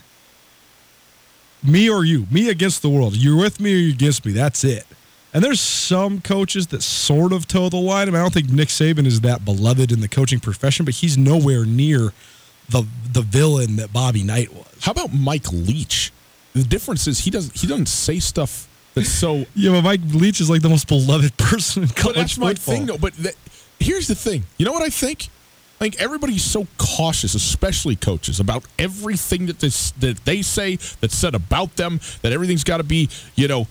Me 1.63 1.89
or 1.89 2.05
you, 2.05 2.27
me 2.32 2.49
against 2.49 2.82
the 2.82 2.89
world. 2.89 3.15
You're 3.15 3.38
with 3.38 3.60
me 3.60 3.73
or 3.73 3.77
you're 3.77 3.93
against 3.93 4.25
me. 4.25 4.32
That's 4.34 4.63
it. 4.63 4.86
And 5.34 5.43
there's 5.43 5.62
some 5.62 6.21
coaches 6.21 6.67
that 6.67 6.82
sort 6.82 7.32
of 7.34 7.47
toe 7.47 7.69
the 7.69 7.77
line. 7.77 8.08
I, 8.08 8.12
mean, 8.12 8.15
I 8.15 8.21
don't 8.21 8.34
think 8.34 8.49
Nick 8.49 8.69
Saban 8.69 9.05
is 9.05 9.21
that 9.21 9.45
beloved 9.45 9.91
in 9.91 10.01
the 10.01 10.08
coaching 10.08 10.39
profession, 10.39 10.86
but 10.86 10.95
he's 10.95 11.17
nowhere 11.17 11.65
near 11.65 12.13
the 12.69 12.86
the 13.12 13.21
villain 13.21 13.77
that 13.77 13.91
Bobby 13.93 14.23
Knight 14.23 14.53
was. 14.53 14.67
How 14.82 14.91
about 14.91 15.13
Mike 15.13 15.51
Leach? 15.51 16.12
The 16.53 16.63
difference 16.63 17.08
is 17.08 17.19
he 17.19 17.32
doesn't 17.32 17.55
he 17.55 17.67
doesn't 17.67 17.88
say 17.88 18.19
stuff 18.19 18.67
that's 18.95 19.10
so. 19.10 19.45
yeah, 19.55 19.71
but 19.71 19.84
Mike 19.84 20.01
Leach 20.13 20.41
is 20.41 20.49
like 20.49 20.62
the 20.62 20.69
most 20.69 20.88
beloved 20.88 21.38
person 21.38 21.84
in 21.84 21.89
college 21.89 22.05
but 22.05 22.15
that's 22.15 22.34
football. 22.34 22.47
my 22.47 22.53
thing, 22.53 22.86
though. 22.86 22.97
But 22.97 23.13
that, 23.17 23.36
here's 23.80 24.08
the 24.08 24.15
thing. 24.15 24.44
You 24.58 24.65
know 24.65 24.72
what 24.72 24.84
I 24.84 24.89
think? 24.89 25.30
I 25.80 25.86
think 25.86 26.02
everybody's 26.02 26.44
so 26.44 26.68
cautious, 26.78 27.36
especially 27.36 27.96
coaches, 27.96 28.42
about 28.42 28.65
everything 28.78 29.46
that 29.46 29.60
this 29.60 29.92
that 29.92 30.26
they 30.26 30.42
say 30.42 30.76
that's 31.00 31.15
said 31.15 31.36
about 31.36 31.78
them. 31.78 32.02
That 32.22 32.34
everything's 32.34 32.65
got 32.65 32.78
to 32.78 32.84
be, 32.84 33.10
you 33.36 33.48
know, 33.48 33.68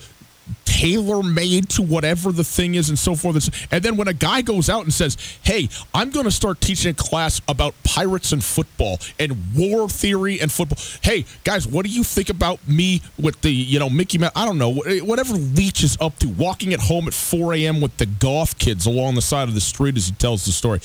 tailor 0.64 1.22
made 1.22 1.68
to 1.70 1.82
whatever 1.82 2.30
the 2.30 2.44
thing 2.44 2.76
is 2.76 2.88
and 2.88 2.98
so 2.98 3.14
forth. 3.14 3.68
And 3.72 3.82
then 3.82 3.96
when 3.96 4.06
a 4.08 4.12
guy 4.12 4.42
goes 4.42 4.70
out 4.70 4.84
and 4.84 4.92
says, 4.92 5.16
Hey, 5.42 5.68
I'm 5.92 6.10
going 6.10 6.24
to 6.24 6.30
start 6.30 6.60
teaching 6.60 6.92
a 6.92 6.94
class 6.94 7.40
about 7.48 7.74
pirates 7.82 8.32
and 8.32 8.42
football 8.42 8.98
and 9.18 9.36
war 9.56 9.88
theory 9.88 10.40
and 10.40 10.52
football. 10.52 10.78
Hey, 11.02 11.24
guys, 11.44 11.66
what 11.66 11.84
do 11.84 11.90
you 11.90 12.04
think 12.04 12.28
about 12.28 12.66
me 12.68 13.02
with 13.18 13.40
the, 13.40 13.50
you 13.50 13.78
know, 13.78 13.90
Mickey 13.90 14.18
Mouse? 14.18 14.32
I 14.36 14.44
don't 14.44 14.58
know, 14.58 14.72
whatever 14.72 15.34
Leach 15.34 15.82
is 15.82 15.96
up 16.00 16.18
to, 16.20 16.28
walking 16.28 16.72
at 16.72 16.80
home 16.80 17.08
at 17.08 17.14
4 17.14 17.54
a.m. 17.54 17.80
with 17.80 17.96
the 17.96 18.06
golf 18.06 18.56
kids 18.58 18.86
along 18.86 19.16
the 19.16 19.22
side 19.22 19.48
of 19.48 19.54
the 19.54 19.60
street 19.60 19.96
as 19.96 20.08
he 20.08 20.14
tells 20.14 20.44
the 20.44 20.52
story 20.52 20.80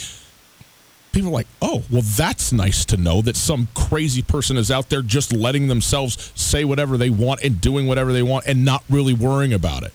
people 1.14 1.30
are 1.30 1.34
like, 1.34 1.48
oh, 1.62 1.84
well, 1.90 2.02
that's 2.02 2.52
nice 2.52 2.84
to 2.86 2.98
know 2.98 3.22
that 3.22 3.38
some 3.38 3.70
crazy 3.74 4.22
person 4.22 4.58
is 4.58 4.70
out 4.70 4.90
there 4.90 5.02
just 5.02 5.32
letting 5.32 5.68
themselves 5.68 6.34
say 6.36 6.66
whatever 6.66 6.98
they 6.98 7.10
want 7.10 7.42
and 7.44 7.62
doing 7.62 7.88
whatever 7.88 8.12
they 8.12 8.24
want 8.24 8.46
and 8.48 8.66
not 8.66 8.84
really 8.90 9.14
worrying 9.14 9.54
about 9.54 9.84
it. 9.84 9.94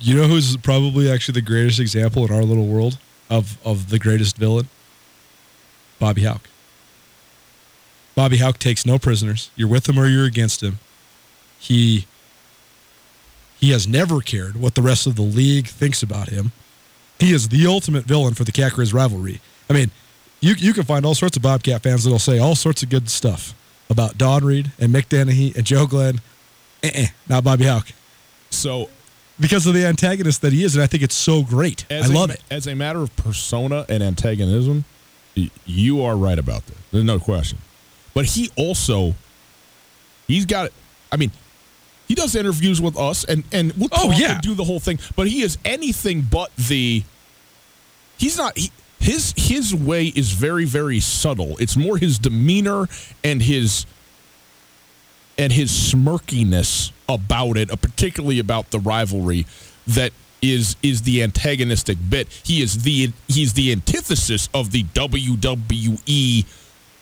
You 0.00 0.16
know 0.16 0.24
who's 0.24 0.56
probably 0.56 1.10
actually 1.10 1.34
the 1.34 1.42
greatest 1.42 1.78
example 1.78 2.26
in 2.26 2.32
our 2.32 2.42
little 2.42 2.66
world 2.66 2.98
of, 3.30 3.58
of 3.64 3.90
the 3.90 3.98
greatest 3.98 4.36
villain? 4.36 4.68
Bobby 6.00 6.22
Hauck. 6.22 6.48
Bobby 8.14 8.38
Hauck 8.38 8.58
takes 8.58 8.84
no 8.84 8.98
prisoners. 8.98 9.50
You're 9.54 9.68
with 9.68 9.88
him 9.88 9.98
or 9.98 10.06
you're 10.06 10.24
against 10.26 10.62
him. 10.62 10.78
He 11.58 12.06
he 13.58 13.70
has 13.70 13.88
never 13.88 14.20
cared 14.20 14.56
what 14.56 14.74
the 14.74 14.82
rest 14.82 15.06
of 15.06 15.16
the 15.16 15.22
league 15.22 15.68
thinks 15.68 16.02
about 16.02 16.28
him. 16.28 16.52
He 17.18 17.32
is 17.32 17.48
the 17.48 17.66
ultimate 17.66 18.04
villain 18.04 18.34
for 18.34 18.44
the 18.44 18.52
Cat 18.52 18.76
rivalry. 18.76 19.40
I 19.70 19.72
mean, 19.72 19.90
you 20.44 20.54
you 20.58 20.72
can 20.74 20.84
find 20.84 21.06
all 21.06 21.14
sorts 21.14 21.36
of 21.36 21.42
Bobcat 21.42 21.82
fans 21.82 22.04
that'll 22.04 22.18
say 22.18 22.38
all 22.38 22.54
sorts 22.54 22.82
of 22.82 22.90
good 22.90 23.08
stuff 23.08 23.54
about 23.88 24.18
Don 24.18 24.44
Read 24.44 24.72
and 24.78 24.94
Mick 24.94 25.08
Dennehy 25.08 25.52
and 25.56 25.64
Joe 25.64 25.86
Glenn. 25.86 26.20
Uh-uh, 26.82 27.06
not 27.28 27.44
Bobby 27.44 27.64
Hauck. 27.64 27.88
So 28.50 28.90
because 29.40 29.66
of 29.66 29.74
the 29.74 29.86
antagonist 29.86 30.42
that 30.42 30.52
he 30.52 30.62
is, 30.62 30.74
and 30.76 30.82
I 30.82 30.86
think 30.86 31.02
it's 31.02 31.14
so 31.14 31.42
great. 31.42 31.86
I 31.90 32.06
love 32.06 32.30
a, 32.30 32.34
it. 32.34 32.42
As 32.50 32.66
a 32.66 32.74
matter 32.74 33.00
of 33.00 33.14
persona 33.16 33.86
and 33.88 34.02
antagonism, 34.02 34.84
you 35.64 36.02
are 36.02 36.16
right 36.16 36.38
about 36.38 36.66
this. 36.66 36.76
There's 36.92 37.04
no 37.04 37.18
question. 37.18 37.58
But 38.12 38.26
he 38.26 38.50
also, 38.56 39.14
he's 40.28 40.46
got. 40.46 40.70
I 41.10 41.16
mean, 41.16 41.32
he 42.06 42.14
does 42.14 42.36
interviews 42.36 42.80
with 42.80 42.98
us, 42.98 43.24
and 43.24 43.44
and 43.50 43.72
we'll 43.72 43.88
oh 43.92 44.12
yeah, 44.12 44.40
do 44.40 44.54
the 44.54 44.64
whole 44.64 44.78
thing. 44.78 44.98
But 45.16 45.26
he 45.26 45.42
is 45.42 45.58
anything 45.64 46.20
but 46.20 46.54
the. 46.56 47.02
He's 48.18 48.36
not. 48.38 48.56
He, 48.56 48.70
his 49.04 49.34
his 49.36 49.74
way 49.74 50.06
is 50.06 50.32
very 50.32 50.64
very 50.64 50.98
subtle. 50.98 51.56
It's 51.58 51.76
more 51.76 51.98
his 51.98 52.18
demeanor 52.18 52.88
and 53.22 53.42
his 53.42 53.86
and 55.36 55.52
his 55.52 55.70
smirkiness 55.70 56.92
about 57.08 57.56
it, 57.56 57.70
uh, 57.70 57.76
particularly 57.76 58.38
about 58.38 58.70
the 58.70 58.78
rivalry, 58.78 59.46
that 59.86 60.12
is 60.40 60.76
is 60.82 61.02
the 61.02 61.22
antagonistic 61.22 61.98
bit. 62.08 62.28
He 62.44 62.62
is 62.62 62.82
the 62.82 63.12
he's 63.28 63.52
the 63.52 63.72
antithesis 63.72 64.48
of 64.54 64.70
the 64.70 64.84
WWE, 64.84 66.46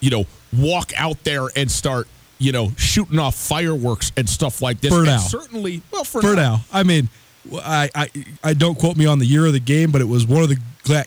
you 0.01 0.11
know, 0.11 0.25
walk 0.53 0.93
out 0.97 1.23
there 1.25 1.49
and 1.57 1.71
start 1.71 2.09
you 2.39 2.51
know 2.51 2.73
shooting 2.77 3.19
off 3.19 3.37
fireworks 3.37 4.13
and 4.17 4.29
stuff 4.29 4.61
like 4.61 4.81
this. 4.81 4.93
For 4.93 5.05
now, 5.05 5.19
certainly, 5.19 5.83
well, 5.93 6.05
for, 6.05 6.21
for 6.21 6.35
now. 6.35 6.57
now. 6.57 6.65
I 6.73 6.83
mean, 6.83 7.09
I, 7.55 7.91
I 7.95 8.11
I 8.45 8.55
don't 8.55 8.79
quote 8.79 8.97
me 8.97 9.07
on 9.07 9.19
the 9.19 9.27
year 9.27 9.47
of 9.47 9.53
the 9.53 9.61
game, 9.61 9.91
but 9.91 10.01
it 10.01 10.09
was 10.09 10.27
one 10.27 10.43
of 10.43 10.49
the 10.49 10.59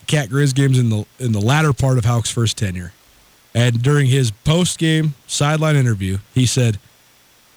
Cat 0.07 0.29
Grizz 0.29 0.53
games 0.53 0.77
in 0.77 0.89
the 0.89 1.05
in 1.19 1.31
the 1.31 1.41
latter 1.41 1.73
part 1.73 1.97
of 1.97 2.05
Hauck's 2.05 2.31
first 2.31 2.57
tenure. 2.57 2.93
And 3.53 3.81
during 3.81 4.07
his 4.07 4.31
post 4.31 4.77
game 4.77 5.15
sideline 5.27 5.77
interview, 5.77 6.17
he 6.33 6.45
said, 6.45 6.77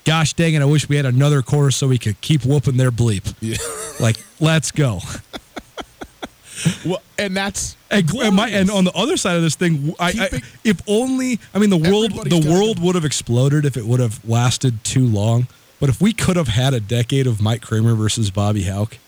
"Gosh 0.05 0.33
dang 0.33 0.55
it! 0.55 0.63
I 0.63 0.65
wish 0.65 0.89
we 0.89 0.97
had 0.97 1.07
another 1.07 1.43
quarter 1.43 1.71
so 1.71 1.89
we 1.89 1.99
could 1.99 2.21
keep 2.21 2.45
whooping 2.45 2.77
their 2.77 2.93
bleep. 2.93 3.35
Yeah. 3.41 3.57
like, 4.01 4.17
let's 4.39 4.71
go." 4.71 5.01
well, 6.87 7.03
and 7.19 7.37
that's 7.37 7.77
and, 7.91 8.09
and, 8.15 8.37
my, 8.37 8.49
and, 8.49 8.71
on 8.71 8.85
the 8.85 8.93
other 8.93 9.17
side 9.17 9.37
of 9.37 9.43
this 9.43 9.57
thing, 9.57 9.95
I, 9.99 10.09
I, 10.33 10.43
if 10.65 10.81
only 10.87 11.41
I 11.55 11.59
mean 11.59 11.71
the 11.71 11.77
world 11.77 12.13
the 12.13 12.49
world 12.49 12.81
would 12.81 12.95
have 12.95 13.05
exploded 13.05 13.65
if 13.65 13.77
it 13.77 13.85
would 13.85 14.01
have 14.01 14.25
lasted 14.29 14.85
too 14.85 15.07
long. 15.07 15.49
But 15.81 15.89
if 15.89 16.01
we 16.01 16.13
could 16.13 16.37
have 16.37 16.49
had 16.49 16.75
a 16.75 16.81
decade 16.81 17.27
of 17.27 17.41
Mike 17.41 17.63
Kramer 17.63 17.95
versus 17.95 18.31
Bobby 18.31 18.65
Hauck, 18.65 18.99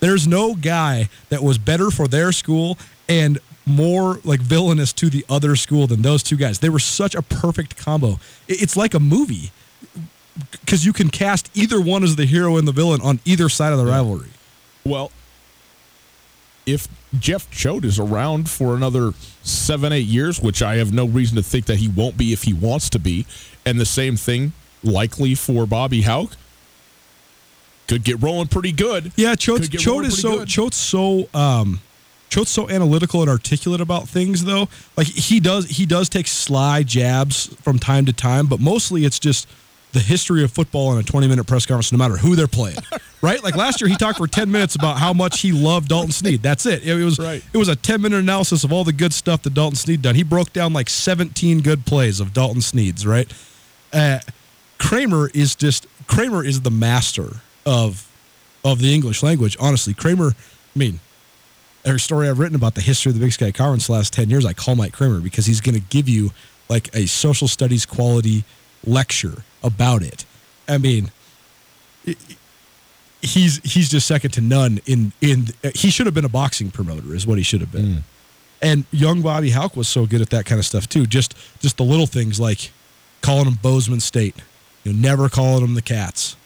there's 0.00 0.26
no 0.26 0.54
guy 0.54 1.08
that 1.28 1.42
was 1.42 1.58
better 1.58 1.90
for 1.90 2.08
their 2.08 2.32
school 2.32 2.78
and 3.08 3.38
more 3.66 4.20
like 4.24 4.40
villainous 4.40 4.92
to 4.94 5.10
the 5.10 5.24
other 5.28 5.56
school 5.56 5.86
than 5.86 6.02
those 6.02 6.22
two 6.22 6.36
guys. 6.36 6.58
They 6.58 6.68
were 6.68 6.78
such 6.78 7.14
a 7.14 7.22
perfect 7.22 7.76
combo. 7.76 8.18
It's 8.48 8.76
like 8.76 8.94
a 8.94 9.00
movie 9.00 9.50
because 10.52 10.84
you 10.86 10.92
can 10.92 11.10
cast 11.10 11.50
either 11.54 11.80
one 11.80 12.02
as 12.02 12.16
the 12.16 12.24
hero 12.24 12.56
and 12.56 12.66
the 12.66 12.72
villain 12.72 13.00
on 13.02 13.20
either 13.24 13.48
side 13.48 13.72
of 13.72 13.78
the 13.78 13.86
rivalry. 13.86 14.30
Well, 14.84 15.12
if 16.66 16.88
Jeff 17.18 17.50
Choate 17.50 17.84
is 17.84 17.98
around 17.98 18.48
for 18.48 18.74
another 18.74 19.12
seven, 19.42 19.92
eight 19.92 20.06
years, 20.06 20.40
which 20.40 20.62
I 20.62 20.76
have 20.76 20.92
no 20.92 21.06
reason 21.06 21.36
to 21.36 21.42
think 21.42 21.66
that 21.66 21.76
he 21.76 21.88
won't 21.88 22.16
be 22.16 22.32
if 22.32 22.44
he 22.44 22.52
wants 22.52 22.88
to 22.90 22.98
be, 22.98 23.26
and 23.66 23.80
the 23.80 23.86
same 23.86 24.16
thing 24.16 24.52
likely 24.82 25.34
for 25.34 25.66
Bobby 25.66 26.02
Hauck, 26.02 26.36
could 27.88 28.04
get 28.04 28.22
rolling 28.22 28.48
pretty 28.48 28.72
good. 28.72 29.12
Yeah, 29.16 29.34
Choate, 29.34 29.70
Choate 29.70 30.06
is 30.06 30.20
so 30.20 30.38
good. 30.38 30.48
Choate's 30.48 30.76
so 30.76 31.28
um, 31.34 31.80
Choate's 32.30 32.50
so 32.50 32.68
analytical 32.68 33.20
and 33.20 33.28
articulate 33.30 33.80
about 33.80 34.08
things 34.08 34.44
though. 34.44 34.68
Like 34.96 35.08
he 35.08 35.40
does 35.40 35.66
he 35.68 35.86
does 35.86 36.08
take 36.08 36.28
sly 36.28 36.82
jabs 36.84 37.46
from 37.62 37.78
time 37.78 38.06
to 38.06 38.12
time, 38.12 38.46
but 38.46 38.60
mostly 38.60 39.04
it's 39.04 39.18
just 39.18 39.48
the 39.92 39.98
history 39.98 40.44
of 40.44 40.52
football 40.52 40.92
in 40.92 40.98
a 40.98 41.02
20 41.02 41.26
minute 41.26 41.48
press 41.48 41.66
conference, 41.66 41.90
no 41.90 41.98
matter 41.98 42.16
who 42.16 42.36
they're 42.36 42.46
playing. 42.46 42.76
right? 43.22 43.42
Like 43.42 43.56
last 43.56 43.80
year, 43.80 43.88
he 43.88 43.96
talked 43.96 44.18
for 44.18 44.28
10 44.28 44.48
minutes 44.48 44.76
about 44.76 44.98
how 44.98 45.12
much 45.12 45.40
he 45.40 45.50
loved 45.50 45.88
Dalton 45.88 46.12
Sneed. 46.12 46.42
That's 46.42 46.64
it. 46.66 46.86
It 46.86 46.94
was 47.04 47.18
Right. 47.18 47.42
it 47.52 47.58
was 47.58 47.66
a 47.68 47.74
10 47.74 48.00
minute 48.00 48.18
analysis 48.20 48.62
of 48.62 48.72
all 48.72 48.84
the 48.84 48.92
good 48.92 49.12
stuff 49.12 49.42
that 49.42 49.54
Dalton 49.54 49.74
Sneed 49.74 50.00
done. 50.02 50.14
He 50.14 50.22
broke 50.22 50.52
down 50.52 50.72
like 50.72 50.88
17 50.88 51.60
good 51.62 51.84
plays 51.86 52.20
of 52.20 52.32
Dalton 52.32 52.60
Sneed's. 52.60 53.04
Right? 53.04 53.28
Uh, 53.92 54.20
Kramer 54.80 55.30
is 55.32 55.54
just 55.54 55.86
Kramer 56.08 56.44
is 56.44 56.62
the 56.62 56.70
master 56.70 57.36
of 57.64 58.10
of 58.64 58.80
the 58.80 58.92
English 58.92 59.22
language. 59.22 59.56
Honestly, 59.60 59.94
Kramer. 59.94 60.32
I 60.74 60.78
mean, 60.78 61.00
every 61.84 62.00
story 62.00 62.28
I've 62.28 62.38
written 62.38 62.56
about 62.56 62.74
the 62.74 62.80
history 62.80 63.10
of 63.10 63.18
the 63.18 63.24
Big 63.24 63.32
Sky 63.32 63.52
Conference 63.52 63.86
the 63.86 63.92
last 63.92 64.12
10 64.12 64.30
years, 64.30 64.46
I 64.46 64.52
call 64.52 64.76
Mike 64.76 64.92
Kramer 64.92 65.20
because 65.20 65.46
he's 65.46 65.60
going 65.60 65.74
to 65.74 65.80
give 65.80 66.08
you 66.08 66.30
like 66.68 66.94
a 66.94 67.06
social 67.06 67.48
studies 67.48 67.84
quality 67.84 68.44
lecture 68.86 69.42
about 69.62 70.02
it. 70.02 70.24
I 70.68 70.78
mean, 70.78 71.10
he's 73.20 73.58
he's 73.64 73.90
just 73.90 74.06
second 74.06 74.30
to 74.32 74.40
none 74.40 74.80
in 74.86 75.12
in 75.20 75.48
he 75.74 75.90
should 75.90 76.06
have 76.06 76.14
been 76.14 76.24
a 76.24 76.30
boxing 76.30 76.70
promoter 76.70 77.14
is 77.14 77.26
what 77.26 77.38
he 77.38 77.44
should 77.44 77.60
have 77.60 77.72
been. 77.72 77.86
Mm. 77.86 78.02
And 78.62 78.84
young 78.90 79.22
Bobby 79.22 79.50
Hauck 79.50 79.74
was 79.74 79.88
so 79.88 80.06
good 80.06 80.20
at 80.20 80.30
that 80.30 80.46
kind 80.46 80.58
of 80.58 80.64
stuff 80.64 80.88
too. 80.88 81.06
Just 81.06 81.34
just 81.60 81.76
the 81.76 81.84
little 81.84 82.06
things 82.06 82.38
like 82.38 82.70
calling 83.20 83.46
him 83.46 83.58
Bozeman 83.60 84.00
State, 84.00 84.36
you 84.84 84.92
know, 84.92 84.98
never 84.98 85.28
calling 85.28 85.62
them 85.62 85.74
the 85.74 85.82
Cats. 85.82 86.36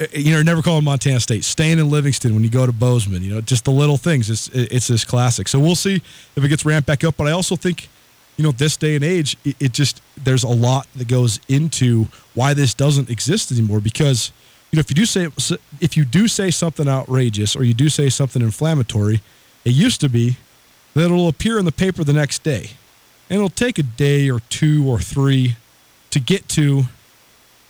Uh, 0.00 0.06
You 0.14 0.32
know, 0.32 0.42
never 0.42 0.62
calling 0.62 0.84
Montana 0.84 1.20
State. 1.20 1.44
Staying 1.44 1.78
in 1.78 1.90
Livingston 1.90 2.34
when 2.34 2.44
you 2.44 2.50
go 2.50 2.66
to 2.66 2.72
Bozeman. 2.72 3.22
You 3.22 3.34
know, 3.34 3.40
just 3.40 3.64
the 3.64 3.70
little 3.70 3.96
things. 3.96 4.30
It's 4.30 4.48
it's 4.48 4.88
this 4.88 5.04
classic. 5.04 5.48
So 5.48 5.58
we'll 5.58 5.74
see 5.74 5.96
if 6.36 6.44
it 6.44 6.48
gets 6.48 6.64
ramped 6.64 6.86
back 6.86 7.04
up. 7.04 7.16
But 7.16 7.26
I 7.26 7.32
also 7.32 7.56
think, 7.56 7.88
you 8.36 8.44
know, 8.44 8.52
this 8.52 8.76
day 8.76 8.94
and 8.94 9.04
age, 9.04 9.36
it, 9.44 9.56
it 9.60 9.72
just 9.72 10.00
there's 10.16 10.44
a 10.44 10.48
lot 10.48 10.86
that 10.96 11.08
goes 11.08 11.40
into 11.48 12.06
why 12.34 12.54
this 12.54 12.74
doesn't 12.74 13.10
exist 13.10 13.52
anymore. 13.52 13.80
Because 13.80 14.32
you 14.70 14.76
know, 14.76 14.80
if 14.80 14.90
you 14.90 14.94
do 14.94 15.06
say 15.06 15.28
if 15.80 15.96
you 15.96 16.04
do 16.04 16.28
say 16.28 16.50
something 16.50 16.88
outrageous 16.88 17.56
or 17.56 17.64
you 17.64 17.74
do 17.74 17.88
say 17.88 18.08
something 18.08 18.42
inflammatory, 18.42 19.20
it 19.64 19.72
used 19.72 20.00
to 20.00 20.08
be 20.08 20.36
that 20.94 21.04
it'll 21.04 21.28
appear 21.28 21.58
in 21.58 21.64
the 21.64 21.72
paper 21.72 22.04
the 22.04 22.12
next 22.12 22.42
day, 22.42 22.70
and 23.30 23.36
it'll 23.36 23.48
take 23.48 23.78
a 23.78 23.82
day 23.82 24.30
or 24.30 24.40
two 24.48 24.88
or 24.88 24.98
three 24.98 25.56
to 26.10 26.20
get 26.20 26.48
to 26.48 26.84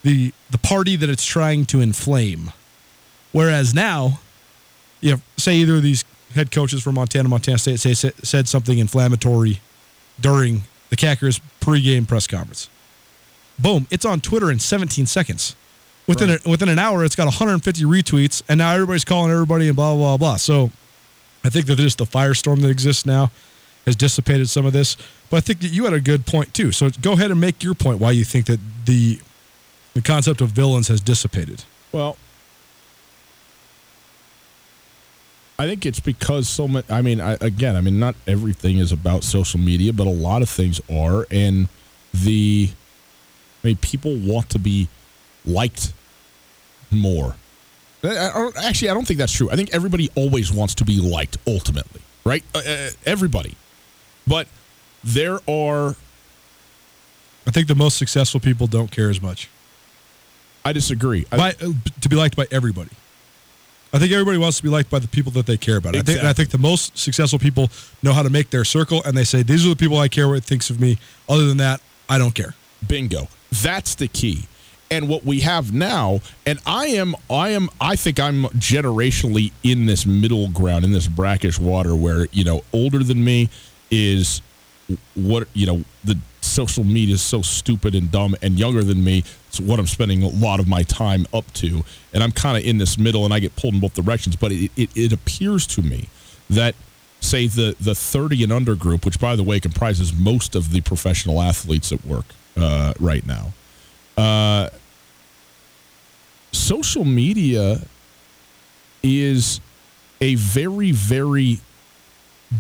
the 0.03 0.33
the 0.51 0.59
party 0.59 0.97
that 0.97 1.09
it's 1.09 1.25
trying 1.25 1.67
to 1.67 1.81
inflame. 1.81 2.53
Whereas 3.33 3.75
now, 3.75 4.21
you 5.01 5.13
know, 5.13 5.21
say 5.37 5.57
either 5.57 5.77
of 5.77 5.83
these 5.83 6.05
head 6.35 6.51
coaches 6.51 6.83
from 6.83 6.95
Montana, 6.95 7.29
Montana 7.29 7.59
State, 7.59 7.81
say 7.81 7.95
said 7.95 8.49
something 8.49 8.79
inflammatory 8.79 9.61
during 10.21 10.63
the 10.91 10.97
Cackers 10.97 11.41
pregame 11.61 12.07
press 12.07 12.27
conference. 12.27 12.69
Boom! 13.59 13.87
It's 13.91 14.05
on 14.05 14.21
Twitter 14.21 14.51
in 14.51 14.59
17 14.59 15.07
seconds. 15.07 15.57
Within 16.07 16.31
a, 16.31 16.39
within 16.49 16.71
an 16.71 16.79
hour, 16.79 17.05
it's 17.05 17.17
got 17.17 17.27
150 17.27 17.85
retweets, 17.85 18.43
and 18.49 18.59
now 18.59 18.73
everybody's 18.73 19.05
calling 19.05 19.31
everybody 19.31 19.67
and 19.67 19.77
blah 19.77 19.95
blah 19.95 20.17
blah. 20.17 20.37
So, 20.37 20.71
I 21.45 21.51
think 21.51 21.67
that 21.67 21.77
just 21.77 21.99
the 21.99 22.07
firestorm 22.07 22.63
that 22.63 22.71
exists 22.71 23.05
now 23.05 23.31
has 23.85 23.97
dissipated 23.97 24.49
some 24.49 24.65
of 24.65 24.73
this. 24.73 24.97
But 25.31 25.39
I 25.39 25.41
think 25.41 25.61
that 25.61 25.69
you 25.69 25.85
had 25.85 25.93
a 25.93 26.01
good 26.01 26.27
point 26.27 26.55
too. 26.55 26.73
So 26.73 26.91
go 27.03 27.13
ahead 27.13 27.31
and 27.31 27.41
make 27.41 27.63
your 27.63 27.75
point 27.75 27.99
why 27.99 28.13
you 28.13 28.25
think 28.25 28.47
that 28.47 28.61
the 28.85 29.21
the 29.99 30.03
concept 30.03 30.41
of 30.41 30.51
villains 30.51 30.87
has 30.87 31.01
dissipated. 31.01 31.65
Well, 31.91 32.17
I 35.59 35.67
think 35.67 35.85
it's 35.85 35.99
because 35.99 36.49
so 36.49 36.69
much. 36.69 36.89
I 36.89 37.03
mean, 37.03 37.21
I, 37.21 37.33
again, 37.41 37.75
I 37.75 37.81
mean, 37.81 37.99
not 37.99 38.15
everything 38.25 38.79
is 38.79 38.93
about 38.93 39.25
social 39.25 39.59
media, 39.59 39.93
but 39.93 40.07
a 40.07 40.11
lot 40.11 40.41
of 40.41 40.49
things 40.49 40.81
are, 40.89 41.27
and 41.33 41.69
the. 42.15 42.71
I 43.65 43.67
mean, 43.67 43.77
people 43.79 44.15
want 44.15 44.51
to 44.51 44.61
be 44.61 44.87
liked 45.45 45.93
more. 46.93 47.35
I- 48.05 48.53
actually, 48.63 48.91
I 48.91 48.95
don't 48.95 49.05
think 49.05 49.19
that's 49.19 49.33
true. 49.33 49.51
I 49.51 49.57
think 49.57 49.75
everybody 49.75 50.11
always 50.15 50.53
wants 50.53 50.77
to 50.77 50.85
be 50.85 51.01
liked 51.01 51.39
ultimately, 51.45 52.03
right? 52.25 52.45
Uh, 52.55 52.63
uh, 52.65 52.91
everybody, 53.05 53.57
but 54.29 54.47
there 55.03 55.41
are. 55.51 55.97
I 57.49 57.51
think 57.51 57.67
the 57.67 57.75
most 57.75 57.99
successful 57.99 58.39
people 58.39 58.69
don't 58.69 58.93
care 58.93 59.11
as 59.11 59.21
much. 59.21 59.49
I 60.69 60.73
disagree. 60.73 61.25
I- 61.33 61.37
By, 61.37 61.53
to 61.53 62.09
be 62.09 62.17
liked 62.17 62.37
by 62.37 62.47
everybody. 62.51 62.91
I 63.91 63.99
think 63.99 64.13
everybody 64.13 64.37
wants 64.37 64.59
to 64.59 64.63
be 64.63 64.69
liked 64.69 64.91
by 64.91 64.99
the 64.99 65.09
people 65.09 65.33
that 65.33 65.47
they 65.47 65.57
care 65.57 65.79
about. 65.79 65.97
I 65.97 66.03
think 66.03 66.19
and 66.19 66.29
I 66.29 66.35
think 66.35 66.51
the 66.51 66.59
most 66.59 66.99
successful 66.99 67.39
people 67.39 67.71
know 68.03 68.13
how 68.13 68.23
to 68.23 68.29
make 68.29 68.51
their 68.51 68.65
circle, 68.65 69.03
and 69.05 69.17
they 69.17 69.25
say 69.25 69.43
these 69.43 69.65
are 69.65 69.71
the 69.71 69.77
people 69.77 69.97
I 69.97 70.09
care 70.09 70.29
what 70.29 70.45
thinks 70.45 70.69
of 70.69 70.79
me. 70.79 70.99
Other 71.27 71.47
than 71.47 71.57
that, 71.57 71.81
I 72.07 72.19
don't 72.19 72.35
care. 72.35 72.55
Bingo. 72.87 73.29
That's 73.51 73.95
the 73.95 74.07
key. 74.09 74.45
And 74.91 75.09
what 75.09 75.25
we 75.25 75.41
have 75.41 75.73
now, 75.73 76.21
and 76.45 76.59
I 76.67 76.87
am, 76.89 77.15
I 77.31 77.51
am, 77.51 77.71
I 77.81 77.97
think 77.97 78.21
I'm 78.21 78.45
generationally 78.59 79.53
in 79.63 79.87
this 79.87 80.05
middle 80.05 80.49
ground, 80.49 80.85
in 80.85 80.93
this 80.93 81.07
brackish 81.09 81.59
water 81.59 81.95
where, 81.97 82.27
you 82.33 82.45
know, 82.45 82.65
older 82.75 83.03
than 83.03 83.25
me 83.25 83.49
is 83.91 84.43
what, 85.15 85.49
you 85.55 85.67
know, 85.67 85.85
the 86.05 86.19
social 86.43 86.85
media 86.85 87.15
is 87.15 87.23
so 87.23 87.41
stupid 87.43 87.95
and 87.95 88.11
dumb, 88.11 88.35
and 88.43 88.59
younger 88.59 88.83
than 88.83 89.03
me, 89.03 89.25
it's 89.49 89.59
what 89.59 89.79
I'm 89.79 89.87
spending 89.87 90.23
a 90.23 90.29
lot 90.29 90.61
of 90.61 90.69
my 90.69 90.83
time 90.83 91.27
up 91.33 91.53
to. 91.55 91.83
And 92.13 92.23
I'm 92.23 92.33
kind 92.33 92.57
of 92.57 92.65
in 92.65 92.79
this 92.79 92.99
middle 92.99 93.25
and 93.25 93.33
I 93.33 93.41
get 93.41 93.57
pulled 93.57 93.75
in 93.75 93.81
both 93.81 93.95
directions. 93.95 94.37
But 94.37 94.53
it, 94.53 94.71
it, 94.77 94.91
it 94.95 95.13
appears 95.13 95.67
to 95.69 95.83
me 95.83 96.09
that 96.51 96.75
say 97.21 97.47
the 97.47 97.75
the 97.81 97.95
30 97.95 98.45
and 98.45 98.53
under 98.53 98.75
group, 98.75 99.05
which 99.05 99.19
by 99.19 99.37
the 99.37 99.43
way 99.43 99.59
comprises 99.59 100.13
most 100.13 100.55
of 100.55 100.71
the 100.71 100.81
professional 100.83 101.41
athletes 101.41 101.93
at 101.93 102.05
work 102.05 102.27
uh, 102.57 102.93
right 103.01 103.27
now. 103.27 103.53
Uh, 104.17 104.69
social 106.53 107.05
media 107.05 107.83
is 109.03 109.61
a 110.21 110.35
very 110.35 110.93
very 110.93 111.61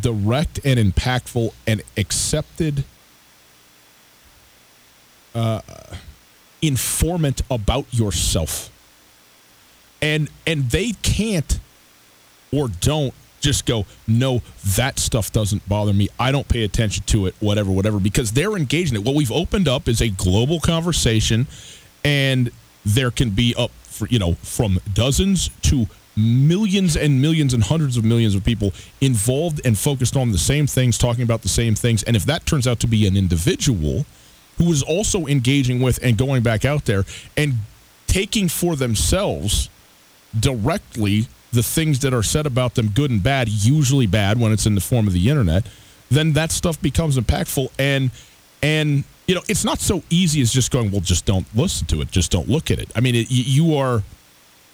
direct 0.01 0.61
and 0.65 0.79
impactful 0.79 1.53
and 1.67 1.83
accepted 1.97 2.85
uh, 5.35 5.61
informant 6.63 7.43
about 7.51 7.93
yourself. 7.93 8.71
And 10.01 10.29
and 10.47 10.71
they 10.71 10.93
can't 11.03 11.59
or 12.53 12.69
don't 12.69 13.15
just 13.41 13.67
go 13.67 13.87
no 14.07 14.43
that 14.77 14.99
stuff 14.99 15.33
doesn't 15.33 15.69
bother 15.69 15.93
me. 15.93 16.09
I 16.19 16.33
don't 16.33 16.49
pay 16.49 16.65
attention 16.65 17.05
to 17.07 17.27
it 17.27 17.35
whatever 17.41 17.71
whatever 17.71 18.01
because 18.01 18.33
they're 18.33 18.57
engaged 18.57 18.93
in 18.93 18.97
it. 18.97 19.05
What 19.05 19.15
we've 19.15 19.33
opened 19.33 19.69
up 19.69 19.89
is 19.89 20.01
a 20.01 20.09
global 20.09 20.61
conversation 20.61 21.47
and 22.05 22.51
there 22.85 23.11
can 23.11 23.31
be 23.31 23.55
up 23.57 23.71
for 23.83 24.07
you 24.09 24.19
know 24.19 24.35
from 24.35 24.81
dozens 24.95 25.51
to 25.63 25.87
millions 26.19 26.97
and 26.97 27.23
millions 27.23 27.55
and 27.55 27.63
hundreds 27.63 27.97
of 27.97 28.05
millions 28.05 28.35
of 28.35 28.45
people 28.45 28.73
involved 29.01 29.61
and 29.65 29.79
focused 29.79 30.17
on 30.17 30.33
the 30.33 30.39
same 30.39 30.67
things 30.67 30.99
talking 30.99 31.23
about 31.23 31.43
the 31.43 31.49
same 31.49 31.75
things. 31.75 32.03
And 32.03 32.17
if 32.17 32.25
that 32.27 32.45
turns 32.45 32.67
out 32.67 32.81
to 32.81 32.89
be 32.89 33.07
an 33.07 33.17
individual 33.17 34.05
who 34.59 34.71
is 34.71 34.83
also 34.83 35.27
engaging 35.27 35.81
with 35.81 35.99
and 36.03 36.19
going 36.19 36.43
back 36.43 36.65
out 36.65 36.85
there 36.85 37.05
and 37.37 37.55
taking 38.07 38.49
for 38.49 38.77
themselves 38.77 39.71
directly 40.39 41.27
the 41.53 41.63
things 41.63 42.01
that 42.01 42.13
are 42.13 42.23
said 42.23 42.47
about 42.47 42.75
them, 42.75 42.89
good 42.89 43.11
and 43.11 43.23
bad, 43.23 43.49
usually 43.49 44.07
bad 44.07 44.39
when 44.39 44.53
it's 44.53 44.67
in 44.67 44.75
the 44.75 44.81
form 44.81 45.07
of 45.07 45.13
the 45.13 45.31
internet, 45.31 45.65
then 46.11 46.33
that 46.35 46.51
stuff 46.51 46.81
becomes 46.83 47.17
impactful. 47.17 47.71
And 47.79 48.11
and 48.63 49.05
you 49.27 49.35
know, 49.35 49.43
it's 49.49 49.65
not 49.65 49.79
so 49.79 50.03
easy 50.11 50.41
as 50.41 50.53
just 50.53 50.71
going, 50.71 50.91
well, 50.91 51.01
just 51.01 51.25
don't 51.25 51.47
listen 51.55 51.87
to 51.89 52.01
it, 52.01 52.11
just 52.11 52.31
don't 52.31 52.49
look 52.49 52.71
at 52.71 52.79
it. 52.79 52.91
I 52.97 53.01
mean, 53.01 53.15
it, 53.15 53.27
you 53.31 53.77
are 53.77 54.03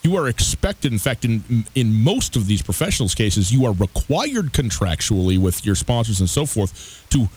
you 0.02 0.16
are 0.16 0.28
expected. 0.28 0.92
In 0.92 0.98
fact, 0.98 1.24
in 1.24 1.64
in 1.74 1.92
most 1.92 2.36
of 2.36 2.46
these 2.46 2.62
professionals' 2.62 3.14
cases, 3.14 3.52
you 3.52 3.64
are 3.66 3.72
required 3.72 4.52
contractually 4.52 5.38
with 5.38 5.64
your 5.64 5.74
sponsors 5.74 6.20
and 6.20 6.30
so 6.30 6.46
forth 6.46 7.04
to 7.10 7.28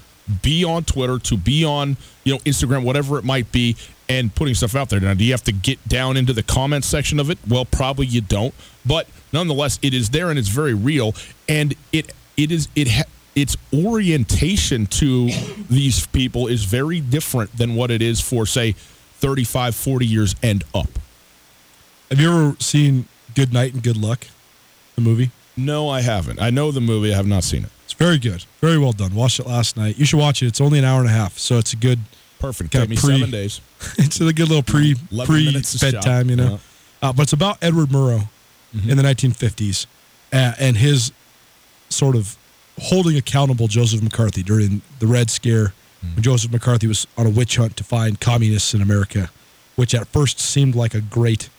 be 0.42 0.64
on 0.64 0.84
Twitter, 0.84 1.20
to 1.20 1.38
be 1.38 1.64
on 1.66 1.98
you 2.24 2.34
know 2.34 2.40
Instagram, 2.40 2.84
whatever 2.84 3.18
it 3.18 3.26
might 3.26 3.52
be, 3.52 3.76
and 4.10 4.34
putting 4.34 4.54
stuff 4.56 4.76
out 4.76 4.90
there. 4.90 5.00
Now, 5.00 5.14
do 5.14 5.24
you 5.24 5.32
have 5.32 5.44
to 5.44 5.52
get 5.52 5.86
down 5.88 6.18
into 6.18 6.34
the 6.34 6.44
comment 6.44 6.86
section 6.86 7.20
of 7.20 7.30
it? 7.30 7.38
Well, 7.48 7.66
probably 7.66 8.08
you 8.08 8.22
don't, 8.22 8.54
but 8.86 9.08
nonetheless, 9.34 9.80
it 9.82 9.94
is 9.94 10.10
there 10.10 10.30
and 10.30 10.38
it's 10.40 10.50
very 10.50 10.74
real, 10.74 11.14
and 11.48 11.76
it 11.92 12.14
it 12.36 12.52
is 12.52 12.68
it. 12.76 12.90
Ha- 12.90 13.04
its 13.36 13.56
orientation 13.72 14.88
to 14.88 15.30
these 15.70 16.08
people 16.08 16.48
is 16.48 16.64
very 16.64 17.00
different 17.00 17.56
than 17.56 17.76
what 17.76 17.92
it 17.92 18.02
is 18.02 18.20
for 18.20 18.48
say 18.48 18.72
35 18.72 19.76
40 19.76 20.08
years 20.08 20.36
and 20.42 20.64
up 20.74 20.90
Have 22.10 22.20
you 22.20 22.32
ever 22.32 22.56
seen 22.60 23.06
Good 23.36 23.54
Night 23.54 23.76
and 23.76 23.84
Good 23.84 23.96
Luck, 23.98 24.26
the 24.96 25.02
movie? 25.02 25.30
no 25.56 25.88
i 25.88 26.02
haven't 26.02 26.42
i 26.42 26.50
know 26.50 26.72
the 26.72 26.82
movie 26.82 27.14
i 27.14 27.16
have 27.16 27.28
not 27.28 27.44
seen 27.44 27.64
it 27.66 27.70
very 27.98 28.18
good, 28.20 28.46
very 28.62 28.78
well 28.78 28.92
done. 28.94 29.14
Watched 29.16 29.40
it 29.40 29.48
last 29.48 29.76
night. 29.78 29.98
You 29.98 30.06
should 30.06 30.20
watch 30.20 30.42
it. 30.44 30.48
It's 30.48 30.62
only 30.62 30.80
an 30.80 30.86
hour 30.86 31.00
and 31.00 31.10
a 31.10 31.12
half, 31.14 31.38
so 31.38 31.58
it's 31.58 31.74
a 31.74 31.78
good. 31.78 32.00
perfect 32.40 32.72
take 32.72 32.88
me 32.90 32.96
pre- 32.96 33.16
seven 33.18 33.32
days 33.32 33.62
It's 33.98 34.22
a 34.22 34.32
good 34.32 34.48
little 34.48 34.62
pre 34.64 34.96
11 35.12 35.26
pre 35.34 35.46
minutes 35.46 35.72
to 35.72 35.78
shop. 35.80 35.94
bedtime, 35.94 36.30
you 36.30 36.36
know. 36.36 36.60
Uh, 37.02 37.12
but 37.14 37.24
it's 37.24 37.34
about 37.34 37.58
Edward 37.62 37.90
Murrow 37.90 38.30
Mm-hmm. 38.76 38.90
in 38.90 38.98
the 38.98 39.04
1950s 39.04 39.86
uh, 40.34 40.52
and 40.60 40.76
his 40.78 41.12
sort 41.90 42.16
of 42.18 42.36
holding 42.80 43.16
accountable 43.18 43.68
Joseph 43.70 44.04
McCarthy 44.04 44.44
during 44.44 44.82
the 45.00 45.08
Red 45.08 45.30
Scare 45.30 45.74
Mm. 46.06 46.14
when 46.16 46.22
Joseph 46.24 46.52
McCarthy 46.52 46.86
was 46.86 47.08
on 47.18 47.26
a 47.26 47.30
witch 47.32 47.56
hunt 47.56 47.76
to 47.78 47.84
find 47.84 48.20
communists 48.20 48.74
in 48.76 48.82
America. 48.84 49.30
which 49.78 49.96
at 49.96 50.06
first 50.10 50.40
seemed 50.40 50.76
like 50.76 50.94
a 50.94 51.02
great 51.02 51.50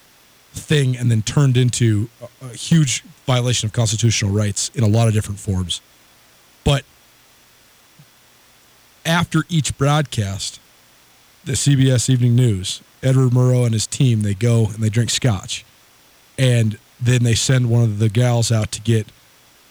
thing 0.52 0.96
and 0.96 1.10
then 1.10 1.22
turned 1.22 1.56
into 1.56 2.08
a, 2.42 2.46
a 2.46 2.54
huge 2.54 3.02
violation 3.26 3.66
of 3.66 3.72
constitutional 3.72 4.30
rights 4.30 4.70
in 4.74 4.84
a 4.84 4.86
lot 4.88 5.08
of 5.08 5.14
different 5.14 5.40
forms. 5.40 5.80
But 6.62 6.84
after 9.08 9.44
each 9.48 9.76
broadcast, 9.78 10.60
the 11.44 11.52
CBS 11.52 12.10
Evening 12.10 12.36
News, 12.36 12.82
Edward 13.02 13.30
Murrow 13.30 13.64
and 13.64 13.72
his 13.72 13.86
team, 13.86 14.20
they 14.20 14.34
go 14.34 14.66
and 14.66 14.76
they 14.76 14.90
drink 14.90 15.08
scotch. 15.10 15.64
And 16.38 16.78
then 17.00 17.24
they 17.24 17.34
send 17.34 17.70
one 17.70 17.82
of 17.82 17.98
the 17.98 18.10
gals 18.10 18.52
out 18.52 18.70
to 18.72 18.80
get 18.82 19.10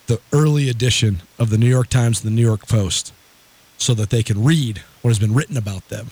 the 0.08 0.20
early 0.34 0.70
edition 0.70 1.22
of 1.38 1.52
the 1.52 1.58
New 1.58 1.68
York 1.68 1.88
Times 1.88 2.22
and 2.22 2.32
the 2.32 2.36
New 2.36 2.46
York 2.46 2.68
Post 2.68 3.14
so 3.78 3.94
that 3.94 4.10
they 4.10 4.24
can 4.24 4.44
read 4.44 4.82
what 5.02 5.12
has 5.12 5.20
been 5.20 5.36
written 5.36 5.56
about 5.56 5.88
them. 5.90 6.08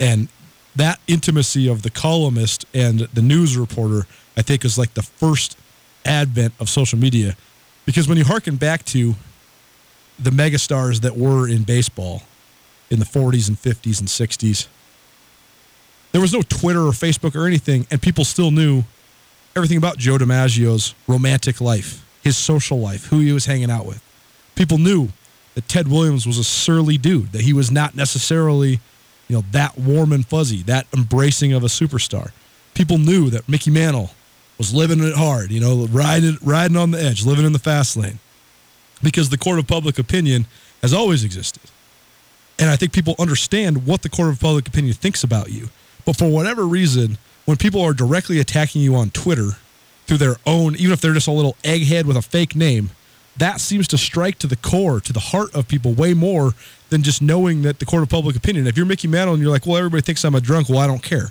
And 0.00 0.28
that 0.74 0.98
intimacy 1.06 1.68
of 1.68 1.82
the 1.82 1.90
columnist 1.90 2.64
and 2.74 3.00
the 3.00 3.22
news 3.22 3.56
reporter, 3.56 4.06
I 4.36 4.42
think, 4.42 4.64
is 4.64 4.76
like 4.76 4.94
the 4.94 5.02
first 5.02 5.56
advent 6.04 6.54
of 6.58 6.68
social 6.68 6.98
media. 6.98 7.36
Because 7.86 8.08
when 8.08 8.18
you 8.18 8.24
harken 8.24 8.56
back 8.56 8.84
to 8.86 9.14
the 10.18 10.30
megastars 10.30 11.02
that 11.02 11.16
were 11.16 11.48
in 11.48 11.62
baseball 11.62 12.22
in 12.90 12.98
the 12.98 13.04
40s 13.04 13.48
and 13.48 13.56
50s 13.56 14.00
and 14.00 14.08
60s, 14.08 14.66
there 16.12 16.20
was 16.20 16.32
no 16.32 16.42
Twitter 16.42 16.80
or 16.80 16.92
Facebook 16.92 17.36
or 17.36 17.46
anything, 17.46 17.86
and 17.90 18.00
people 18.00 18.24
still 18.24 18.50
knew 18.50 18.84
everything 19.54 19.76
about 19.76 19.98
Joe 19.98 20.16
DiMaggio's 20.16 20.94
romantic 21.06 21.60
life, 21.60 22.04
his 22.22 22.36
social 22.36 22.78
life, 22.78 23.06
who 23.06 23.20
he 23.20 23.32
was 23.32 23.46
hanging 23.46 23.70
out 23.70 23.86
with. 23.86 24.02
People 24.54 24.78
knew 24.78 25.08
that 25.54 25.68
Ted 25.68 25.88
Williams 25.88 26.26
was 26.26 26.38
a 26.38 26.44
surly 26.44 26.98
dude, 26.98 27.32
that 27.32 27.42
he 27.42 27.52
was 27.52 27.70
not 27.70 27.94
necessarily, 27.94 28.80
you 29.28 29.36
know, 29.36 29.42
that 29.50 29.76
warm 29.76 30.12
and 30.12 30.26
fuzzy, 30.26 30.62
that 30.62 30.86
embracing 30.96 31.52
of 31.52 31.62
a 31.62 31.66
superstar. 31.66 32.30
People 32.74 32.98
knew 32.98 33.28
that 33.30 33.48
Mickey 33.48 33.70
Mantle 33.70 34.10
was 34.56 34.72
living 34.74 35.02
it 35.02 35.14
hard, 35.14 35.50
you 35.50 35.60
know, 35.60 35.86
riding 35.86 36.36
riding 36.42 36.76
on 36.76 36.90
the 36.90 37.02
edge, 37.02 37.24
living 37.24 37.44
in 37.44 37.52
the 37.52 37.58
fast 37.58 37.96
lane. 37.96 38.18
Because 39.02 39.30
the 39.30 39.38
court 39.38 39.58
of 39.58 39.66
public 39.66 39.98
opinion 39.98 40.46
has 40.82 40.92
always 40.92 41.24
existed. 41.24 41.62
And 42.58 42.70
I 42.70 42.76
think 42.76 42.92
people 42.92 43.14
understand 43.18 43.86
what 43.86 44.02
the 44.02 44.08
court 44.08 44.30
of 44.30 44.40
public 44.40 44.68
opinion 44.68 44.94
thinks 44.94 45.22
about 45.22 45.50
you. 45.50 45.68
But 46.04 46.16
for 46.16 46.28
whatever 46.28 46.66
reason, 46.66 47.18
when 47.44 47.56
people 47.56 47.82
are 47.82 47.92
directly 47.92 48.40
attacking 48.40 48.82
you 48.82 48.94
on 48.96 49.10
Twitter 49.10 49.50
through 50.06 50.18
their 50.18 50.36
own, 50.46 50.74
even 50.76 50.92
if 50.92 51.00
they're 51.00 51.14
just 51.14 51.28
a 51.28 51.32
little 51.32 51.56
egghead 51.62 52.04
with 52.04 52.16
a 52.16 52.22
fake 52.22 52.56
name, 52.56 52.90
that 53.36 53.60
seems 53.60 53.86
to 53.88 53.98
strike 53.98 54.38
to 54.40 54.46
the 54.46 54.56
core, 54.56 55.00
to 55.00 55.12
the 55.12 55.20
heart 55.20 55.54
of 55.54 55.68
people 55.68 55.92
way 55.94 56.12
more 56.12 56.52
than 56.90 57.02
just 57.02 57.22
knowing 57.22 57.62
that 57.62 57.78
the 57.78 57.84
court 57.84 58.02
of 58.02 58.08
public 58.08 58.34
opinion. 58.34 58.66
If 58.66 58.76
you're 58.76 58.86
Mickey 58.86 59.06
Mantle 59.06 59.34
and 59.34 59.42
you're 59.42 59.52
like, 59.52 59.66
well, 59.66 59.76
everybody 59.76 60.02
thinks 60.02 60.24
I'm 60.24 60.34
a 60.34 60.40
drunk, 60.40 60.68
well, 60.68 60.78
I 60.78 60.86
don't 60.86 61.02
care. 61.02 61.30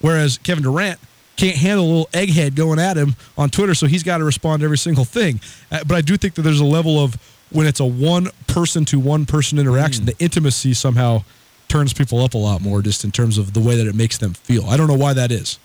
Whereas 0.00 0.38
Kevin 0.38 0.62
Durant 0.62 1.00
can't 1.36 1.56
handle 1.56 1.84
a 1.84 1.88
little 1.88 2.08
egghead 2.12 2.54
going 2.54 2.78
at 2.78 2.96
him 2.96 3.16
on 3.36 3.50
Twitter, 3.50 3.74
so 3.74 3.86
he's 3.86 4.02
got 4.02 4.18
to 4.18 4.24
respond 4.24 4.60
to 4.60 4.64
every 4.64 4.78
single 4.78 5.04
thing. 5.04 5.40
Uh, 5.70 5.82
but 5.84 5.96
I 5.96 6.00
do 6.00 6.16
think 6.16 6.34
that 6.34 6.42
there's 6.42 6.60
a 6.60 6.64
level 6.64 7.02
of 7.02 7.16
when 7.54 7.66
it's 7.66 7.80
a 7.80 7.84
one 7.84 8.28
person 8.48 8.84
to 8.86 8.98
one 8.98 9.26
person 9.26 9.58
interaction, 9.58 10.02
hmm. 10.02 10.06
the 10.06 10.16
intimacy 10.18 10.74
somehow 10.74 11.22
turns 11.68 11.92
people 11.92 12.20
up 12.20 12.34
a 12.34 12.38
lot 12.38 12.60
more 12.60 12.82
just 12.82 13.04
in 13.04 13.12
terms 13.12 13.38
of 13.38 13.54
the 13.54 13.60
way 13.60 13.76
that 13.76 13.86
it 13.86 13.94
makes 13.94 14.18
them 14.18 14.34
feel. 14.34 14.66
I 14.66 14.76
don't 14.76 14.88
know 14.88 14.96
why 14.96 15.14
that 15.14 15.30
is. 15.30 15.58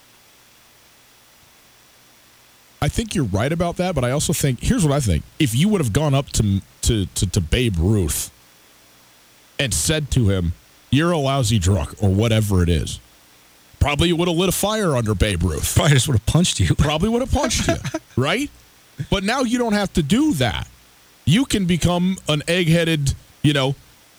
I 2.80 2.88
think 2.88 3.14
you're 3.14 3.24
right 3.24 3.52
about 3.52 3.76
that, 3.76 3.94
but 3.94 4.04
I 4.04 4.12
also 4.12 4.32
think 4.32 4.60
here's 4.62 4.84
what 4.84 4.94
I 4.94 5.00
think: 5.00 5.24
if 5.38 5.54
you 5.54 5.68
would 5.68 5.80
have 5.80 5.92
gone 5.92 6.14
up 6.14 6.30
to 6.30 6.62
to 6.82 7.06
to, 7.06 7.26
to 7.26 7.40
Babe 7.40 7.74
Ruth 7.76 8.30
and 9.58 9.74
said 9.74 10.10
to 10.12 10.30
him, 10.30 10.52
"You're 10.90 11.10
a 11.10 11.18
lousy 11.18 11.58
drunk," 11.58 11.94
or 12.00 12.08
whatever 12.08 12.62
it 12.62 12.70
is, 12.70 13.00
probably 13.80 14.08
you 14.08 14.16
would 14.16 14.28
have 14.28 14.36
lit 14.36 14.48
a 14.48 14.52
fire 14.52 14.96
under 14.96 15.14
Babe 15.14 15.42
Ruth. 15.42 15.74
Probably 15.74 15.92
just 15.94 16.08
would 16.08 16.14
have 16.14 16.26
punched 16.26 16.60
you. 16.60 16.74
Probably 16.74 17.08
would 17.10 17.20
have 17.20 17.32
punched 17.32 17.68
you, 17.68 17.74
right? 18.16 18.48
But 19.10 19.24
now 19.24 19.40
you 19.40 19.58
don't 19.58 19.74
have 19.74 19.92
to 19.94 20.02
do 20.02 20.32
that. 20.34 20.66
You 21.30 21.44
can 21.44 21.64
become 21.64 22.18
an 22.28 22.42
egg-headed, 22.48 23.14
you 23.42 23.52
know, 23.52 23.76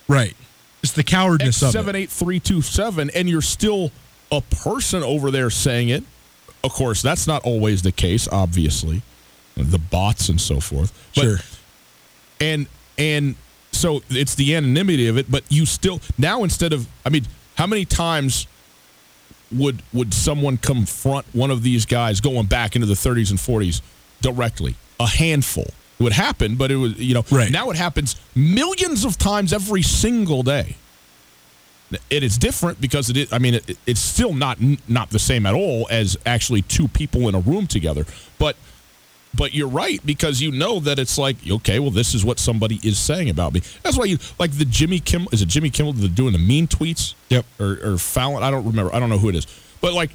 Right. 0.08 0.36
It's 0.84 0.93
the 0.93 1.04
cowardness 1.04 1.62
of 1.62 1.69
it. 1.69 1.71
seven 1.74 1.95
eight 1.95 2.10
three 2.10 2.39
two 2.39 2.62
seven, 2.62 3.10
and 3.12 3.30
you're 3.30 3.41
still 3.41 3.91
a 4.32 4.41
person 4.41 5.04
over 5.04 5.30
there 5.30 5.50
saying 5.50 5.89
it. 5.89 6.04
Of 6.63 6.74
course, 6.74 7.02
that's 7.02 7.28
not 7.28 7.43
always 7.43 7.82
the 7.82 7.91
case. 7.91 8.28
Obviously, 8.32 9.02
the 9.56 9.78
bots 9.78 10.30
and 10.30 10.39
so 10.39 10.60
forth. 10.60 10.91
But, 11.15 11.21
Sure. 11.21 11.38
And 12.39 12.67
and 12.97 13.36
so 13.71 14.02
it's 14.10 14.36
the 14.36 14.56
anonymity 14.56 15.08
of 15.08 15.17
it. 15.17 15.30
But 15.30 15.43
you 15.50 15.65
still 15.65 16.02
now 16.17 16.43
instead 16.43 16.74
of 16.74 16.88
I 17.06 17.10
mean, 17.10 17.28
how 17.56 17.67
many 17.67 17.86
times 17.86 18.47
would 19.52 19.84
would 19.93 20.13
someone 20.13 20.58
confront 20.58 21.26
one 21.34 21.52
of 21.52 21.62
these 21.62 21.86
guys 21.86 22.21
going 22.21 22.47
back 22.47 22.76
into 22.76 22.88
the 22.88 22.95
30s 22.95 23.30
and 23.30 23.39
40s 23.39 23.82
directly? 24.21 24.76
A 25.00 25.08
handful. 25.08 25.67
It 26.02 26.04
would 26.04 26.14
happen, 26.14 26.56
but 26.56 26.72
it 26.72 26.78
was 26.78 26.98
you 26.98 27.14
know 27.14 27.24
Right. 27.30 27.52
now 27.52 27.70
it 27.70 27.76
happens 27.78 28.16
millions 28.34 29.06
of 29.06 29.20
times 29.20 29.54
every 29.54 29.84
single 29.84 30.42
day. 30.42 30.76
It 32.10 32.24
is 32.24 32.40
different 32.40 32.82
because 32.82 33.12
it 33.12 33.18
is. 33.18 33.32
I 33.32 33.38
mean, 33.38 33.54
it, 33.54 33.78
it's 33.86 34.00
still 34.00 34.34
not 34.34 34.58
not 34.88 35.12
the 35.12 35.20
same 35.20 35.46
at 35.46 35.54
all 35.54 35.88
as 35.92 36.18
actually 36.26 36.64
two 36.64 36.88
people 36.88 37.30
in 37.30 37.36
a 37.36 37.40
room 37.40 37.68
together. 37.68 38.08
But 38.40 38.56
but 39.36 39.54
you're 39.54 39.68
right 39.68 40.04
because 40.04 40.42
you 40.42 40.52
know 40.52 40.80
that 40.80 40.98
it's 40.98 41.20
like 41.20 41.36
okay, 41.48 41.78
well, 41.78 41.92
this 41.92 42.16
is 42.16 42.26
what 42.26 42.40
somebody 42.40 42.80
is 42.84 42.98
saying 42.98 43.30
about 43.30 43.54
me. 43.54 43.62
That's 43.84 43.96
why 43.96 44.06
you 44.06 44.18
like 44.40 44.58
the 44.58 44.66
Jimmy 44.66 45.00
Kimmel. 45.00 45.30
Is 45.32 45.44
it 45.44 45.50
Jimmy 45.50 45.70
Kimmel 45.70 45.94
that's 45.94 46.12
doing 46.16 46.32
the 46.32 46.40
mean 46.40 46.66
tweets? 46.68 47.14
Yep. 47.30 47.46
Or 47.60 47.78
or 47.84 47.98
Fallon? 48.00 48.42
I 48.42 48.50
don't 48.50 48.66
remember. 48.66 48.92
I 48.96 49.00
don't 49.00 49.10
know 49.10 49.20
who 49.20 49.30
it 49.30 49.36
is. 49.36 49.46
But 49.82 49.94
like, 49.94 50.10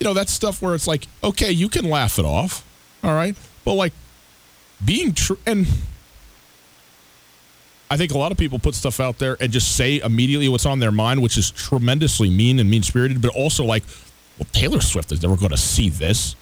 you 0.00 0.04
know, 0.06 0.14
that's 0.14 0.32
stuff 0.32 0.60
where 0.60 0.74
it's 0.74 0.88
like 0.88 1.06
okay, 1.22 1.52
you 1.52 1.68
can 1.68 1.88
laugh 1.88 2.18
it 2.18 2.24
off, 2.24 2.64
all 3.04 3.14
right, 3.14 3.36
but 3.64 3.74
like 3.74 3.92
being 4.84 5.12
true 5.12 5.38
and 5.46 5.66
I 7.90 7.96
think 7.96 8.12
a 8.12 8.18
lot 8.18 8.32
of 8.32 8.38
people 8.38 8.58
put 8.58 8.74
stuff 8.74 8.98
out 8.98 9.18
there 9.18 9.36
and 9.40 9.52
just 9.52 9.76
say 9.76 10.00
immediately 10.00 10.48
what's 10.48 10.66
on 10.66 10.80
their 10.80 10.90
mind, 10.90 11.22
which 11.22 11.36
is 11.36 11.50
tremendously 11.50 12.30
mean 12.30 12.58
and 12.58 12.68
mean 12.68 12.82
spirited, 12.82 13.22
but 13.22 13.30
also 13.36 13.64
like, 13.64 13.84
well, 14.38 14.48
Taylor 14.52 14.80
Swift 14.80 15.12
is 15.12 15.22
never 15.22 15.36
going 15.36 15.50
to 15.50 15.56
see 15.56 15.90
this. 15.90 16.34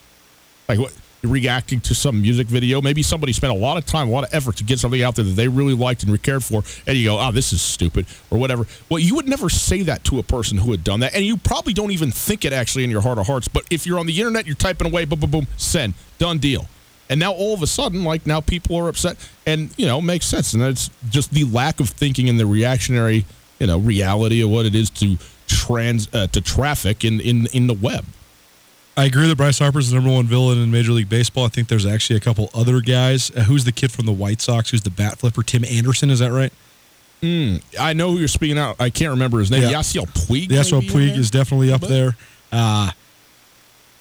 Like, 0.68 0.78
what? 0.78 0.94
Reacting 1.22 1.80
to 1.82 1.94
some 1.94 2.22
music 2.22 2.46
video. 2.46 2.80
Maybe 2.80 3.02
somebody 3.02 3.32
spent 3.32 3.52
a 3.52 3.56
lot 3.56 3.76
of 3.76 3.86
time, 3.86 4.08
a 4.08 4.10
lot 4.10 4.24
of 4.24 4.32
effort 4.32 4.56
to 4.56 4.64
get 4.64 4.80
something 4.80 5.02
out 5.02 5.14
there 5.14 5.24
that 5.24 5.32
they 5.32 5.46
really 5.46 5.74
liked 5.74 6.02
and 6.02 6.22
cared 6.22 6.42
for, 6.42 6.64
and 6.86 6.96
you 6.96 7.04
go, 7.04 7.20
oh, 7.20 7.30
this 7.30 7.52
is 7.52 7.60
stupid, 7.60 8.06
or 8.30 8.38
whatever. 8.38 8.66
Well, 8.88 8.98
you 8.98 9.14
would 9.14 9.28
never 9.28 9.48
say 9.48 9.82
that 9.82 10.02
to 10.04 10.18
a 10.18 10.22
person 10.22 10.58
who 10.58 10.70
had 10.70 10.82
done 10.82 11.00
that, 11.00 11.14
and 11.14 11.24
you 11.24 11.36
probably 11.36 11.74
don't 11.74 11.92
even 11.92 12.10
think 12.10 12.44
it 12.44 12.52
actually 12.52 12.82
in 12.82 12.90
your 12.90 13.02
heart 13.02 13.18
of 13.18 13.26
hearts. 13.26 13.46
But 13.46 13.64
if 13.70 13.86
you're 13.86 14.00
on 14.00 14.06
the 14.06 14.18
internet, 14.18 14.46
you're 14.46 14.56
typing 14.56 14.88
away, 14.88 15.04
boom, 15.04 15.20
boom, 15.20 15.30
boom, 15.30 15.46
send, 15.56 15.94
done 16.18 16.38
deal. 16.38 16.66
And 17.12 17.20
now 17.20 17.32
all 17.32 17.52
of 17.52 17.60
a 17.60 17.66
sudden, 17.66 18.04
like 18.04 18.26
now 18.26 18.40
people 18.40 18.74
are 18.76 18.88
upset, 18.88 19.18
and 19.44 19.68
you 19.76 19.84
know 19.84 20.00
makes 20.00 20.24
sense, 20.24 20.54
and 20.54 20.62
it's 20.62 20.88
just 21.10 21.30
the 21.34 21.44
lack 21.44 21.78
of 21.78 21.90
thinking 21.90 22.26
and 22.30 22.40
the 22.40 22.46
reactionary, 22.46 23.26
you 23.58 23.66
know, 23.66 23.76
reality 23.76 24.40
of 24.40 24.48
what 24.48 24.64
it 24.64 24.74
is 24.74 24.88
to 24.88 25.18
trans 25.46 26.08
uh, 26.14 26.26
to 26.28 26.40
traffic 26.40 27.04
in 27.04 27.20
in 27.20 27.48
in 27.52 27.66
the 27.66 27.74
web. 27.74 28.06
I 28.96 29.04
agree 29.04 29.28
that 29.28 29.36
Bryce 29.36 29.58
Harper's 29.58 29.90
the 29.90 29.96
number 29.96 30.10
one 30.10 30.24
villain 30.24 30.56
in 30.56 30.70
Major 30.70 30.92
League 30.92 31.10
Baseball. 31.10 31.44
I 31.44 31.48
think 31.48 31.68
there's 31.68 31.84
actually 31.84 32.16
a 32.16 32.20
couple 32.20 32.48
other 32.54 32.80
guys. 32.80 33.30
Uh, 33.36 33.42
who's 33.42 33.64
the 33.64 33.72
kid 33.72 33.92
from 33.92 34.06
the 34.06 34.12
White 34.12 34.40
Sox? 34.40 34.70
Who's 34.70 34.80
the 34.82 34.90
bat 34.90 35.18
flipper? 35.18 35.42
Tim 35.42 35.66
Anderson, 35.66 36.08
is 36.08 36.20
that 36.20 36.32
right? 36.32 36.52
I 37.78 37.92
know 37.92 38.12
who 38.12 38.20
you're 38.20 38.26
speaking 38.28 38.56
out. 38.58 38.76
I 38.80 38.88
can't 38.88 39.10
remember 39.10 39.38
his 39.38 39.50
name. 39.50 39.64
Yeah. 39.64 39.72
Yasiel 39.80 40.06
Puig. 40.08 40.48
Yasiel 40.48 40.80
Puig 40.88 41.14
is 41.18 41.30
definitely 41.30 41.70
up 41.70 41.82
But- 41.82 41.90
there. 41.90 42.16
Uh, 42.50 42.90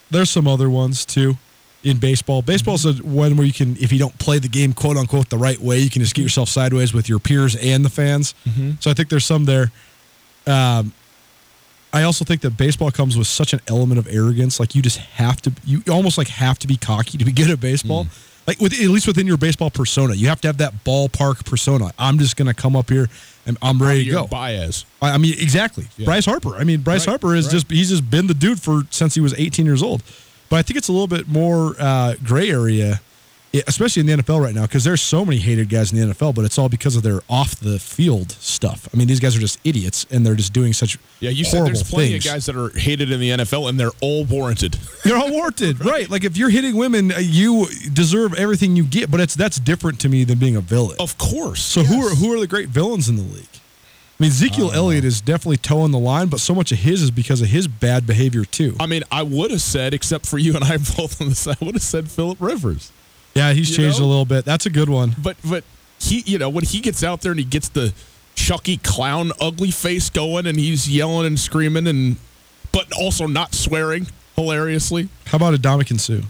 there's 0.10 0.30
some 0.30 0.48
other 0.48 0.70
ones 0.70 1.06
too 1.06 1.38
in 1.84 1.98
baseball. 1.98 2.42
Baseball's 2.42 2.86
a 2.86 2.94
one 3.04 3.36
where 3.38 3.46
you 3.46 3.54
can, 3.54 3.76
if 3.78 3.92
you 3.92 4.00
don't 4.00 4.18
play 4.20 4.38
the 4.40 4.48
game 4.48 4.74
quote 4.74 4.98
unquote 4.98 5.30
the 5.30 5.38
right 5.38 5.60
way, 5.60 5.80
you 5.80 5.90
can 5.90 6.02
just 6.02 6.14
get 6.14 6.22
yourself 6.22 6.48
sideways 6.50 6.94
with 6.94 7.10
your 7.10 7.20
peers 7.20 7.56
and 7.56 7.84
the 7.84 7.90
fans. 7.90 8.36
So 8.80 8.92
I 8.92 8.94
think 8.94 9.10
there's 9.10 9.26
some 9.26 9.46
there. 9.46 9.72
Um, 10.48 10.94
I 11.94 12.04
also 12.04 12.24
think 12.24 12.42
that 12.42 12.52
baseball 12.58 12.90
comes 12.92 13.18
with 13.18 13.28
such 13.28 13.54
an 13.54 13.60
element 13.68 14.00
of 14.00 14.08
arrogance. 14.08 14.60
Like 14.60 14.76
you 14.76 14.82
just 14.82 14.98
have 15.00 15.42
to, 15.42 15.52
you 15.66 15.84
almost 15.90 16.18
like 16.18 16.28
have 16.30 16.58
to 16.60 16.68
be 16.68 16.78
cocky 16.78 17.18
to 17.18 17.26
be 17.26 17.32
good 17.32 17.50
at 17.50 17.60
baseball. 17.60 18.08
Like 18.48 18.60
with 18.60 18.74
at 18.74 18.88
least 18.90 19.08
within 19.08 19.28
your 19.28 19.38
baseball 19.38 19.70
persona, 19.70 20.14
you 20.16 20.28
have 20.30 20.42
to 20.42 20.48
have 20.48 20.58
that 20.58 20.84
ballpark 20.84 21.46
persona. 21.46 21.92
I'm 22.00 22.18
just 22.18 22.38
gonna 22.38 22.54
come 22.56 22.76
up 22.76 22.90
here 22.90 23.08
and 23.46 23.58
I'm 23.62 23.82
ready 23.82 24.06
to 24.06 24.12
go. 24.12 24.28
Baez. 24.28 24.86
I 25.02 25.12
I 25.12 25.18
mean, 25.18 25.34
exactly. 25.38 25.86
Bryce 26.04 26.26
Harper. 26.26 26.56
I 26.56 26.64
mean, 26.64 26.82
Bryce 26.82 27.06
Right, 27.06 27.12
Harper 27.12 27.36
is 27.36 27.46
right. 27.46 27.52
just 27.52 27.70
he's 27.70 27.90
just 27.90 28.10
been 28.10 28.28
the 28.28 28.34
dude 28.34 28.60
for 28.60 28.84
since 28.90 29.14
he 29.14 29.22
was 29.22 29.34
18 29.36 29.66
years 29.66 29.84
old. 29.84 30.02
But 30.52 30.58
I 30.58 30.62
think 30.64 30.76
it's 30.78 30.90
a 30.90 30.92
little 30.92 31.08
bit 31.08 31.28
more 31.30 31.76
uh, 31.80 32.16
gray 32.24 32.50
area, 32.52 33.00
especially 33.68 34.02
in 34.02 34.06
the 34.06 34.22
NFL 34.22 34.42
right 34.44 34.54
now, 34.54 34.64
because 34.64 34.84
there's 34.84 35.02
so 35.02 35.24
many 35.24 35.38
hated 35.38 35.70
guys 35.70 35.94
in 35.94 36.00
the 36.10 36.14
NFL, 36.14 36.36
but 36.36 36.44
it's 36.44 36.58
all 36.58 36.68
because 36.68 36.98
of 36.98 37.04
their 37.04 37.22
off 37.30 37.56
the 37.56 37.80
field 37.80 38.34
stuff. 38.34 38.90
I 38.94 38.98
mean, 38.98 39.08
these 39.08 39.22
guys 39.22 39.34
are 39.36 39.40
just 39.40 39.60
idiots, 39.64 40.06
and 40.12 40.26
they're 40.26 40.36
just 40.36 40.52
doing 40.52 40.74
such 40.74 40.98
Yeah, 41.22 41.30
you 41.30 41.46
said 41.46 41.66
there's 41.66 41.84
plenty 41.90 42.12
things. 42.12 42.26
of 42.26 42.32
guys 42.34 42.46
that 42.48 42.58
are 42.58 42.78
hated 42.78 43.12
in 43.14 43.22
the 43.22 43.30
NFL, 43.30 43.70
and 43.70 43.80
they're 43.80 43.92
all 44.02 44.26
warranted. 44.26 44.74
They're 45.06 45.18
all 45.18 45.32
warranted, 45.32 45.84
right? 45.86 46.10
Like 46.10 46.26
if 46.26 46.36
you're 46.38 46.50
hitting 46.50 46.76
women, 46.76 47.12
uh, 47.14 47.20
you 47.20 47.66
deserve 47.94 48.34
everything 48.34 48.76
you 48.76 48.84
get. 48.84 49.10
But 49.10 49.20
it's 49.22 49.36
that's 49.36 49.58
different 49.58 50.00
to 50.02 50.10
me 50.10 50.26
than 50.26 50.38
being 50.38 50.56
a 50.58 50.62
villain. 50.62 50.98
Of 51.00 51.18
course. 51.18 51.62
So 51.64 51.82
who 51.84 52.06
are 52.06 52.14
who 52.14 52.34
are 52.34 52.40
the 52.40 52.46
great 52.48 52.68
villains 52.70 53.10
in 53.10 53.16
the 53.16 53.24
league? 53.24 53.48
I 54.22 54.26
mean, 54.26 54.30
Ezekiel 54.30 54.68
oh, 54.72 54.76
Elliott 54.76 55.04
is 55.04 55.20
definitely 55.20 55.58
toeing 55.58 55.90
the 55.90 55.98
line, 55.98 56.28
but 56.28 56.40
so 56.40 56.54
much 56.54 56.72
of 56.72 56.78
his 56.78 57.02
is 57.02 57.10
because 57.10 57.42
of 57.42 57.48
his 57.48 57.68
bad 57.68 58.06
behavior 58.06 58.46
too. 58.46 58.76
I 58.80 58.86
mean, 58.86 59.02
I 59.12 59.24
would 59.24 59.50
have 59.50 59.64
said, 59.64 59.96
except 59.96 60.28
for 60.28 60.38
you 60.38 60.54
and 60.54 60.64
I 60.64 60.78
both 60.96 61.20
on 61.20 61.30
the 61.30 61.36
side, 61.36 61.58
I 61.60 61.66
would 61.66 61.74
have 61.74 61.82
said 61.82 62.08
Philip 62.08 62.38
Rivers. 62.40 62.92
Yeah, 63.34 63.52
he's 63.54 63.72
You 63.72 63.78
changed 63.78 64.00
know? 64.00 64.06
a 64.06 64.10
little 64.10 64.26
bit. 64.26 64.46
That's 64.46 64.68
a 64.68 64.70
good 64.70 64.90
one. 64.90 65.16
But 65.18 65.38
but 65.44 65.64
he, 65.98 66.20
you 66.28 66.38
know, 66.38 66.50
when 66.50 66.64
he 66.64 66.82
gets 66.82 67.04
out 67.04 67.22
there 67.22 67.32
and 67.32 67.40
he 67.40 67.46
gets 67.46 67.70
the 67.70 67.94
Chucky 68.36 68.78
clown 68.78 69.32
ugly 69.42 69.72
face 69.72 70.12
going 70.12 70.46
and 70.46 70.60
he's 70.60 70.88
yelling 70.88 71.26
and 71.26 71.40
screaming 71.40 71.88
and 71.88 72.18
but 72.72 72.92
also 72.96 73.26
not 73.26 73.56
swearing 73.56 74.06
hilariously. 74.36 75.10
How 75.26 75.38
about 75.38 75.56
Ndamukong 75.56 76.00
Suh? 76.00 76.28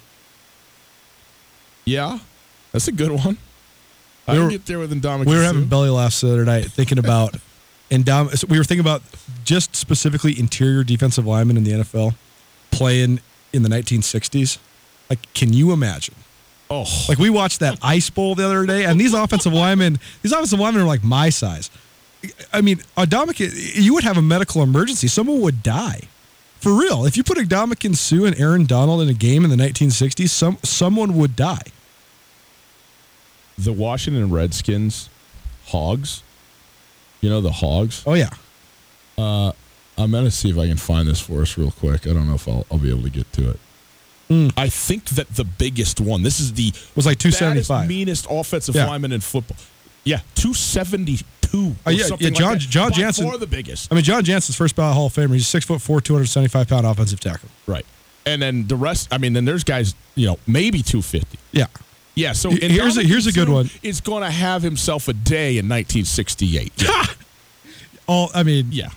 Yeah, 1.86 2.20
that's 2.72 2.88
a 2.88 2.92
good 2.94 3.12
one. 3.12 3.38
I 4.28 4.34
We 4.36 4.40
were- 4.40 4.50
get 4.50 4.66
there 4.66 4.80
with 4.80 4.92
Ndamukong. 4.94 5.26
We 5.26 5.36
were 5.36 5.44
having 5.44 5.66
belly 5.66 5.90
laughs 5.90 6.22
the 6.22 6.32
other 6.32 6.46
night 6.46 6.72
thinking 6.72 6.98
about 6.98 7.36
Indom- 7.92 8.36
so 8.38 8.48
we 8.48 8.58
were 8.58 8.64
thinking 8.64 8.80
about 8.82 9.04
just 9.44 9.76
specifically 9.76 10.40
interior 10.40 10.84
defensive 10.84 11.26
linemen 11.28 11.58
in 11.58 11.64
the 11.64 11.72
NFL 11.72 12.16
playing 12.72 13.20
in 13.54 13.62
the 13.64 13.70
1960s. 13.70 14.58
Like, 15.10 15.20
can 15.34 15.52
you 15.54 15.72
imagine? 15.74 16.16
Oh, 16.70 16.86
Like 17.10 17.18
we 17.18 17.30
watched 17.30 17.60
that 17.60 17.78
Ice 17.82 18.10
Bowl 18.10 18.34
the 18.34 18.46
other 18.46 18.66
day, 18.66 18.86
and 18.86 19.00
these 19.00 19.14
offensive 19.14 19.52
linemen, 19.52 20.00
these 20.22 20.32
offensive 20.32 20.58
linemen 20.58 20.84
are 20.84 20.88
like 20.88 21.04
my 21.04 21.30
size. 21.30 21.70
I 22.54 22.62
mean, 22.62 22.78
Ndamukong, 22.96 23.76
you 23.76 23.94
would 23.94 24.06
have 24.06 24.16
a 24.18 24.22
medical 24.22 24.64
emergency. 24.64 25.08
Someone 25.10 25.42
would 25.42 25.62
die. 25.64 26.02
For 26.62 26.74
real. 26.74 27.06
If 27.06 27.18
you 27.18 27.24
put 27.24 27.38
Ndamukong 27.40 27.96
Suh 27.98 28.24
and 28.24 28.40
Aaron 28.40 28.66
Donald 28.66 29.02
in 29.02 29.10
a 29.10 29.14
game 29.14 29.44
in 29.44 29.50
the 29.50 29.58
1960s, 29.58 30.30
some 30.30 30.58
someone 30.64 31.18
would 31.18 31.36
die. 31.36 31.64
the 33.58 33.74
Washington 33.74 34.32
Redskins, 34.32 35.10
Hogs. 35.68 36.24
You 37.22 37.30
know 37.30 37.42
the 37.42 37.52
Hogs. 37.52 38.04
Oh 38.06 38.14
yeah. 38.16 38.30
Uh, 39.18 39.52
I'm 39.98 40.12
gonna 40.12 40.32
see 40.32 40.50
if 40.50 40.58
I 40.58 40.68
can 40.68 40.78
find 40.78 41.08
this 41.08 41.20
for 41.20 41.42
us 41.42 41.58
real 41.58 41.72
quick. 41.72 42.08
I 42.08 42.14
don't 42.14 42.28
know 42.28 42.36
if 42.36 42.48
I'll, 42.48 42.66
I'll 42.72 42.78
be 42.80 42.90
able 42.90 43.04
to 43.04 43.10
get 43.10 43.32
to 43.34 43.52
it. 43.52 43.60
Hmm. 44.28 44.48
I 44.58 44.70
think 44.70 45.06
that 45.10 45.28
the 45.36 45.44
biggest 45.44 46.00
one. 46.00 46.24
This 46.24 46.40
is 46.40 46.54
the. 46.54 46.72
Was 46.96 47.06
like 47.06 47.20
275. 47.20 47.88
meanest 47.88 48.26
offensive 48.30 48.76
Yeah. 48.76 48.88
lineman 48.88 49.12
in 49.12 49.20
football. 49.22 49.58
Yeah, 50.04 50.22
two 50.36 50.54
seventy 50.56 51.20
two. 51.42 51.76
Oh, 51.86 51.92
yeah, 51.92 52.06
yeah, 52.20 52.30
John- 52.32 52.58
John 52.58 52.92
Jansen- 52.92 53.26
Or 53.28 53.38
the 53.38 53.46
biggest. 53.46 53.92
I 53.92 53.96
mean, 53.96 54.04
John 54.04 54.24
Jansen's 54.24 54.56
first 54.56 54.76
ballot 54.76 54.96
Hall 54.96 55.08
of 55.08 55.14
Famer. 55.14 55.34
He's 55.34 55.48
six 55.48 55.66
foot 55.66 55.80
four, 55.82 56.02
275 56.02 56.68
pound 56.68 56.88
offensive 56.88 57.20
tackle. 57.20 57.50
Right. 57.68 57.86
And 58.26 58.42
then 58.42 58.68
the 58.68 58.76
rest. 58.76 59.10
I 59.12 59.18
mean, 59.20 59.34
then 59.34 59.46
there's 59.46 59.64
guys. 59.64 59.94
You 60.16 60.28
know, 60.28 60.40
maybe 60.48 60.82
two 60.82 61.02
fifty. 61.04 61.38
Yeah. 61.52 61.68
Yeah. 62.16 62.34
So 62.34 62.50
Here- 62.52 62.70
here's 62.70 62.98
a- 62.98 63.04
here's 63.04 63.28
a 63.28 63.32
good 63.32 63.50
one. 63.50 63.70
Is 63.84 64.02
going 64.02 64.24
to 64.24 64.32
have 64.32 64.62
himself 64.64 65.08
a 65.08 65.14
day 65.14 65.58
in 65.58 65.68
1968. 65.70 66.74
Yeah. 66.78 67.06
All 68.08 68.30
I 68.34 68.44
mean, 68.44 68.68
yeah. 68.72 68.90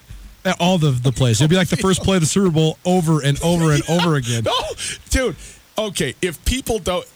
all 0.58 0.78
the 0.78 0.90
the 0.90 1.12
plays. 1.12 1.40
It'd 1.40 1.50
be 1.50 1.56
like 1.56 1.68
the 1.68 1.76
first 1.76 2.02
play 2.02 2.16
of 2.16 2.22
the 2.22 2.26
Super 2.26 2.50
Bowl 2.50 2.78
over 2.84 3.20
and 3.22 3.40
over 3.42 3.72
and 3.72 3.82
over 3.88 4.16
again. 4.16 4.44
No, 4.44 4.52
dude. 5.10 5.36
Okay, 5.78 6.14
if 6.22 6.42
people 6.44 6.78
don't 6.78 7.06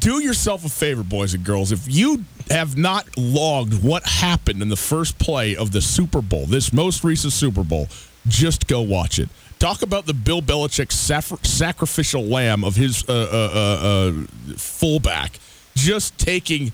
do 0.00 0.22
yourself 0.22 0.64
a 0.64 0.68
favor, 0.68 1.02
boys 1.02 1.34
and 1.34 1.44
girls, 1.44 1.70
if 1.72 1.80
you 1.88 2.24
have 2.50 2.76
not 2.76 3.06
logged 3.16 3.82
what 3.82 4.04
happened 4.06 4.60
in 4.62 4.68
the 4.68 4.76
first 4.76 5.18
play 5.18 5.54
of 5.56 5.70
the 5.72 5.80
Super 5.80 6.20
Bowl, 6.20 6.46
this 6.46 6.72
most 6.72 7.04
recent 7.04 7.32
Super 7.32 7.62
Bowl, 7.64 7.88
just 8.26 8.66
go 8.66 8.80
watch 8.82 9.18
it. 9.18 9.28
Talk 9.58 9.82
about 9.82 10.06
the 10.06 10.14
Bill 10.14 10.42
Belichick 10.42 10.92
sacrificial 10.92 12.22
lamb 12.24 12.64
of 12.64 12.76
his 12.76 13.08
uh, 13.08 13.12
uh, 13.12 13.50
uh, 13.54 13.88
uh, 14.10 14.56
fullback, 14.56 15.38
just 15.76 16.18
taking 16.18 16.72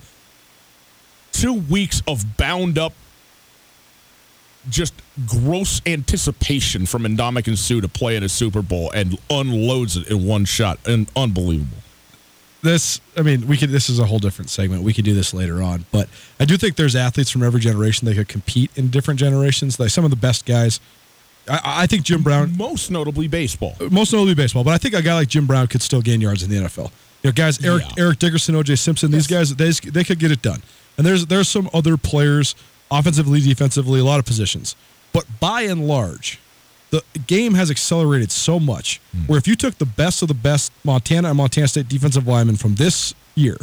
two 1.32 1.52
weeks 1.52 2.02
of 2.08 2.36
bound 2.38 2.78
up 2.78 2.94
just 4.70 4.94
gross 5.26 5.82
anticipation 5.86 6.86
from 6.86 7.02
Ndamukong 7.02 7.58
Suh 7.58 7.80
to 7.80 7.88
play 7.88 8.16
in 8.16 8.22
a 8.22 8.28
Super 8.28 8.62
Bowl 8.62 8.90
and 8.92 9.18
unloads 9.28 9.96
it 9.96 10.08
in 10.08 10.24
one 10.24 10.44
shot. 10.44 10.78
And 10.86 11.10
unbelievable. 11.16 11.78
This, 12.62 13.00
I 13.16 13.22
mean, 13.22 13.48
we 13.48 13.56
could. 13.56 13.70
This 13.70 13.90
is 13.90 13.98
a 13.98 14.04
whole 14.04 14.20
different 14.20 14.48
segment. 14.50 14.84
We 14.84 14.92
could 14.92 15.04
do 15.04 15.14
this 15.14 15.34
later 15.34 15.60
on, 15.60 15.84
but 15.90 16.08
I 16.38 16.44
do 16.44 16.56
think 16.56 16.76
there's 16.76 16.94
athletes 16.94 17.28
from 17.28 17.42
every 17.42 17.58
generation 17.58 18.06
that 18.06 18.14
could 18.14 18.28
compete 18.28 18.70
in 18.76 18.88
different 18.88 19.18
generations. 19.18 19.80
Like 19.80 19.90
some 19.90 20.04
of 20.04 20.10
the 20.10 20.16
best 20.16 20.46
guys. 20.46 20.78
I, 21.48 21.60
I 21.64 21.86
think 21.88 22.04
Jim 22.04 22.22
Brown, 22.22 22.56
Most 22.56 22.88
notably 22.88 23.26
baseball. 23.26 23.74
most 23.90 24.12
notably 24.12 24.36
baseball, 24.36 24.62
but 24.62 24.70
I 24.74 24.78
think 24.78 24.94
a 24.94 25.02
guy 25.02 25.14
like 25.14 25.26
Jim 25.26 25.44
Brown 25.44 25.66
could 25.66 25.82
still 25.82 26.00
gain 26.00 26.20
yards 26.20 26.44
in 26.44 26.50
the 26.50 26.56
NFL. 26.56 26.92
You 27.22 27.28
know, 27.28 27.32
guys, 27.32 27.64
Eric 27.64 27.84
Yeah. 27.96 28.04
Eric 28.04 28.18
Dickerson, 28.18 28.54
OJ 28.54 28.78
Simpson, 28.78 29.10
these 29.10 29.26
guys, 29.26 29.54
they 29.54 29.70
they 29.70 30.04
could 30.04 30.18
get 30.18 30.30
it 30.30 30.42
done. 30.42 30.62
And 30.98 31.06
there's 31.06 31.26
there's 31.26 31.48
some 31.48 31.70
other 31.72 31.96
players, 31.96 32.54
offensively, 32.90 33.40
defensively, 33.40 34.00
a 34.00 34.04
lot 34.04 34.18
of 34.18 34.24
positions. 34.26 34.74
But 35.12 35.24
by 35.40 35.62
and 35.62 35.86
large, 35.86 36.38
the 36.90 37.02
game 37.26 37.54
has 37.54 37.70
accelerated 37.70 38.30
so 38.32 38.58
much. 38.58 39.00
Where 39.26 39.38
if 39.38 39.46
you 39.46 39.54
took 39.56 39.78
the 39.78 39.86
best 39.86 40.22
of 40.22 40.28
the 40.28 40.34
best 40.34 40.72
Montana 40.84 41.28
and 41.28 41.36
Montana 41.36 41.68
State 41.68 41.88
defensive 41.88 42.26
linemen 42.26 42.56
from 42.56 42.74
this 42.76 43.14
year 43.34 43.56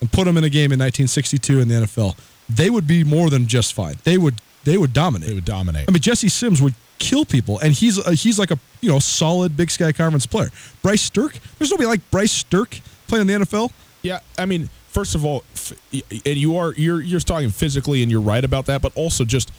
and 0.00 0.10
put 0.12 0.24
them 0.24 0.36
in 0.36 0.44
a 0.44 0.50
game 0.50 0.72
in 0.72 0.78
1962 0.78 1.60
in 1.60 1.68
the 1.68 1.74
NFL, 1.86 2.16
they 2.48 2.70
would 2.70 2.86
be 2.86 3.02
more 3.02 3.30
than 3.30 3.46
just 3.46 3.72
fine. 3.74 3.96
They 4.04 4.18
would 4.18 4.40
they 4.64 4.76
would 4.76 4.92
dominate. 4.92 5.28
They 5.28 5.34
would 5.34 5.44
dominate. 5.44 5.88
I 5.88 5.92
mean, 5.92 6.02
Jesse 6.02 6.28
Sims 6.28 6.60
would 6.60 6.74
kill 6.98 7.24
people, 7.24 7.58
and 7.60 7.72
he's 7.72 7.98
uh, 7.98 8.10
he's 8.10 8.38
like 8.38 8.50
a 8.50 8.58
you 8.80 8.90
know 8.90 8.98
solid 8.98 9.56
Big 9.56 9.70
Sky 9.70 9.92
Conference 9.92 10.26
player. 10.26 10.50
Bryce 10.82 11.08
Sterk, 11.08 11.38
there's 11.58 11.70
nobody 11.70 11.86
like 11.88 12.08
Bryce 12.10 12.44
Sterk 12.44 12.80
playing 13.06 13.28
in 13.28 13.40
the 13.40 13.46
NFL. 13.46 13.70
Yeah, 14.02 14.20
I 14.38 14.46
mean, 14.46 14.68
first 14.88 15.14
of 15.14 15.24
all, 15.24 15.44
and 15.92 16.36
you 16.36 16.56
are 16.56 16.72
you're 16.74 17.00
you're 17.00 17.20
talking 17.20 17.50
physically, 17.50 18.02
and 18.02 18.10
you're 18.10 18.20
right 18.20 18.44
about 18.44 18.66
that, 18.66 18.82
but 18.82 18.92
also 18.96 19.24
just 19.24 19.50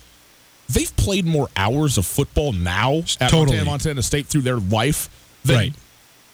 they've 0.69 0.95
played 0.97 1.25
more 1.25 1.49
hours 1.55 1.97
of 1.97 2.05
football 2.05 2.51
now 2.53 2.97
at 3.19 3.29
Totally. 3.29 3.45
Montana, 3.57 3.65
Montana 3.65 4.01
State 4.03 4.27
through 4.27 4.41
their 4.41 4.57
life 4.57 5.09
than 5.43 5.55
Right. 5.57 5.73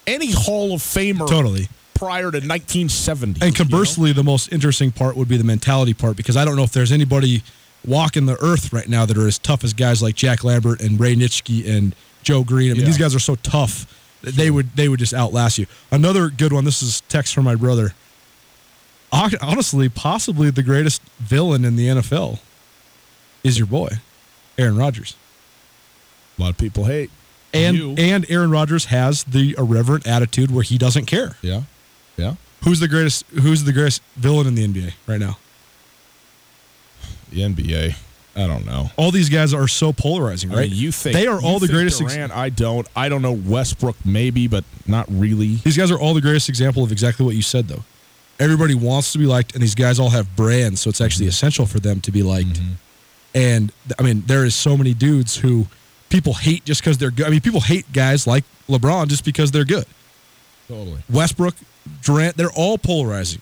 any 0.07 0.31
Hall 0.31 0.73
of 0.73 0.81
Famer 0.81 1.27
Totally. 1.27 1.67
prior 1.93 2.31
to 2.31 2.39
1970. 2.39 3.45
And 3.45 3.55
conversely, 3.55 4.11
the 4.11 4.23
most 4.23 4.51
interesting 4.51 4.91
part 4.91 5.15
would 5.15 5.27
be 5.27 5.37
the 5.37 5.43
mentality 5.43 5.93
part 5.93 6.17
because 6.17 6.35
I 6.37 6.45
don't 6.45 6.55
know 6.55 6.63
if 6.63 6.71
there's 6.71 6.91
anybody 6.91 7.43
walking 7.85 8.25
the 8.25 8.41
earth 8.43 8.71
right 8.73 8.87
now 8.89 9.05
that 9.05 9.17
are 9.17 9.27
as 9.27 9.37
tough 9.37 9.63
as 9.63 9.73
guys 9.73 10.01
like 10.01 10.15
Jack 10.15 10.43
Lambert 10.43 10.81
and 10.81 10.99
Ray 10.99 11.15
Nitschke 11.15 11.67
and 11.69 11.93
Joe 12.23 12.43
Greene. 12.43 12.71
I 12.71 12.73
mean, 12.73 12.81
Yeah. 12.81 12.85
these 12.87 12.97
guys 12.97 13.13
are 13.13 13.19
so 13.19 13.35
tough 13.35 13.85
they 14.23 14.49
would 14.49 14.75
they 14.75 14.87
would 14.89 14.99
just 14.99 15.13
outlast 15.13 15.57
you. 15.57 15.67
Another 15.91 16.29
good 16.29 16.51
one. 16.53 16.65
This 16.65 16.81
is 16.81 17.01
text 17.09 17.33
from 17.33 17.43
my 17.45 17.55
brother. 17.55 17.93
Honestly, 19.11 19.89
possibly 19.89 20.49
the 20.49 20.63
greatest 20.63 21.01
villain 21.19 21.63
in 21.65 21.75
the 21.75 21.87
NFL 21.87 22.39
is 23.43 23.59
your 23.59 23.67
boy, 23.67 23.89
Aaron 24.57 24.75
Rodgers. 24.75 25.15
a 26.39 26.41
lot 26.41 26.49
of 26.49 26.57
people 26.57 26.85
hate 26.85 27.11
And 27.53 27.77
you. 27.77 27.95
and 27.97 28.25
Aaron 28.29 28.49
Rodgers 28.49 28.85
has 28.85 29.23
the 29.25 29.53
irreverent 29.57 30.07
attitude 30.07 30.49
where 30.49 30.63
he 30.63 30.79
doesn't 30.79 31.05
care. 31.05 31.37
yeah, 31.43 31.63
yeah. 32.17 32.35
Who's 32.63 32.79
the 32.79 32.87
greatest? 32.87 33.25
Who's 33.27 33.65
the 33.65 33.73
greatest 33.73 34.01
villain 34.15 34.47
in 34.47 34.55
the 34.55 34.65
NBA 34.67 34.93
right 35.05 35.19
now? 35.19 35.37
The 37.29 37.41
NBA. 37.41 37.95
I 38.35 38.47
don't 38.47 38.65
know. 38.65 38.89
All 38.97 39.11
these 39.11 39.29
guys 39.29 39.53
are 39.53 39.67
so 39.67 39.93
polarizing, 39.93 40.51
I 40.51 40.55
right? 40.55 40.69
mean, 40.69 40.79
you 40.79 40.91
think 40.91 41.15
they 41.15 41.27
are 41.27 41.39
all 41.41 41.59
the 41.59 41.67
greatest? 41.67 42.01
ex- 42.01 42.13
Durant, 42.13 42.31
I 42.35 42.49
don't. 42.49 42.87
I 42.95 43.07
don't 43.07 43.21
know 43.21 43.33
Westbrook, 43.33 43.95
maybe, 44.03 44.47
but 44.47 44.63
not 44.87 45.05
really. 45.09 45.55
these 45.57 45.77
guys 45.77 45.91
are 45.91 45.99
all 45.99 46.13
the 46.15 46.21
greatest 46.21 46.49
example 46.49 46.83
of 46.83 46.91
exactly 46.91 47.25
what 47.25 47.35
you 47.35 47.43
said, 47.43 47.67
though. 47.67 47.83
Everybody 48.39 48.73
wants 48.73 49.11
to 49.13 49.19
be 49.19 49.25
liked, 49.27 49.53
and 49.53 49.61
these 49.61 49.75
guys 49.75 49.99
all 49.99 50.09
have 50.09 50.35
brands, 50.35 50.81
so 50.81 50.89
it's 50.89 50.99
actually 51.01 51.27
essential 51.27 51.67
for 51.67 51.79
them 51.79 52.01
to 52.01 52.11
be 52.11 52.23
liked. 52.23 52.59
And 53.35 53.71
I 53.99 54.03
mean, 54.03 54.23
there 54.25 54.45
is 54.45 54.55
so 54.55 54.75
many 54.75 54.93
dudes 54.95 55.35
who 55.37 55.67
people 56.09 56.33
hate 56.33 56.65
just 56.65 56.81
because 56.81 56.97
they're 56.97 57.11
good. 57.11 57.27
I 57.27 57.29
mean, 57.29 57.41
people 57.41 57.61
hate 57.61 57.91
guys 57.93 58.25
like 58.25 58.43
LeBron 58.67 59.07
just 59.09 59.23
because 59.25 59.51
they're 59.51 59.63
good. 59.65 59.85
Totally. 60.67 61.03
Westbrook, 61.09 61.55
Durant, 62.01 62.35
they're 62.37 62.51
all 62.51 62.77
polarizing. 62.79 63.41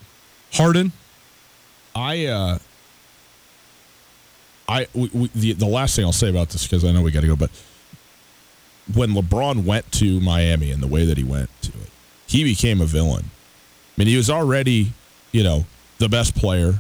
Harden, 0.54 0.92
I 1.96 2.26
uh 2.26 2.58
I 4.72 4.88
we, 4.94 5.10
we, 5.14 5.28
the 5.36 5.54
the 5.54 5.66
last 5.66 5.96
thing 5.96 6.06
I'll 6.06 6.14
say 6.14 6.30
about 6.30 6.50
this 6.50 6.64
because 6.66 6.86
I 6.86 6.92
know 6.92 7.02
we 7.02 7.12
got 7.12 7.22
to 7.22 7.28
go, 7.28 7.36
but 7.36 7.52
when 8.94 9.10
LeBron 9.12 9.66
went 9.66 9.92
to 9.94 10.20
Miami 10.22 10.72
and 10.72 10.82
the 10.82 10.88
way 10.88 11.06
that 11.06 11.18
he 11.18 11.24
went 11.24 11.50
to 11.64 11.72
it, 11.72 11.90
he 12.26 12.44
became 12.44 12.80
a 12.80 12.86
villain. 12.86 13.26
I 13.26 13.94
mean, 13.98 14.08
he 14.08 14.16
was 14.16 14.30
already, 14.30 14.94
you 15.32 15.44
know, 15.44 15.66
the 15.98 16.08
best 16.10 16.36
player. 16.36 16.76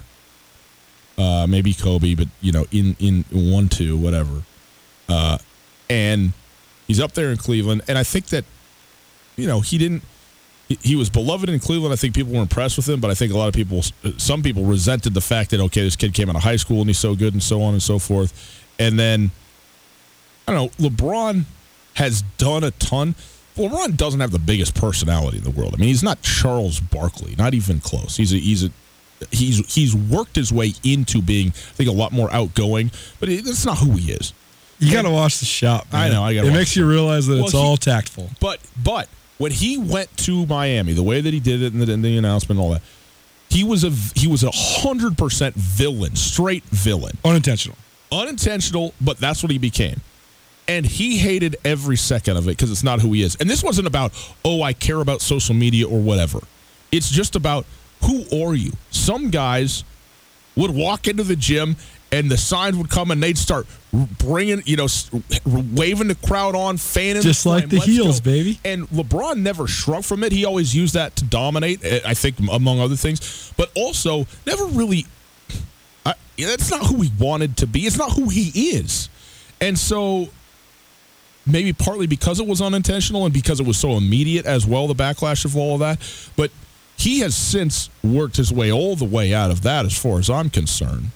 Uh, 1.17 1.45
maybe 1.47 1.73
Kobe, 1.73 2.15
but 2.15 2.29
you 2.39 2.51
know, 2.53 2.65
in 2.71 2.95
in 2.99 3.25
one 3.31 3.67
two 3.67 3.97
whatever, 3.97 4.43
uh, 5.09 5.37
and 5.89 6.31
he's 6.87 6.99
up 7.01 7.11
there 7.11 7.29
in 7.29 7.37
Cleveland, 7.37 7.81
and 7.87 7.97
I 7.97 8.03
think 8.03 8.27
that, 8.27 8.45
you 9.35 9.45
know, 9.45 9.59
he 9.59 9.77
didn't 9.77 10.03
he- 10.81 10.95
was 10.95 11.09
beloved 11.09 11.49
in 11.49 11.59
Cleveland. 11.59 11.93
I 11.93 11.95
think 11.95 12.13
people 12.15 12.33
were 12.33 12.41
impressed 12.41 12.77
with 12.77 12.87
him, 12.87 12.99
but 12.99 13.09
I 13.11 13.13
think 13.15 13.33
a 13.33 13.37
lot 13.37 13.47
of 13.47 13.53
people, 13.53 13.83
some 14.17 14.41
people 14.43 14.63
resented 14.65 15.13
the 15.13 15.21
fact 15.21 15.51
that 15.51 15.59
okay, 15.59 15.81
this 15.83 15.95
kid 15.95 16.13
came 16.13 16.29
out 16.29 16.35
of 16.35 16.43
high 16.43 16.55
school 16.57 16.79
and 16.81 16.89
he's 16.89 16.97
so 16.99 17.15
good 17.15 17.33
and 17.33 17.41
so 17.43 17.61
on 17.61 17.73
and 17.73 17.81
so 17.83 17.99
forth. 17.99 18.33
And 18.79 18.99
then 18.99 19.31
I 20.47 20.53
don't 20.53 20.79
know, 20.79 20.89
LeBron 20.89 21.43
has 21.95 22.21
done 22.37 22.63
a 22.63 22.71
ton. 22.71 23.15
LeBron 23.57 23.97
doesn't 23.97 24.19
have 24.19 24.31
the 24.31 24.39
biggest 24.39 24.75
personality 24.75 25.37
in 25.37 25.43
the 25.43 25.51
world. 25.51 25.73
I 25.73 25.77
mean, 25.77 25.89
he's 25.89 26.03
not 26.03 26.21
Charles 26.21 26.79
Barkley, 26.79 27.35
not 27.37 27.53
even 27.53 27.79
close. 27.79 28.15
He's 28.17 28.33
a 28.33 28.37
he's 28.37 28.63
a 28.63 28.69
he's 29.31 29.73
he's 29.73 29.95
worked 29.95 30.35
his 30.35 30.51
way 30.51 30.73
into 30.83 31.21
being, 31.21 31.49
I 31.49 31.51
think, 31.73 31.89
a 31.89 31.93
lot 31.93 32.11
more 32.11 32.31
outgoing. 32.33 32.91
But 33.19 33.29
it, 33.29 33.45
that's 33.45 33.65
not 33.65 33.77
who 33.79 33.91
he 33.91 34.11
is. 34.13 34.33
You 34.79 34.91
got 34.91 35.03
to 35.03 35.11
watch 35.11 35.37
the 35.39 35.45
shop. 35.45 35.85
I 35.91 36.09
know, 36.09 36.23
I 36.23 36.33
gotta 36.33 36.47
It 36.47 36.53
makes 36.53 36.75
you 36.75 36.87
realize 36.89 37.27
that 37.27 37.35
Well, 37.35 37.43
it's 37.43 37.51
he- 37.53 37.57
all 37.59 37.77
tactful. 37.77 38.31
But 38.39 38.59
but 38.81 39.07
when 39.41 39.51
he 39.51 39.75
went 39.75 40.15
to 40.17 40.45
Miami, 40.45 40.93
the 40.93 41.01
way 41.01 41.19
that 41.19 41.33
he 41.33 41.39
did 41.39 41.63
it 41.63 41.73
in 41.73 41.79
the, 41.79 41.85
the 41.85 42.17
announcement 42.17 42.59
and 42.59 42.65
all 42.65 42.73
that, 42.73 42.83
he 43.49 43.63
was 43.63 43.83
a 43.83 43.89
he 44.17 44.27
was 44.27 44.43
a 44.43 44.51
hundred 44.53 45.17
percent 45.17 45.55
villain, 45.55 46.15
straight 46.15 46.63
villain, 46.65 47.17
Unintentional. 47.25 47.75
unintentional, 48.11 48.93
but 49.01 49.17
that's 49.17 49.41
what 49.41 49.51
he 49.51 49.57
became. 49.57 49.99
And 50.67 50.85
he 50.85 51.17
hated 51.17 51.55
every 51.65 51.97
second 51.97 52.37
of 52.37 52.47
it 52.47 52.51
because 52.51 52.71
it's 52.71 52.83
not 52.83 53.01
who 53.01 53.11
he 53.13 53.23
is. 53.23 53.35
And 53.37 53.49
this 53.49 53.63
wasn't 53.63 53.87
about 53.87 54.13
oh 54.45 54.61
I 54.61 54.73
care 54.73 55.01
about 55.01 55.21
social 55.21 55.55
media 55.55 55.87
or 55.87 55.99
whatever. 55.99 56.39
It's 56.91 57.09
just 57.09 57.35
about 57.35 57.65
who 58.03 58.25
are 58.43 58.53
you. 58.53 58.73
Some 58.91 59.31
guys 59.31 59.83
would 60.55 60.71
walk 60.71 61.07
into 61.07 61.23
the 61.23 61.35
gym 61.35 61.77
and 62.11 62.29
the 62.29 62.37
signs 62.37 62.77
would 62.77 62.89
come 62.89 63.09
and 63.09 63.23
they'd 63.23 63.37
start 63.37 63.65
bringing, 63.93 64.63
you 64.65 64.77
know, 64.77 64.87
waving 65.45 66.07
the 66.07 66.15
crowd 66.15 66.55
on, 66.55 66.77
fanning, 66.77 67.21
Just 67.21 67.45
like 67.45 67.69
the 67.69 67.77
"Let's 67.77 67.87
heels, 67.87 68.19
go." 68.19 68.31
baby. 68.31 68.59
And 68.63 68.87
LeBron 68.89 69.37
never 69.37 69.67
shrunk 69.67 70.05
from 70.05 70.23
it. 70.23 70.31
He 70.31 70.45
always 70.45 70.73
used 70.75 70.93
that 70.93 71.15
to 71.17 71.25
dominate, 71.25 71.83
eh, 71.83 71.99
I 72.05 72.13
think, 72.13 72.39
among 72.39 72.79
other 72.79 72.95
things, 72.95 73.51
but 73.57 73.69
also 73.75 74.27
never 74.45 74.65
really. 74.65 75.05
I, 76.05 76.15
that's 76.37 76.71
not 76.71 76.85
who 76.85 77.01
he 77.01 77.11
wanted 77.19 77.57
to 77.57 77.67
be. 77.67 77.81
It's 77.81 77.97
not 77.97 78.13
who 78.13 78.29
he 78.29 78.75
is. 78.75 79.09
And 79.59 79.77
so 79.77 80.29
maybe 81.45 81.73
partly 81.73 82.07
because 82.07 82.39
it 82.39 82.47
was 82.47 82.61
unintentional 82.61 83.25
and 83.25 83.33
because 83.33 83.59
it 83.59 83.67
was 83.67 83.77
so 83.77 83.97
immediate 83.97 84.45
as 84.45 84.65
well, 84.65 84.87
the 84.87 84.95
backlash 84.95 85.43
of 85.45 85.57
all 85.57 85.73
of 85.73 85.79
that. 85.81 85.99
But 86.35 86.51
he 86.97 87.19
has 87.19 87.35
since 87.35 87.89
worked 88.03 88.37
his 88.37 88.53
way 88.53 88.71
all 88.71 88.95
the 88.95 89.05
way 89.05 89.33
out 89.33 89.51
of 89.51 89.63
that, 89.63 89.85
as 89.85 89.97
far 89.97 90.19
as 90.19 90.29
I'm 90.29 90.49
concerned, 90.49 91.11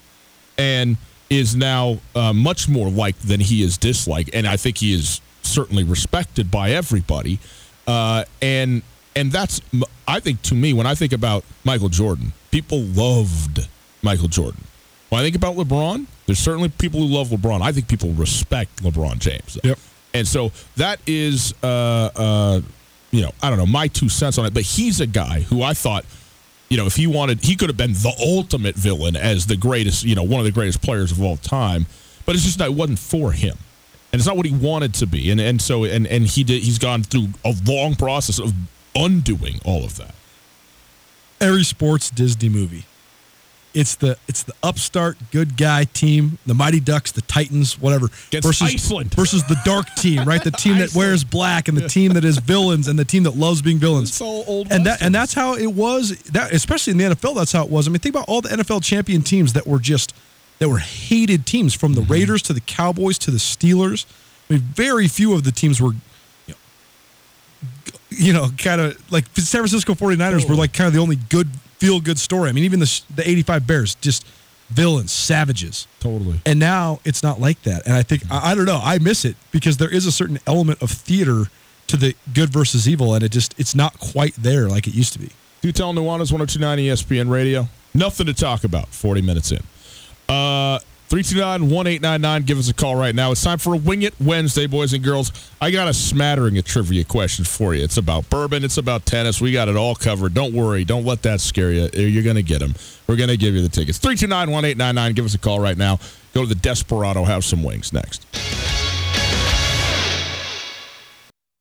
and 0.57 0.97
is 1.37 1.55
now 1.55 1.99
uh, 2.15 2.33
much 2.33 2.67
more 2.67 2.89
liked 2.89 3.27
than 3.27 3.39
he 3.39 3.63
is 3.63 3.77
disliked. 3.77 4.29
And 4.33 4.47
I 4.47 4.57
think 4.57 4.77
he 4.77 4.93
is 4.93 5.21
certainly 5.41 5.83
respected 5.83 6.51
by 6.51 6.71
everybody. 6.71 7.39
Uh, 7.87 8.23
and 8.41 8.81
and 9.15 9.31
that's 9.31 9.61
I 10.07 10.19
think 10.19 10.41
to 10.43 10.55
me 10.55 10.73
when 10.73 10.87
I 10.87 10.95
think 10.95 11.13
about 11.13 11.43
Michael 11.63 11.89
Jordan, 11.89 12.33
people 12.51 12.81
loved 12.81 13.67
Michael 14.01 14.27
Jordan. 14.27 14.63
When 15.09 15.21
I 15.21 15.23
think 15.23 15.35
about 15.35 15.55
LeBron, 15.55 16.07
there's 16.25 16.39
certainly 16.39 16.69
people 16.69 16.99
who 16.99 17.07
love 17.07 17.29
LeBron. 17.29 17.61
I 17.61 17.71
think 17.71 17.87
people 17.87 18.11
respect 18.11 18.83
LeBron 18.83 19.19
James. 19.19 19.57
Yep. 19.63 19.79
And 20.13 20.27
so 20.27 20.51
that 20.77 20.99
is, 21.05 21.53
uh, 21.61 22.09
uh, 22.15 22.61
you 23.11 23.21
know, 23.21 23.31
I 23.43 23.49
don't 23.49 23.59
know, 23.59 23.65
my 23.65 23.87
two 23.87 24.09
cents 24.09 24.37
on 24.37 24.45
it. 24.45 24.53
But 24.53 24.63
he's 24.63 25.01
a 25.01 25.07
guy 25.07 25.41
who 25.41 25.61
I 25.61 25.73
thought, 25.73 26.05
you 26.69 26.77
know, 26.77 26.85
if 26.85 26.95
he 26.95 27.07
wanted, 27.07 27.43
he 27.43 27.55
could 27.55 27.69
have 27.69 27.77
been 27.77 27.93
the 27.93 28.13
ultimate 28.19 28.75
villain 28.75 29.15
as 29.15 29.45
the 29.45 29.55
greatest, 29.55 30.03
you 30.03 30.15
know, 30.15 30.23
one 30.23 30.39
of 30.39 30.45
the 30.45 30.51
greatest 30.51 30.81
players 30.81 31.11
of 31.11 31.21
all 31.21 31.37
time. 31.37 31.85
But 32.25 32.35
it's 32.35 32.43
just 32.43 32.57
that 32.57 32.69
it 32.69 32.73
wasn't 32.73 32.99
for 32.99 33.31
him. 33.31 33.57
And 34.11 34.19
it's 34.19 34.27
not 34.27 34.37
what 34.37 34.45
he 34.45 34.53
wanted 34.53 34.93
to 34.95 35.07
be. 35.07 35.29
And 35.29 35.39
and 35.41 35.61
so 35.61 35.83
and 35.83 36.07
and 36.07 36.25
he 36.25 36.43
did 36.43 36.63
he's 36.63 36.79
gone 36.79 37.03
through 37.03 37.27
a 37.43 37.53
long 37.65 37.95
process 37.95 38.39
of 38.39 38.53
undoing 38.95 39.59
all 39.65 39.83
of 39.83 39.97
that. 39.97 40.15
Every 41.41 41.63
sports 41.63 42.09
Disney 42.09 42.49
movie. 42.49 42.85
It's 43.75 43.95
the 43.95 44.17
it's 44.27 44.43
the 44.43 44.53
upstart 44.63 45.17
good 45.31 45.57
guy 45.57 45.83
team, 45.83 46.37
the 46.45 46.53
Mighty 46.53 46.79
Ducks, 46.79 47.11
the 47.11 47.21
Titans, 47.21 47.77
whatever. 47.79 48.05
Against 48.29 48.47
versus 48.47 48.73
Iceland. 48.73 49.13
versus 49.13 49.43
the 49.43 49.57
dark 49.65 49.93
team, 49.95 50.23
right? 50.23 50.41
The 50.43 50.51
team 50.51 50.77
that 50.77 50.95
wears 50.95 51.23
black 51.25 51.67
and 51.67 51.77
the 51.77 51.87
team 51.89 52.13
that 52.13 52.23
is 52.23 52.37
villains 52.37 52.87
and 52.87 52.97
the 52.97 53.03
team 53.05 53.23
that 53.23 53.35
loves 53.35 53.61
being 53.61 53.77
villains. 53.77 54.09
It's 54.09 54.21
all 54.21 54.45
old 54.47 54.71
and 54.71 54.85
that 54.85 55.01
and 55.01 55.13
that's 55.13 55.33
how 55.33 55.55
it 55.55 55.67
was. 55.73 56.17
That 56.31 56.53
especially 56.53 56.91
in 56.91 56.97
the 56.97 57.03
NFL, 57.15 57.35
that's 57.35 57.51
how 57.51 57.63
it 57.65 57.69
was. 57.69 57.87
I 57.87 57.91
mean, 57.91 57.99
think 57.99 58.15
about 58.15 58.25
all 58.29 58.39
the 58.41 58.49
NFL 58.49 58.81
champion 58.83 59.21
teams 59.21 59.53
that 59.53 59.67
were 59.67 59.79
just 59.79 60.15
that 60.59 60.69
were 60.69 60.77
hated 60.79 61.45
teams, 61.45 61.73
from 61.75 61.93
the 61.95 62.01
Mm-hmm. 62.01 62.13
Raiders 62.13 62.41
to 62.43 62.53
the 62.53 62.61
Cowboys 62.61 63.17
to 63.19 63.29
the 63.31 63.39
Steelers. 63.39 64.05
I 64.49 64.53
mean, 64.53 64.61
very 64.61 65.09
few 65.09 65.33
of 65.33 65.43
the 65.43 65.51
teams 65.51 65.81
were, 65.81 65.91
you 66.47 66.53
know, 66.53 66.55
g- 67.83 67.93
you 68.09 68.31
know 68.33 68.49
kind 68.57 68.79
of 68.79 69.11
like 69.11 69.25
San 69.35 69.59
Francisco 69.59 69.95
49ers 69.95 70.47
were 70.47 70.55
like 70.55 70.71
kind 70.71 70.87
of 70.87 70.93
the 70.93 70.99
only 70.99 71.17
good 71.17 71.49
feel 71.85 72.01
good 72.01 72.19
story. 72.19 72.49
I 72.49 72.51
mean, 72.51 72.63
even 72.63 72.79
the 72.79 73.01
the 73.15 73.27
85 73.27 73.67
Bears, 73.67 73.95
just 73.95 74.25
villains, 74.69 75.11
savages. 75.11 75.87
Totally. 75.99 76.41
And 76.45 76.59
now 76.59 76.99
it's 77.05 77.21
not 77.21 77.39
like 77.39 77.61
that. 77.63 77.85
And 77.85 77.95
I 77.95 78.03
think 78.03 78.23
I, 78.31 78.51
I 78.51 78.55
don't 78.55 78.65
know. 78.65 78.81
I 78.83 78.97
miss 78.99 79.25
it 79.25 79.35
because 79.51 79.77
there 79.77 79.93
is 79.93 80.05
a 80.05 80.11
certain 80.11 80.39
element 80.47 80.81
of 80.81 80.89
theater 80.89 81.45
to 81.87 81.97
the 81.97 82.15
good 82.33 82.49
versus 82.49 82.89
evil, 82.89 83.13
and 83.13 83.23
it 83.23 83.31
just 83.31 83.53
it's 83.59 83.75
not 83.75 83.99
quite 83.99 84.33
there 84.35 84.67
like 84.67 84.87
it 84.87 84.93
used 84.95 85.13
to 85.13 85.19
be. 85.19 85.29
Do 85.61 85.71
tell 85.71 85.93
Nuanez 85.93 86.31
1029 86.31 86.79
ESPN 86.79 87.29
Radio. 87.29 87.67
Nothing 87.93 88.25
to 88.25 88.33
talk 88.33 88.63
about 88.63 88.89
40 88.89 89.21
minutes 89.21 89.51
in. 89.51 89.61
Uh 90.27 90.79
329-1899. 91.09 92.45
Give 92.45 92.57
us 92.57 92.69
a 92.69 92.73
call 92.73 92.95
right 92.95 93.13
now. 93.13 93.31
It's 93.31 93.43
time 93.43 93.59
for 93.59 93.75
a 93.75 93.77
Wing 93.77 94.01
It 94.01 94.15
Wednesday, 94.19 94.65
boys 94.65 94.93
and 94.93 95.03
girls. 95.03 95.31
I 95.61 95.69
got 95.71 95.87
a 95.87 95.93
smattering 95.93 96.57
of 96.57 96.65
trivia 96.65 97.03
questions 97.03 97.47
for 97.47 97.75
you. 97.75 97.83
It's 97.83 97.97
about 97.97 98.29
bourbon. 98.29 98.63
It's 98.63 98.77
about 98.77 99.05
tennis. 99.05 99.39
We 99.39 99.51
got 99.51 99.67
it 99.67 99.75
all 99.75 99.95
covered. 99.95 100.33
Don't 100.33 100.53
worry. 100.53 100.83
Don't 100.83 101.05
let 101.05 101.21
that 101.21 101.41
scare 101.41 101.71
you. 101.71 101.89
You're 101.93 102.23
going 102.23 102.37
to 102.37 102.43
get 102.43 102.59
them. 102.59 102.73
We're 103.07 103.17
going 103.17 103.29
to 103.29 103.37
give 103.37 103.53
you 103.53 103.61
the 103.61 103.69
tickets. 103.69 103.99
329-1899. 103.99 105.15
Give 105.15 105.25
us 105.25 105.35
a 105.35 105.39
call 105.39 105.59
right 105.59 105.77
now. 105.77 105.99
Go 106.33 106.41
to 106.41 106.47
the 106.47 106.55
Desperado. 106.55 107.23
Have 107.23 107.45
some 107.45 107.63
wings 107.63 107.93
next. 107.93 108.25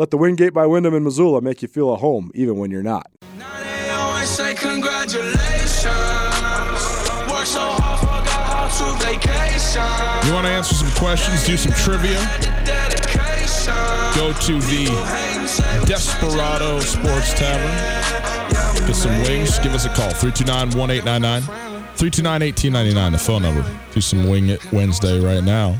Let 0.00 0.10
the 0.10 0.16
Wingate 0.16 0.54
by 0.54 0.64
Wyndham 0.64 0.94
in 0.94 1.04
Missoula 1.04 1.42
make 1.42 1.60
you 1.60 1.68
feel 1.68 1.92
at 1.92 2.00
home, 2.00 2.30
even 2.34 2.56
when 2.56 2.70
you're 2.70 2.82
not. 2.82 3.06
You 3.20 3.44
want 10.32 10.46
to 10.46 10.52
answer 10.52 10.74
some 10.74 10.90
questions, 10.92 11.44
do 11.44 11.58
some 11.58 11.72
trivia? 11.72 12.16
Go 14.16 14.32
to 14.32 14.58
the 14.72 14.86
Desperado 15.84 16.80
Sports 16.80 17.34
Tavern. 17.34 18.86
Get 18.86 18.96
some 18.96 19.20
wings. 19.24 19.58
Give 19.58 19.74
us 19.74 19.84
a 19.84 19.90
call. 19.90 20.12
329-1899. 20.12 21.42
329-1899, 21.96 23.12
the 23.12 23.18
phone 23.18 23.42
number. 23.42 23.80
Do 23.92 24.00
some 24.00 24.30
Wing 24.30 24.48
It 24.48 24.72
Wednesday 24.72 25.20
right 25.20 25.44
now. 25.44 25.76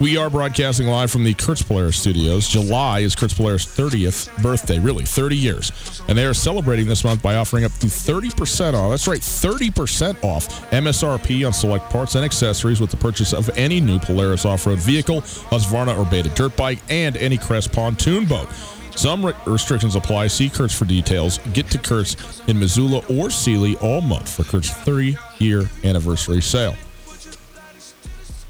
We 0.00 0.16
are 0.16 0.28
broadcasting 0.28 0.88
live 0.88 1.12
from 1.12 1.22
the 1.22 1.34
Kurtz 1.34 1.62
Polaris 1.62 1.96
studios. 1.96 2.48
July 2.48 3.00
is 3.00 3.14
Kurtz 3.14 3.34
Polaris' 3.34 3.64
30th 3.64 4.42
birthday, 4.42 4.80
really, 4.80 5.04
30 5.04 5.36
years. 5.36 6.02
And 6.08 6.18
they 6.18 6.26
are 6.26 6.34
celebrating 6.34 6.88
this 6.88 7.04
month 7.04 7.22
by 7.22 7.36
offering 7.36 7.64
up 7.64 7.70
to 7.74 7.86
30% 7.86 8.74
off. 8.74 8.90
That's 8.90 9.06
right, 9.06 9.20
30% 9.20 10.24
off 10.24 10.48
MSRP 10.72 11.46
on 11.46 11.52
select 11.52 11.90
parts 11.90 12.16
and 12.16 12.24
accessories 12.24 12.80
with 12.80 12.90
the 12.90 12.96
purchase 12.96 13.32
of 13.32 13.48
any 13.56 13.80
new 13.80 14.00
Polaris 14.00 14.44
off 14.44 14.66
road 14.66 14.80
vehicle, 14.80 15.20
Husqvarna 15.20 15.96
or 15.96 16.04
Beta 16.04 16.28
dirt 16.30 16.56
bike, 16.56 16.80
and 16.90 17.16
any 17.16 17.38
Crest 17.38 17.72
pontoon 17.72 18.26
boat. 18.26 18.48
Some 18.96 19.24
re- 19.24 19.34
restrictions 19.46 19.94
apply. 19.94 20.26
See 20.26 20.50
Kurtz 20.50 20.74
for 20.76 20.86
details. 20.86 21.38
Get 21.52 21.70
to 21.70 21.78
Kurtz 21.78 22.42
in 22.48 22.58
Missoula 22.58 23.02
or 23.08 23.30
Seeley 23.30 23.76
all 23.76 24.00
month 24.00 24.28
for 24.28 24.42
Kurtz 24.42 24.70
30 24.70 25.16
year 25.38 25.70
anniversary 25.84 26.42
sale. 26.42 26.74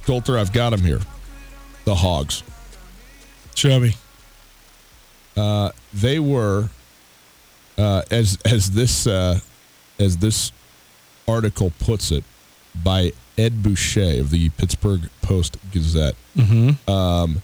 Colter, 0.07 0.38
I've 0.38 0.53
got 0.53 0.72
him 0.72 0.80
here. 0.80 1.01
The 1.85 1.95
Hogs. 1.95 2.43
Show 3.55 3.80
me. 3.80 3.95
They 5.95 6.18
were, 6.18 6.68
uh, 7.78 8.03
as 8.11 8.39
as 8.45 8.72
this 8.72 9.07
uh, 9.07 9.41
as 9.99 10.18
this 10.18 10.53
article 11.28 11.72
puts 11.78 12.11
it, 12.11 12.24
by 12.82 13.12
Ed 13.39 13.62
Bouchette 13.62 14.18
of 14.18 14.30
the 14.30 14.51
Pittsburgh 14.51 15.09
Post 15.22 15.57
Gazette. 15.72 16.16
Mm-hmm. 16.37 16.91
Um, 16.91 17.43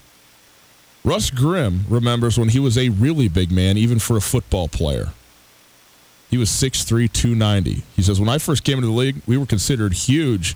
Russ 1.04 1.30
Grimm 1.30 1.84
remembers 1.88 2.38
when 2.38 2.50
he 2.50 2.58
was 2.58 2.76
a 2.76 2.90
really 2.90 3.28
big 3.28 3.50
man, 3.50 3.76
even 3.76 3.98
for 3.98 4.16
a 4.16 4.20
football 4.20 4.68
player. 4.68 5.12
He 6.28 6.38
was 6.38 6.48
6'3, 6.50 7.10
290. 7.10 7.82
He 7.96 8.02
says, 8.02 8.20
When 8.20 8.28
I 8.28 8.38
first 8.38 8.62
came 8.62 8.78
into 8.78 8.86
the 8.86 8.92
league, 8.92 9.22
we 9.26 9.36
were 9.36 9.46
considered 9.46 9.94
huge. 9.94 10.54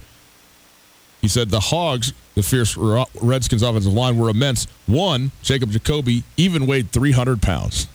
He 1.25 1.29
said, 1.29 1.49
The 1.49 1.59
Hogs, 1.59 2.13
the 2.35 2.43
fierce 2.43 2.77
Redskins 2.77 3.63
offensive 3.63 3.95
line, 3.95 4.19
were 4.19 4.29
immense. 4.29 4.67
One, 4.85 5.33
Jacob 5.41 5.71
Jacoby, 5.71 6.23
even 6.37 6.67
weighed 6.67 6.91
300 6.91 7.41
pounds. 7.41 7.89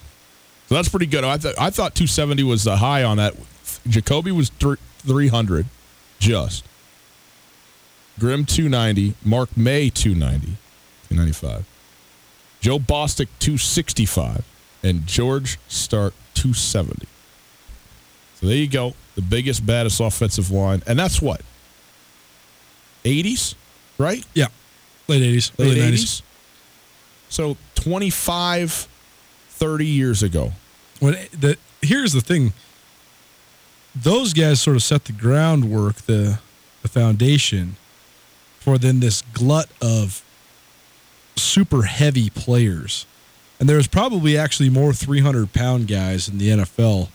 So 0.68 0.74
that's 0.74 0.88
pretty 0.88 1.06
good. 1.06 1.22
I, 1.22 1.36
th- 1.36 1.54
I 1.56 1.70
thought 1.70 1.94
270 1.94 2.42
was 2.42 2.64
the 2.64 2.78
high 2.78 3.04
on 3.04 3.18
that. 3.18 3.36
Jacoby 3.86 4.32
was 4.32 4.48
thr 4.48 4.74
300 4.98 5.66
just. 6.18 6.64
Grimm 8.18 8.44
290, 8.44 9.14
Mark 9.24 9.56
May 9.56 9.90
290, 9.90 10.56
295. 11.08 11.64
Joe 12.60 12.80
Bostic 12.80 13.28
265, 13.38 14.44
and 14.82 15.06
George 15.06 15.60
Starke 15.68 16.14
270. 16.34 17.06
So 18.34 18.46
there 18.48 18.56
you 18.56 18.66
go. 18.66 18.94
The 19.14 19.22
biggest, 19.22 19.64
baddest 19.64 20.00
offensive 20.00 20.50
line. 20.50 20.82
And 20.88 20.98
that's 20.98 21.22
what? 21.22 21.42
80s, 23.04 23.54
right? 23.98 24.24
Yeah. 24.34 24.46
Late 25.08 25.22
80s, 25.22 25.58
Late 25.58 25.78
early 25.78 25.92
80s? 25.92 25.92
90s. 25.92 26.22
So 27.28 27.56
25, 27.76 28.88
30 29.50 29.86
years 29.86 30.22
ago. 30.22 30.52
When 31.00 31.14
the 31.38 31.56
here's 31.82 32.12
the 32.12 32.20
thing. 32.20 32.52
Those 33.94 34.32
guys 34.34 34.60
sort 34.60 34.76
of 34.76 34.82
set 34.82 35.04
the 35.06 35.12
groundwork, 35.12 35.96
the 35.96 36.38
the 36.82 36.88
foundation 36.88 37.76
for 38.58 38.78
then 38.78 39.00
this 39.00 39.22
glut 39.32 39.68
of 39.82 40.22
super 41.36 41.82
heavy 41.82 42.30
players. 42.30 43.06
And 43.58 43.68
there 43.68 43.76
was 43.76 43.86
probably 43.88 44.36
actually 44.36 44.70
more 44.70 44.92
300 44.92 45.52
pound 45.52 45.88
guys 45.88 46.28
in 46.28 46.38
the 46.38 46.48
NFL 46.48 47.08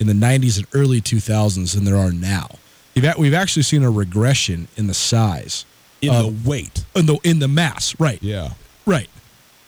in 0.00 0.06
the 0.06 0.12
90s 0.12 0.56
and 0.56 0.66
early 0.72 1.00
2000s 1.00 1.74
than 1.74 1.84
there 1.84 1.96
are 1.96 2.10
now. 2.10 2.48
We've, 2.94 3.16
we've 3.18 3.34
actually 3.34 3.62
seen 3.64 3.82
a 3.82 3.90
regression 3.90 4.68
in 4.76 4.86
the 4.86 4.94
size, 4.94 5.64
In 6.00 6.10
Uh, 6.10 6.22
the 6.22 6.28
weight. 6.48 6.84
in 6.94 7.06
the 7.06 7.18
in 7.24 7.38
the 7.40 7.48
mass. 7.48 7.94
Right, 7.98 8.22
Yeah. 8.22 8.50
right. 8.86 9.08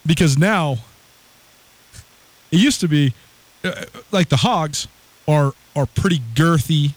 Because 0.05 0.37
now 0.39 0.79
it 2.51 2.59
used 2.61 2.81
to 2.81 2.89
be 2.89 3.13
uh, 3.65 3.85
like 4.13 4.29
the 4.29 4.37
Hogs 4.39 4.87
are 5.27 5.53
are 5.75 5.87
pretty 5.87 6.21
girthy 6.35 6.93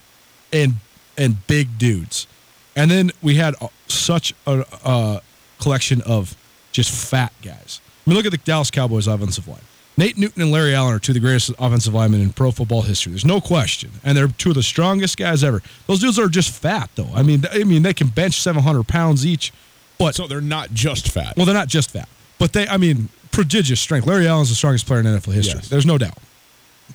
and 0.53 0.75
and 1.17 1.45
big 1.47 1.77
dudes, 1.77 2.27
and 2.75 2.89
then 2.91 3.11
we 3.21 3.35
had 3.35 3.55
uh, 3.61 3.67
such 3.87 4.33
a, 4.45 4.63
a 4.85 5.21
collection 5.59 6.01
of 6.03 6.35
just 6.71 6.91
fat 6.91 7.33
guys. 7.41 7.81
I 8.05 8.09
mean, 8.09 8.15
look 8.17 8.25
at 8.25 8.31
the 8.31 8.37
Dallas 8.37 8.71
Cowboys 8.71 9.07
offensive 9.07 9.47
line. 9.47 9.59
Nate 9.99 10.17
Newton 10.17 10.41
and 10.41 10.49
Larry 10.49 10.73
Allen 10.73 10.93
are 10.93 10.99
two 10.99 11.11
of 11.11 11.15
the 11.15 11.19
greatest 11.19 11.51
offensive 11.59 11.93
linemen 11.93 12.21
in 12.21 12.31
pro 12.31 12.51
football 12.51 12.83
history. 12.83 13.11
There's 13.11 13.25
no 13.25 13.41
question, 13.41 13.91
and 14.01 14.17
they're 14.17 14.29
two 14.29 14.51
of 14.51 14.55
the 14.55 14.63
strongest 14.63 15.17
guys 15.17 15.43
ever. 15.43 15.61
Those 15.87 15.99
dudes 15.99 16.17
are 16.17 16.29
just 16.29 16.51
fat, 16.51 16.89
though. 16.95 17.09
I 17.13 17.21
mean, 17.21 17.43
I 17.51 17.65
mean, 17.65 17.83
they 17.83 17.93
can 17.93 18.07
bench 18.07 18.39
700 18.39 18.87
pounds 18.87 19.25
each, 19.25 19.51
but 19.97 20.15
So 20.15 20.25
they're 20.25 20.39
not 20.39 20.73
just 20.73 21.11
fat. 21.11 21.35
well, 21.35 21.45
they're 21.45 21.53
not 21.53 21.67
just 21.67 21.91
fat, 21.91 22.07
but 22.37 22.53
they, 22.53 22.65
I 22.65 22.77
mean, 22.77 23.09
prodigious 23.31 23.81
strength. 23.81 24.07
Larry 24.07 24.25
Allen's 24.25 24.47
the 24.47 24.55
strongest 24.55 24.85
player 24.87 25.01
in 25.01 25.05
NFL 25.05 25.33
history. 25.33 25.59
Yes. 25.59 25.67
There's 25.67 25.85
no 25.85 25.97
doubt. 25.97 26.17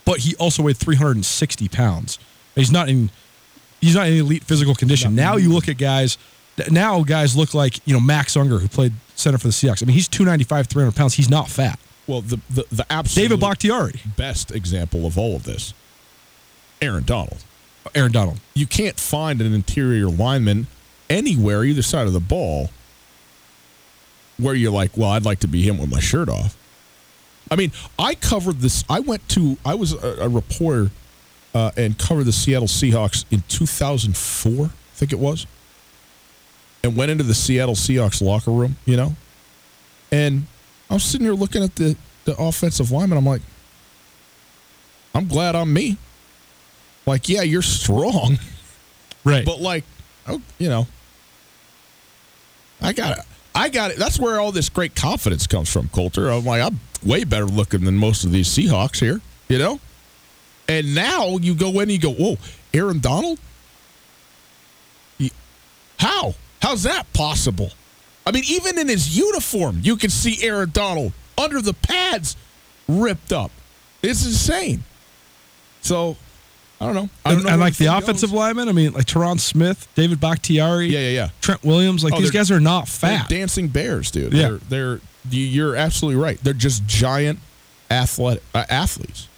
But 0.07 0.21
he 0.21 0.35
also 0.37 0.63
weighed 0.63 0.79
360 0.79 1.69
pounds. 1.69 2.19
He's 2.55 2.73
not 2.73 2.89
in, 2.89 3.11
he's 3.83 3.97
not 3.97 4.09
in 4.09 4.15
elite 4.15 4.45
physical 4.45 4.75
condition. 4.75 5.15
Now 5.15 5.37
you 5.37 5.53
look 5.53 5.69
at 5.69 5.77
guys, 5.77 6.17
now 6.71 7.03
guys 7.03 7.37
look 7.37 7.53
like, 7.53 7.87
you 7.87 7.93
know, 7.93 8.01
Max 8.01 8.35
Unger, 8.35 8.61
who 8.61 8.69
played 8.69 8.95
center 9.15 9.37
for 9.37 9.49
the 9.49 9.53
Seahawks. 9.53 9.83
I 9.83 9.85
mean, 9.85 9.95
he's 9.95 10.09
295, 10.09 10.69
300 10.69 10.97
pounds. 10.97 11.13
He's 11.13 11.29
not 11.29 11.51
fat. 11.51 11.79
Well, 12.07 12.21
the, 12.21 12.41
the, 12.51 12.67
the 12.71 12.93
absolute 12.93 13.29
David 13.29 13.41
Bakhtiari, 13.41 14.01
best 14.17 14.51
example 14.51 15.07
of 15.07 15.19
all 15.19 15.37
of 15.37 15.45
this, 15.45 15.75
Aaron 16.83 17.05
Donald. 17.05 17.45
Aaron 17.95 18.13
Donald. 18.13 18.41
You 18.55 18.67
can't 18.67 18.99
find 18.99 19.41
an 19.41 19.53
interior 19.53 20.09
lineman 20.09 20.67
anywhere, 21.11 21.65
either 21.65 21.83
side 21.83 22.07
of 22.07 22.13
the 22.13 22.21
ball, 22.21 22.71
where 24.39 24.55
you're 24.55 24.73
like, 24.73 24.97
well, 24.97 25.11
I'd 25.11 25.25
like 25.25 25.41
to 25.41 25.49
be 25.49 25.63
him 25.63 25.79
with 25.79 25.91
my 25.91 26.01
shirt 26.01 26.29
off. 26.29 26.57
I 27.51 27.57
mean, 27.57 27.73
I 27.99 28.15
covered 28.15 28.61
this. 28.61 28.85
I 28.89 29.01
went 29.01 29.29
to, 29.31 29.57
I 29.65 29.75
was 29.75 29.93
a, 29.93 30.23
a 30.23 30.29
reporter 30.29 30.91
uh, 31.55 31.71
and 31.77 31.99
covered 31.99 32.25
the 32.25 32.33
Seattle 32.33 32.69
Seahawks 32.69 33.25
in 33.31 33.43
2004, 33.49 34.67
I 34.67 34.69
think 34.95 35.13
it 35.13 35.19
was, 35.19 35.47
and 36.83 36.97
went 36.97 37.11
into 37.11 37.25
the 37.25 37.35
Seattle 37.35 37.75
Seahawks 37.75 38.21
locker 38.21 38.51
room, 38.51 38.77
you 38.87 38.97
know, 38.97 39.15
and 40.11 40.47
I 40.91 40.95
was 40.95 41.03
sitting 41.05 41.27
here 41.27 41.35
looking 41.35 41.63
at 41.63 41.75
the, 41.77 41.97
the 42.25 42.37
offensive 42.37 42.91
lineman. 42.91 43.19
I'm 43.19 43.25
like, 43.27 43.43
I'm 45.15 45.27
glad 45.27 45.55
I'm 45.57 45.73
me. 45.73 45.97
Like, 47.07 47.29
yeah, 47.29 47.43
you're 47.43 47.63
strong, 47.63 48.39
Right. 49.25 49.45
but 49.45 49.61
like, 49.61 49.85
oh, 50.27 50.41
you 50.59 50.69
know, 50.69 50.87
I 52.81 52.93
got 52.93 53.19
it. 53.19 53.25
I 53.55 53.69
got 53.69 53.91
it. 53.93 53.99
That's 53.99 54.19
where 54.19 54.41
all 54.41 54.53
this 54.53 54.69
great 54.69 54.95
confidence 54.97 55.47
comes 55.47 55.71
from, 55.73 55.89
Colter. 55.89 56.29
I'm 56.31 56.45
like, 56.45 56.63
I'm 56.63 56.81
way 57.05 57.25
better 57.25 57.45
looking 57.47 57.85
than 57.85 57.97
most 57.97 58.25
of 58.25 58.33
these 58.33 58.49
Seahawks 58.49 58.99
here, 59.01 59.21
you 59.49 59.59
know? 59.59 59.79
And 60.69 60.95
now 60.95 61.37
you 61.37 61.55
go 61.55 61.69
in 61.81 61.83
and 61.83 61.93
you 61.93 61.99
go, 62.01 62.13
whoa, 62.13 62.37
Aaron 62.73 62.99
Donald? 62.99 63.39
How? 65.99 66.35
How's 66.61 66.83
that 66.85 67.11
possible? 67.13 67.71
I 68.27 68.33
mean, 68.33 68.45
even 68.47 68.79
in 68.79 68.89
his 68.89 69.17
uniform, 69.17 69.81
you 69.83 69.97
can 69.97 70.11
see 70.11 70.43
Aaron 70.47 70.71
Donald 70.73 71.13
under 71.37 71.61
the 71.61 71.75
pads 71.75 72.37
ripped 72.89 73.33
up. 73.33 73.51
It's 74.03 74.25
insane. 74.25 74.85
So, 75.83 76.17
I 76.81 76.87
don't 76.87 76.95
know. 76.95 77.09
I 77.25 77.31
don't 77.31 77.39
and, 77.39 77.45
know 77.47 77.51
and 77.53 77.61
like 77.61 77.75
the 77.77 77.85
thing 77.87 77.95
offensive 77.95 78.31
goes. 78.31 78.39
linemen, 78.39 78.69
I 78.69 78.73
mean, 78.73 78.93
like 78.93 79.05
Tyron 79.07 79.39
Smith, 79.39 79.87
David 79.95 80.21
Bakhtiari, 80.21 80.87
Yeah, 80.89 81.01
yeah, 81.01 81.09
yeah. 81.11 81.29
Trent 81.41 81.63
Williams, 81.63 82.03
like 82.05 82.15
Oh, 82.15 82.21
these 82.21 82.31
guys 82.31 82.51
are 82.51 82.61
not 82.61 82.87
They're 82.87 83.19
fat. 83.19 83.29
dancing 83.29 83.69
bears, 83.69 84.11
dude. 84.11 84.33
Yeah. 84.33 84.49
They're, 84.49 84.59
they're 84.69 85.01
you- 85.31 85.45
you're 85.45 85.77
absolutely 85.77 86.21
right. 86.23 86.39
They're 86.43 86.53
just 86.55 86.87
giant 86.87 87.39
athletic 87.91 88.43
uh, 88.55 88.65
athletes. 88.71 89.29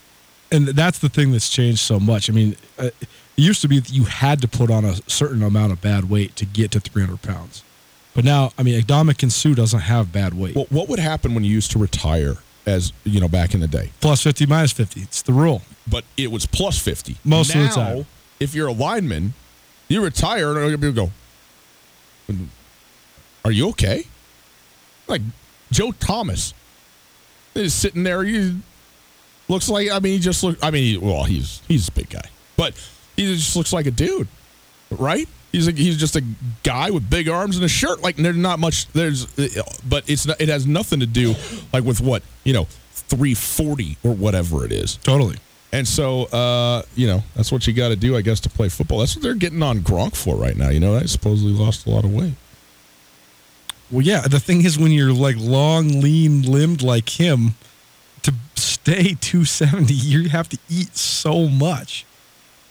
and 0.53 0.69
that's 0.69 0.99
the 1.01 1.09
thing 1.09 1.33
that's 1.33 1.49
changed 1.51 1.81
so 1.81 1.99
much. 1.99 2.31
I 2.31 2.33
mean, 2.33 2.57
uh, 2.79 2.91
it 3.01 3.09
used 3.37 3.61
to 3.63 3.69
be 3.69 3.81
that 3.81 3.93
you 3.93 4.05
had 4.05 4.41
to 4.43 4.49
put 4.49 4.71
on 4.71 4.85
a 4.85 4.95
certain 5.11 5.43
amount 5.43 5.73
of 5.73 5.81
bad 5.81 6.09
weight 6.09 6.37
to 6.37 6.47
get 6.47 6.71
to 6.73 6.81
300 6.81 7.21
pounds, 7.23 7.63
but 8.17 8.25
now, 8.25 8.51
I 8.59 8.65
mean, 8.65 8.81
Ndamukong 8.83 9.31
Suh 9.31 9.55
doesn't 9.55 9.79
have 9.81 10.11
bad 10.13 10.35
weight. 10.35 10.57
Well, 10.57 10.67
what 10.71 10.89
would 10.89 10.99
happen 10.99 11.35
when 11.35 11.45
you 11.45 11.53
used 11.53 11.71
to 11.73 11.79
retire 11.79 12.39
as, 12.67 12.93
you 13.05 13.21
know, 13.21 13.29
back 13.29 13.55
in 13.55 13.61
the 13.61 13.69
day? 13.69 13.93
Plus 14.01 14.23
50, 14.23 14.47
minus 14.47 14.73
50. 14.73 15.03
It's 15.03 15.23
the 15.23 15.33
rule. 15.33 15.63
But 15.89 16.05
it 16.17 16.33
was 16.33 16.47
plus 16.47 16.79
50. 16.81 17.17
Most 17.25 17.55
of 17.55 17.61
the 17.63 17.69
time. 17.69 18.07
if 18.41 18.55
you're 18.55 18.67
a 18.67 18.73
lineman, 18.73 19.35
you 19.89 20.03
retire 20.03 20.59
and 20.59 20.81
people 20.83 20.93
go, 20.93 21.11
Are 23.45 23.53
you 23.53 23.69
okay? 23.71 24.05
Like 25.07 25.23
Joe 25.71 25.93
Thomas 25.93 26.53
is 27.55 27.73
sitting 27.73 28.03
there. 28.03 28.25
He 28.25 28.57
looks 29.49 29.69
like, 29.69 29.91
I 29.91 30.01
mean, 30.01 30.15
he 30.15 30.19
just 30.19 30.43
look. 30.43 30.59
I 30.63 30.71
mean, 30.73 30.83
he- 30.85 30.99
well, 30.99 31.23
he's 31.25 31.61
he's 31.69 31.87
a 31.89 31.93
big 31.93 32.11
guy, 32.11 32.29
but 32.57 32.75
he 33.17 33.37
just 33.37 33.55
looks 33.55 33.73
like 33.73 33.87
a 33.87 33.93
dude, 33.93 34.27
right? 34.91 35.29
He's 35.53 35.69
a, 35.69 35.73
he's 35.73 35.97
just 35.97 36.17
a 36.17 36.25
guy 36.63 36.91
with 36.91 37.09
big 37.09 37.29
arms 37.29 37.57
and 37.57 37.65
a 37.65 37.69
shirt. 37.69 38.03
Like 38.03 38.17
there's 38.17 38.37
not 38.37 38.59
much. 38.59 38.87
There's, 38.89 39.27
but 39.83 40.09
it's 40.09 40.27
not, 40.27 40.41
it 40.41 40.49
has 40.49 40.67
nothing 40.67 41.01
to 41.01 41.07
do 41.07 41.35
like 41.73 41.85
with 41.85 42.01
what 42.01 42.23
you 42.45 42.53
know, 42.53 42.65
340 42.93 43.99
or 44.05 44.13
whatever 44.15 44.65
it 44.65 44.73
is. 44.73 44.97
Totally. 44.97 45.37
And 45.73 45.87
so, 45.87 46.25
uh, 46.27 46.83
you 46.95 47.07
know, 47.07 47.23
that's 47.35 47.51
what 47.51 47.67
you 47.67 47.73
got 47.73 47.89
to 47.89 47.97
do, 47.97 48.17
I 48.17 48.23
guess, 48.23 48.41
to 48.41 48.49
play 48.49 48.69
football. 48.69 49.01
That's 49.01 49.17
what 49.17 49.23
they're 49.23 49.35
getting 49.35 49.63
on 49.63 49.81
Gronk 49.81 50.17
for 50.17 50.37
right 50.37 50.57
now. 50.57 50.71
You 50.71 50.81
know, 50.81 50.97
I 50.97 51.05
supposedly 51.07 51.53
lost 51.53 51.87
a 51.87 51.91
lot 51.91 52.05
of 52.05 52.15
weight. 52.15 52.35
Well, 53.91 54.03
yeah. 54.03 54.23
The 54.23 54.41
thing 54.41 54.65
is, 54.65 54.79
when 54.79 54.93
you're 54.93 55.13
like 55.13 55.37
long, 55.39 56.01
lean 56.01 56.43
limbed 56.43 56.83
like 56.83 57.21
him, 57.21 57.55
to 58.23 58.33
stay 58.55 59.15
270, 59.21 59.93
you 59.93 60.29
have 60.29 60.49
to 60.51 60.59
eat 60.69 60.97
so 60.97 61.49
much. 61.49 62.07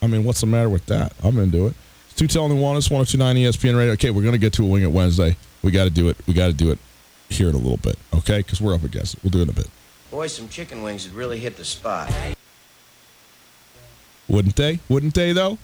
I 0.02 0.08
mean, 0.08 0.24
what's 0.24 0.42
the 0.42 0.48
matter 0.48 0.70
with 0.70 0.86
that? 0.88 1.14
I'm 1.24 1.38
into 1.38 1.68
it. 1.68 1.74
It's 2.16 2.22
two 2.22 2.28
telling 2.28 2.54
Nuanez, 2.54 2.90
1029 2.90 3.36
ESPN 3.36 3.78
Radio. 3.78 3.92
Okay, 3.92 4.10
we're 4.10 4.22
going 4.22 4.32
to 4.32 4.38
get 4.38 4.54
to 4.54 4.64
a 4.64 4.66
wing 4.66 4.84
it 4.84 4.92
Wednesday. 4.92 5.36
We 5.62 5.72
got 5.72 5.84
to 5.84 5.90
do 5.90 6.08
it. 6.08 6.16
We 6.26 6.34
got 6.34 6.48
to 6.48 6.54
do 6.54 6.72
it 6.72 6.80
here 7.28 7.50
in 7.50 7.56
a 7.56 7.58
little 7.58 7.76
bit, 7.76 8.00
okay? 8.14 8.38
Because 8.38 8.62
we're 8.62 8.74
up 8.74 8.86
against 8.86 9.16
it. 9.16 9.20
We'll 9.22 9.32
do 9.32 9.40
it 9.40 9.42
in 9.42 9.50
a 9.50 9.52
bit. 9.52 9.68
Boy, 10.12 10.28
some 10.28 10.48
chicken 10.48 10.82
wings 10.82 11.06
would 11.06 11.14
really 11.14 11.40
hit 11.40 11.58
the 11.58 11.66
spot. 11.66 12.10
Wouldn't 14.30 14.56
they? 14.56 14.80
Wouldn't 14.88 15.14
they, 15.14 15.34
though? 15.34 15.58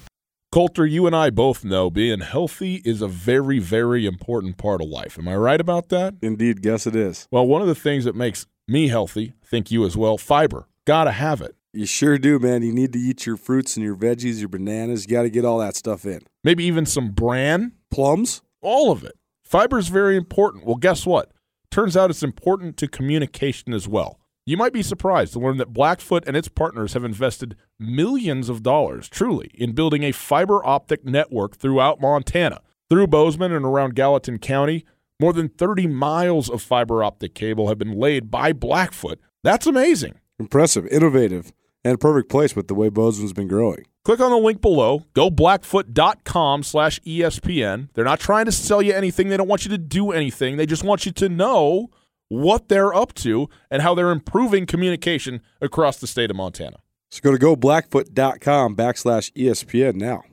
Colter, 0.52 0.86
you 0.86 1.08
and 1.08 1.16
I 1.16 1.30
both 1.30 1.64
know 1.64 1.89
being 1.89 2.20
healthy 2.20 2.82
is 2.84 3.02
a 3.02 3.08
very, 3.08 3.60
very 3.60 4.06
important 4.06 4.58
part 4.58 4.82
of 4.82 4.89
life. 4.89 5.18
Am 5.18 5.30
I 5.30 5.38
right 5.38 5.62
about 5.62 5.88
that? 5.88 6.16
Indeed, 6.22 6.62
guess 6.62 6.86
it 6.86 6.97
is. 6.97 7.30
Well, 7.32 7.47
one 7.47 7.62
of 7.62 7.70
the 7.70 7.76
things 7.76 8.04
that 8.04 8.14
makes 8.14 8.45
me 8.68 8.89
healthy, 8.89 9.32
I 9.41 9.45
think 9.45 9.72
you 9.72 9.86
as 9.86 9.95
well, 9.95 10.18
fiber. 10.18 10.68
Gotta 10.84 11.12
have 11.12 11.39
it. 11.39 11.56
You 11.74 11.86
sure 11.86 12.17
do, 12.17 12.38
man. 12.38 12.63
You 12.63 12.74
need 12.74 12.91
to 12.93 12.99
eat 12.99 13.26
your 13.26 13.38
fruits 13.38 13.78
and 13.78 13.86
your 13.86 13.95
veggies, 13.95 14.39
your 14.39 14.49
bananas. 14.49 15.05
You 15.05 15.11
got 15.11 15.22
to 15.22 15.30
get 15.30 15.45
all 15.45 15.59
that 15.59 15.76
stuff 15.76 16.05
in. 16.05 16.22
Maybe 16.43 16.65
even 16.65 16.86
some 16.86 17.11
bran. 17.11 17.74
Plums? 17.89 18.41
All 18.61 18.91
of 18.91 19.03
it. 19.03 19.17
Fiber 19.43 19.78
is 19.78 19.88
very 19.88 20.17
important. 20.17 20.65
Well, 20.65 20.76
guess 20.76 21.05
what? 21.05 21.32
Turns 21.69 21.95
out 21.95 22.09
it's 22.09 22.24
important 22.24 22.76
to 22.78 22.88
communication 22.88 23.74
as 23.74 23.88
well. 23.88 24.19
You 24.45 24.57
might 24.57 24.74
be 24.74 24.82
surprised 24.82 25.34
to 25.34 25.39
learn 25.39 25.57
that 25.57 25.72
Blackfoot 25.72 26.26
and 26.28 26.36
its 26.36 26.49
partners 26.49 26.93
have 26.93 27.05
invested 27.05 27.55
millions 27.80 28.49
of 28.49 28.63
dollars, 28.63 29.07
truly, 29.07 29.51
in 29.53 29.72
building 29.72 30.03
a 30.03 30.11
fiber 30.11 30.65
optic 30.65 31.05
network 31.05 31.55
throughout 31.55 32.01
Montana. 32.01 32.61
Through 32.89 33.07
Bozeman 33.07 33.53
and 33.53 33.65
around 33.65 33.95
Gallatin 33.95 34.39
County, 34.39 34.84
more 35.22 35.32
than 35.32 35.47
30 35.47 35.88
miles 35.88 36.49
of 36.49 36.61
fiber 36.61 37.03
optic 37.03 37.34
cable 37.34 37.69
have 37.69 37.78
been 37.78 37.97
laid 37.97 38.30
by 38.30 38.51
Blackfoot. 38.51 39.19
That's 39.43 39.67
amazing. 39.67 40.15
Impressive, 40.39 40.88
innovative, 40.88 41.53
and 41.84 41.95
a 41.95 41.97
perfect 41.97 42.29
place 42.29 42.55
with 42.55 42.67
the 42.67 42.75
way 42.75 42.89
Bozeman's 42.89 43.34
been 43.34 43.47
growing. 43.47 43.86
Click 44.03 44.19
on 44.19 44.32
the 44.32 44.38
link 44.38 44.61
below. 44.61 45.05
Go 45.13 45.29
blackfoot.com 45.29 46.63
slash 46.63 46.99
ESPN. 47.01 47.89
They're 47.93 48.05
not 48.05 48.19
trying 48.19 48.45
to 48.45 48.51
sell 48.51 48.82
you 48.82 48.93
anything. 48.93 49.29
They 49.29 49.38
don't 49.38 49.47
want 49.47 49.63
you 49.63 49.69
to 49.69 49.77
do 49.77 50.11
anything. 50.11 50.57
They 50.57 50.65
just 50.65 50.84
want 50.84 51.05
you 51.05 51.11
to 51.13 51.29
know 51.29 51.89
what 52.29 52.67
they're 52.67 52.93
up 52.93 53.13
to 53.13 53.49
and 53.69 53.82
how 53.82 53.93
they're 53.93 54.09
improving 54.09 54.65
communication 54.65 55.41
across 55.59 55.97
the 55.97 56.07
state 56.07 56.32
of 56.32 56.36
Montana. 56.36 56.77
So 57.11 57.19
go 57.21 57.32
to 57.32 57.38
goblackfoot.com 57.38 58.75
backslash 58.75 59.32
ESPN 59.34 59.95
now. 59.95 60.23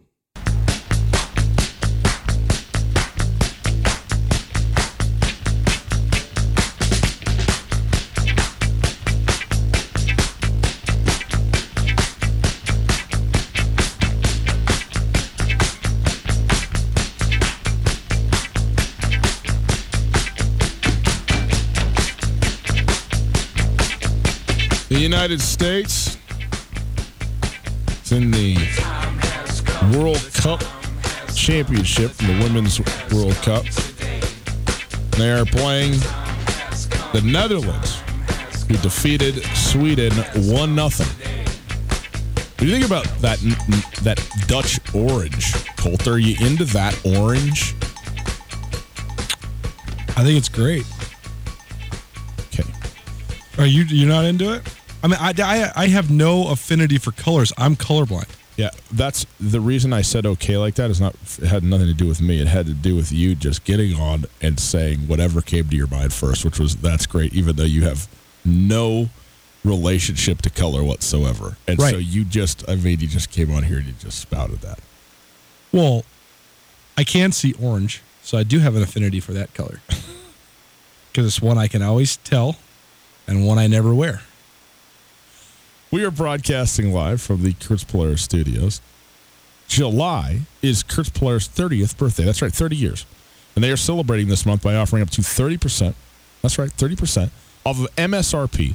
The 24.99 25.05
United 25.05 25.41
States 25.41 26.19
is 28.03 28.11
in 28.11 28.33
the 28.33 28.57
World 29.97 30.19
Cup 30.35 30.61
Championship, 31.37 32.11
the 32.15 32.37
Women's 32.43 32.81
World 33.13 33.37
Cup. 33.37 33.65
They 35.13 35.31
are 35.31 35.45
playing 35.45 35.93
the 37.13 37.23
Netherlands, 37.25 38.03
who 38.67 38.77
defeated 38.79 39.45
Sweden 39.55 40.13
1 40.15 40.35
0. 40.35 40.75
What 40.75 40.91
do 42.57 42.67
you 42.67 42.73
think 42.73 42.85
about 42.85 43.07
that 43.21 43.39
that 44.03 44.19
Dutch 44.49 44.81
orange, 44.93 45.55
Colter? 45.77 46.15
Are 46.15 46.19
you 46.19 46.45
into 46.45 46.65
that 46.65 47.01
orange? 47.07 47.77
I 50.17 50.25
think 50.25 50.39
it's 50.39 50.49
great. 50.49 50.85
Okay. 52.49 52.69
Are 53.59 53.67
you 53.67 53.85
you're 53.85 54.09
not 54.09 54.25
into 54.25 54.55
it? 54.55 54.63
I 55.03 55.09
mean, 55.09 55.19
I, 55.21 55.33
I, 55.39 55.73
I 55.85 55.87
have 55.89 56.11
no 56.11 56.49
affinity 56.49 56.99
for 56.99 57.13
colors. 57.13 57.53
I'm 57.57 57.77
colorblind. 57.77 58.29
Yeah, 58.57 58.71
that's 58.91 59.25
the 59.39 59.61
reason 59.61 59.93
I 59.93 60.03
said 60.03 60.27
okay 60.27 60.57
like 60.57 60.75
that 60.75 60.91
is 60.91 61.01
not 61.01 61.15
it 61.41 61.47
had 61.47 61.63
nothing 61.63 61.87
to 61.87 61.95
do 61.95 62.09
with 62.09 62.21
me. 62.21 62.41
It 62.41 62.49
had 62.49 62.67
to 62.67 62.75
do 62.75 62.97
with 62.97 63.13
you 63.13 63.37
just 63.37 63.63
getting 63.63 63.95
on 63.95 64.25
and 64.43 64.59
saying 64.59 65.07
whatever 65.07 65.41
came 65.41 65.69
to 65.69 65.77
your 65.77 65.87
mind 65.87 66.13
first, 66.13 66.45
which 66.45 66.59
was 66.59 66.75
that's 66.75 67.07
great, 67.07 67.33
even 67.35 67.55
though 67.55 67.63
you 67.63 67.83
have 67.85 68.09
no 68.45 69.11
relationship 69.65 70.43
to 70.43 70.51
color 70.51 70.83
whatsoever. 70.83 71.57
And 71.69 71.81
so 71.81 71.99
you 71.99 72.25
just 72.25 72.69
I 72.69 72.75
mean 72.75 72.99
you 72.99 73.07
just 73.07 73.31
came 73.31 73.53
on 73.53 73.63
here 73.63 73.79
and 73.79 73.87
you 73.87 73.93
just 73.93 74.19
spouted 74.19 74.61
that. 74.63 74.81
Well, 75.71 76.05
I 76.97 77.05
can 77.05 77.31
see 77.31 77.53
orange, 77.63 78.03
so 78.23 78.37
I 78.37 78.43
do 78.43 78.59
have 78.59 78.75
an 78.75 78.83
affinity 78.83 79.21
for 79.21 79.33
that 79.33 79.55
color. 79.55 79.81
Because 81.11 81.27
it's 81.27 81.43
one 81.43 81.59
I 81.59 81.67
can 81.67 81.83
always 81.83 82.19
tell 82.19 82.57
and 83.27 83.45
one 83.45 83.59
I 83.59 83.67
never 83.67 83.93
wear. 83.93 84.23
We 85.91 86.05
are 86.05 86.11
broadcasting 86.11 86.93
live 86.93 87.23
from 87.23 87.43
the 87.43 87.55
Kurtz 87.55 87.83
Polaris 87.83 88.21
studios. 88.21 88.83
July 89.69 90.41
is 90.61 90.83
Kurtz 90.83 91.09
Polaris' 91.09 91.49
30th 91.49 91.97
birthday. 91.97 92.25
That's 92.25 92.43
right, 92.43 92.53
30 92.53 92.77
years. 92.77 93.07
And 93.55 93.65
they 93.65 93.71
are 93.71 93.77
celebrating 93.77 94.29
this 94.29 94.45
month 94.45 94.63
by 94.63 94.77
offering 94.77 95.03
up 95.03 95.09
to 95.11 95.23
30%. 95.23 95.95
That's 96.43 96.59
right, 96.59 96.69
30% 96.71 97.31
off 97.65 97.81
of 97.81 97.97
MSRP 97.97 98.75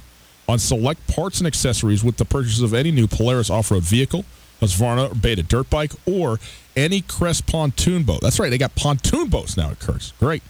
on 0.50 0.58
select 0.58 1.06
parts 1.08 1.38
and 1.38 1.46
accessories 1.46 2.04
with 2.04 2.18
the 2.18 2.26
purchase 2.26 2.62
of 2.62 2.74
any 2.74 2.90
new 2.90 3.06
Polaris 3.06 3.52
off 3.52 3.70
road 3.70 3.84
vehicle, 3.84 4.26
Husqvarna 4.60 5.12
or 5.12 5.16
Beta 5.16 5.44
dirt 5.44 5.70
bike, 5.70 5.92
or 6.08 6.40
any 6.76 7.02
Crest 7.02 7.46
pontoon 7.46 8.04
boat. 8.04 8.22
That's 8.22 8.40
right, 8.40 8.50
they 8.50 8.58
got 8.58 8.74
pontoon 8.74 9.30
boats 9.30 9.56
now 9.56 9.70
at 9.70 9.80
Kurtz. 9.80 10.14
Great. 10.20 10.42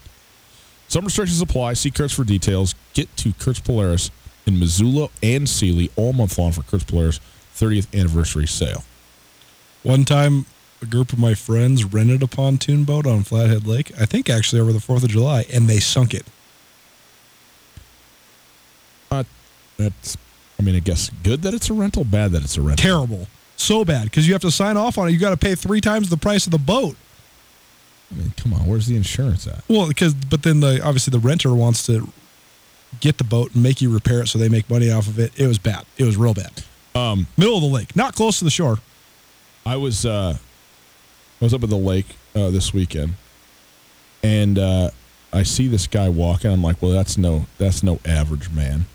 Some 0.88 1.04
restrictions 1.04 1.42
apply. 1.42 1.74
See 1.74 1.92
Kurtz 1.92 2.14
for 2.14 2.24
details. 2.24 2.74
Get 2.94 3.16
to 3.18 3.34
Kurtz 3.34 3.60
Polaris 3.60 4.12
in 4.46 4.60
Missoula 4.60 5.10
and 5.22 5.48
Seeley 5.48 5.90
all 5.96 6.14
month 6.14 6.38
long 6.38 6.52
for 6.52 6.64
Kurtz 6.64 6.84
Polaris 6.84 7.20
30th 7.56 7.88
anniversary 7.98 8.48
sale. 8.48 8.84
One 9.84 10.06
time, 10.06 10.46
a 10.82 10.86
group 10.86 11.14
of 11.14 11.20
my 11.20 11.34
friends 11.34 11.84
rented 11.84 12.24
a 12.24 12.28
pontoon 12.28 12.84
boat 12.84 13.06
on 13.06 13.24
Flathead 13.24 13.66
Lake, 13.66 13.92
I 14.00 14.06
think 14.06 14.30
actually 14.30 14.62
over 14.62 14.74
the 14.74 14.80
4th 14.80 15.04
of 15.04 15.10
July, 15.10 15.46
and 15.52 15.68
they 15.70 15.80
sunk 15.80 16.14
it. 16.14 16.26
Uh, 19.12 19.24
that's, 19.78 20.18
I 20.60 20.64
mean, 20.64 20.76
I 20.76 20.80
guess 20.80 21.10
good 21.24 21.42
that 21.44 21.54
it's 21.54 21.70
a 21.70 21.74
rental, 21.74 22.04
bad 22.04 22.32
that 22.32 22.44
it's 22.44 22.58
a 22.58 22.62
rental. 22.62 22.82
Terrible. 22.82 23.28
So 23.56 23.86
bad 23.86 24.06
because 24.06 24.28
you 24.28 24.34
have 24.34 24.42
to 24.42 24.52
sign 24.52 24.78
off 24.78 24.98
on 24.98 25.08
it. 25.08 25.12
You 25.12 25.20
got 25.20 25.30
to 25.30 25.38
pay 25.38 25.56
three 25.56 25.80
times 25.80 26.10
the 26.10 26.18
price 26.18 26.46
of 26.46 26.52
the 26.52 26.58
boat. 26.58 26.96
I 28.12 28.16
mean, 28.16 28.34
come 28.36 28.54
on, 28.54 28.66
where's 28.66 28.88
the 28.88 28.96
insurance 28.96 29.48
at? 29.48 29.64
Well, 29.68 29.88
because 29.88 30.14
but 30.14 30.44
then 30.44 30.60
the 30.60 30.82
obviously 30.84 31.12
the 31.12 31.20
renter 31.20 31.54
wants 31.54 31.86
to 31.86 32.10
get 33.00 33.18
the 33.18 33.24
boat 33.24 33.54
and 33.54 33.64
make 33.64 33.82
you 33.82 33.94
repair 33.94 34.22
it 34.22 34.28
so 34.28 34.40
they 34.40 34.50
make 34.50 34.70
money 34.70 34.92
off 34.92 35.08
of 35.08 35.20
it. 35.20 35.32
It 35.40 35.48
was 35.48 35.58
bad. 35.58 35.86
It 35.98 36.04
was 36.04 36.18
real 36.18 36.34
bad. 36.34 36.64
Um, 36.96 37.28
Middle 37.38 37.56
of 37.56 37.62
the 37.62 37.70
lake, 37.70 37.96
not 37.96 38.16
close 38.16 38.40
to 38.40 38.46
the 38.46 38.52
shore. 38.52 38.80
I 39.66 39.78
was 39.78 40.06
uh, 40.06 40.38
I 41.42 41.44
was 41.44 41.54
up 41.54 41.64
at 41.64 41.70
the 41.70 41.78
lake 41.78 42.16
uh, 42.36 42.50
this 42.50 42.74
weekend, 42.74 43.14
and 44.22 44.60
uh, 44.60 44.92
I 45.32 45.44
see 45.44 45.68
this 45.68 45.88
guy 45.88 46.10
walking. 46.10 46.52
I'm 46.52 46.62
like, 46.62 46.82
well, 46.82 46.92
that's 46.92 47.18
no 47.18 47.48
that's 47.58 47.82
no 47.84 48.00
average 48.06 48.52
man. 48.52 48.86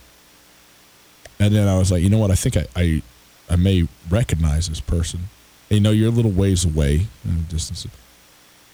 And 1.40 1.54
then 1.54 1.68
I 1.68 1.78
was 1.78 1.90
like, 1.90 2.02
you 2.02 2.10
know 2.10 2.18
what? 2.18 2.30
I 2.30 2.34
think 2.34 2.56
I 2.56 2.66
I, 2.76 3.02
I 3.50 3.56
may 3.56 3.88
recognize 4.10 4.68
this 4.68 4.80
person. 4.80 5.28
And, 5.70 5.76
you 5.76 5.80
know, 5.80 5.90
you're 5.90 6.08
a 6.08 6.14
little 6.14 6.30
ways 6.30 6.64
away 6.64 7.06
in 7.24 7.44
distance. 7.44 7.86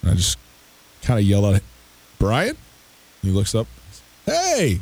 And 0.03 0.11
I 0.11 0.15
just 0.15 0.39
kind 1.03 1.19
of 1.19 1.27
yell 1.27 1.47
at 1.55 1.63
Brian. 2.19 2.57
He 3.23 3.31
looks 3.31 3.55
up. 3.55 3.67
Hey, 4.27 4.81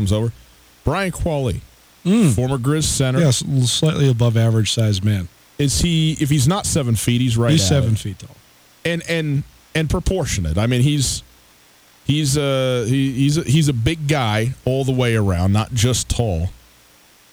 comes 0.00 0.12
over. 0.12 0.32
Brian 0.84 1.12
Qualley, 1.12 1.60
former 2.34 2.56
Grizz 2.56 2.84
center. 2.84 3.20
Yes, 3.20 3.44
slightly 3.70 4.10
above 4.10 4.36
average 4.36 4.72
sized 4.72 5.04
man. 5.04 5.28
Is 5.58 5.82
he? 5.82 6.12
If 6.20 6.30
he's 6.30 6.48
not 6.48 6.64
seven 6.66 6.96
feet, 6.96 7.20
he's 7.20 7.36
right. 7.36 7.52
He's 7.52 7.66
seven 7.68 7.92
it. 7.92 7.98
feet 7.98 8.18
tall. 8.18 8.36
and 8.84 9.02
and 9.08 9.42
and 9.74 9.90
proportionate. 9.90 10.56
I 10.56 10.66
mean, 10.66 10.80
he's 10.80 11.22
he's 12.04 12.38
a 12.38 12.86
he, 12.86 13.12
he's 13.12 13.36
a, 13.36 13.42
he's 13.42 13.68
a 13.68 13.74
big 13.74 14.08
guy 14.08 14.54
all 14.64 14.84
the 14.84 14.92
way 14.92 15.16
around, 15.16 15.52
not 15.52 15.74
just 15.74 16.08
tall. 16.08 16.48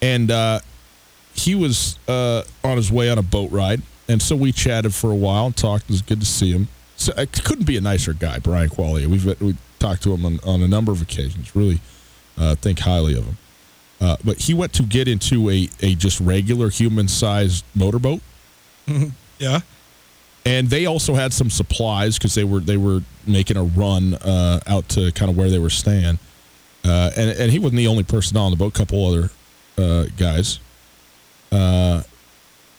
And 0.01 0.29
uh, 0.29 0.59
he 1.33 1.55
was 1.55 1.97
uh, 2.07 2.43
on 2.63 2.75
his 2.75 2.91
way 2.91 3.09
on 3.09 3.17
a 3.17 3.23
boat 3.23 3.49
ride, 3.51 3.81
and 4.09 4.21
so 4.21 4.35
we 4.35 4.51
chatted 4.51 4.93
for 4.93 5.09
a 5.09 5.15
while 5.15 5.45
and 5.45 5.55
talked. 5.55 5.85
It 5.85 5.91
was 5.91 6.01
good 6.01 6.19
to 6.19 6.25
see 6.25 6.51
him. 6.51 6.67
So 6.97 7.13
it 7.15 7.31
couldn't 7.45 7.65
be 7.65 7.77
a 7.77 7.81
nicer 7.81 8.13
guy, 8.13 8.39
Brian 8.39 8.69
Qualley. 8.69 9.07
We've 9.07 9.39
we 9.39 9.55
talked 9.79 10.03
to 10.03 10.13
him 10.13 10.25
on, 10.25 10.39
on 10.43 10.61
a 10.61 10.67
number 10.67 10.91
of 10.91 11.01
occasions. 11.01 11.55
Really 11.55 11.79
uh, 12.37 12.55
think 12.55 12.79
highly 12.79 13.17
of 13.17 13.25
him. 13.25 13.37
Uh, 13.99 14.15
but 14.23 14.37
he 14.37 14.53
went 14.53 14.73
to 14.73 14.83
get 14.83 15.07
into 15.07 15.49
a, 15.49 15.67
a 15.81 15.95
just 15.95 16.19
regular 16.19 16.69
human 16.69 17.07
sized 17.07 17.65
motorboat 17.73 18.21
Yeah. 19.39 19.59
and 20.45 20.69
they 20.69 20.85
also 20.85 21.15
had 21.15 21.33
some 21.33 21.49
supplies 21.49 22.17
because 22.17 22.35
they 22.35 22.43
were 22.43 22.59
they 22.59 22.77
were 22.77 23.01
making 23.25 23.57
a 23.57 23.63
run 23.63 24.13
uh, 24.15 24.59
out 24.67 24.87
to 24.89 25.11
kind 25.13 25.29
of 25.31 25.35
where 25.37 25.49
they 25.49 25.59
were 25.59 25.69
staying, 25.71 26.19
uh, 26.85 27.11
and 27.17 27.31
and 27.31 27.51
he 27.51 27.59
wasn't 27.59 27.77
the 27.77 27.87
only 27.87 28.03
person 28.03 28.37
on 28.37 28.51
the 28.51 28.57
boat. 28.57 28.75
A 28.75 28.77
couple 28.77 29.05
other 29.05 29.29
uh, 29.77 30.05
guys. 30.17 30.59
Uh, 31.51 32.03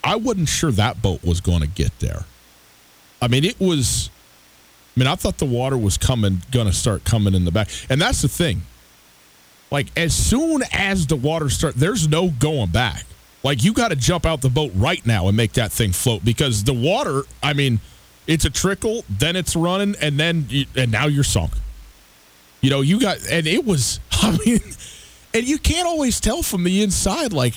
I 0.04 0.16
wasn't 0.16 0.48
sure 0.48 0.70
that 0.72 1.02
boat 1.02 1.22
was 1.24 1.40
going 1.40 1.60
to 1.60 1.66
get 1.66 1.98
there. 1.98 2.24
I 3.20 3.28
mean, 3.28 3.44
it 3.44 3.58
was. 3.60 4.08
I 4.96 5.00
mean, 5.00 5.06
I 5.08 5.14
thought 5.16 5.38
the 5.38 5.44
water 5.46 5.76
was 5.76 5.98
coming, 5.98 6.42
going 6.50 6.66
to 6.66 6.72
start 6.72 7.04
coming 7.04 7.34
in 7.34 7.44
the 7.44 7.50
back, 7.52 7.68
and 7.90 8.00
that's 8.00 8.22
the 8.22 8.28
thing. 8.28 8.62
Like 9.70 9.88
as 9.96 10.14
soon 10.14 10.62
as 10.72 11.06
the 11.06 11.16
water 11.16 11.50
start, 11.50 11.74
there's 11.74 12.08
no 12.08 12.30
going 12.30 12.70
back. 12.70 13.04
Like 13.42 13.62
you 13.62 13.72
got 13.72 13.88
to 13.88 13.96
jump 13.96 14.26
out 14.26 14.40
the 14.40 14.48
boat 14.48 14.72
right 14.74 15.04
now 15.06 15.28
and 15.28 15.36
make 15.36 15.52
that 15.54 15.72
thing 15.72 15.92
float 15.92 16.24
because 16.24 16.64
the 16.64 16.74
water. 16.74 17.22
I 17.42 17.52
mean, 17.52 17.80
it's 18.26 18.44
a 18.44 18.50
trickle, 18.50 19.04
then 19.08 19.36
it's 19.36 19.54
running, 19.54 19.94
and 20.00 20.18
then 20.18 20.46
and 20.76 20.90
now 20.90 21.06
you're 21.06 21.24
sunk. 21.24 21.52
You 22.60 22.70
know, 22.70 22.80
you 22.80 23.00
got 23.00 23.18
and 23.30 23.46
it 23.46 23.64
was. 23.64 24.00
I 24.12 24.36
mean, 24.44 24.60
and 25.34 25.46
you 25.46 25.58
can't 25.58 25.86
always 25.86 26.20
tell 26.20 26.42
from 26.42 26.64
the 26.64 26.82
inside. 26.82 27.32
Like 27.32 27.54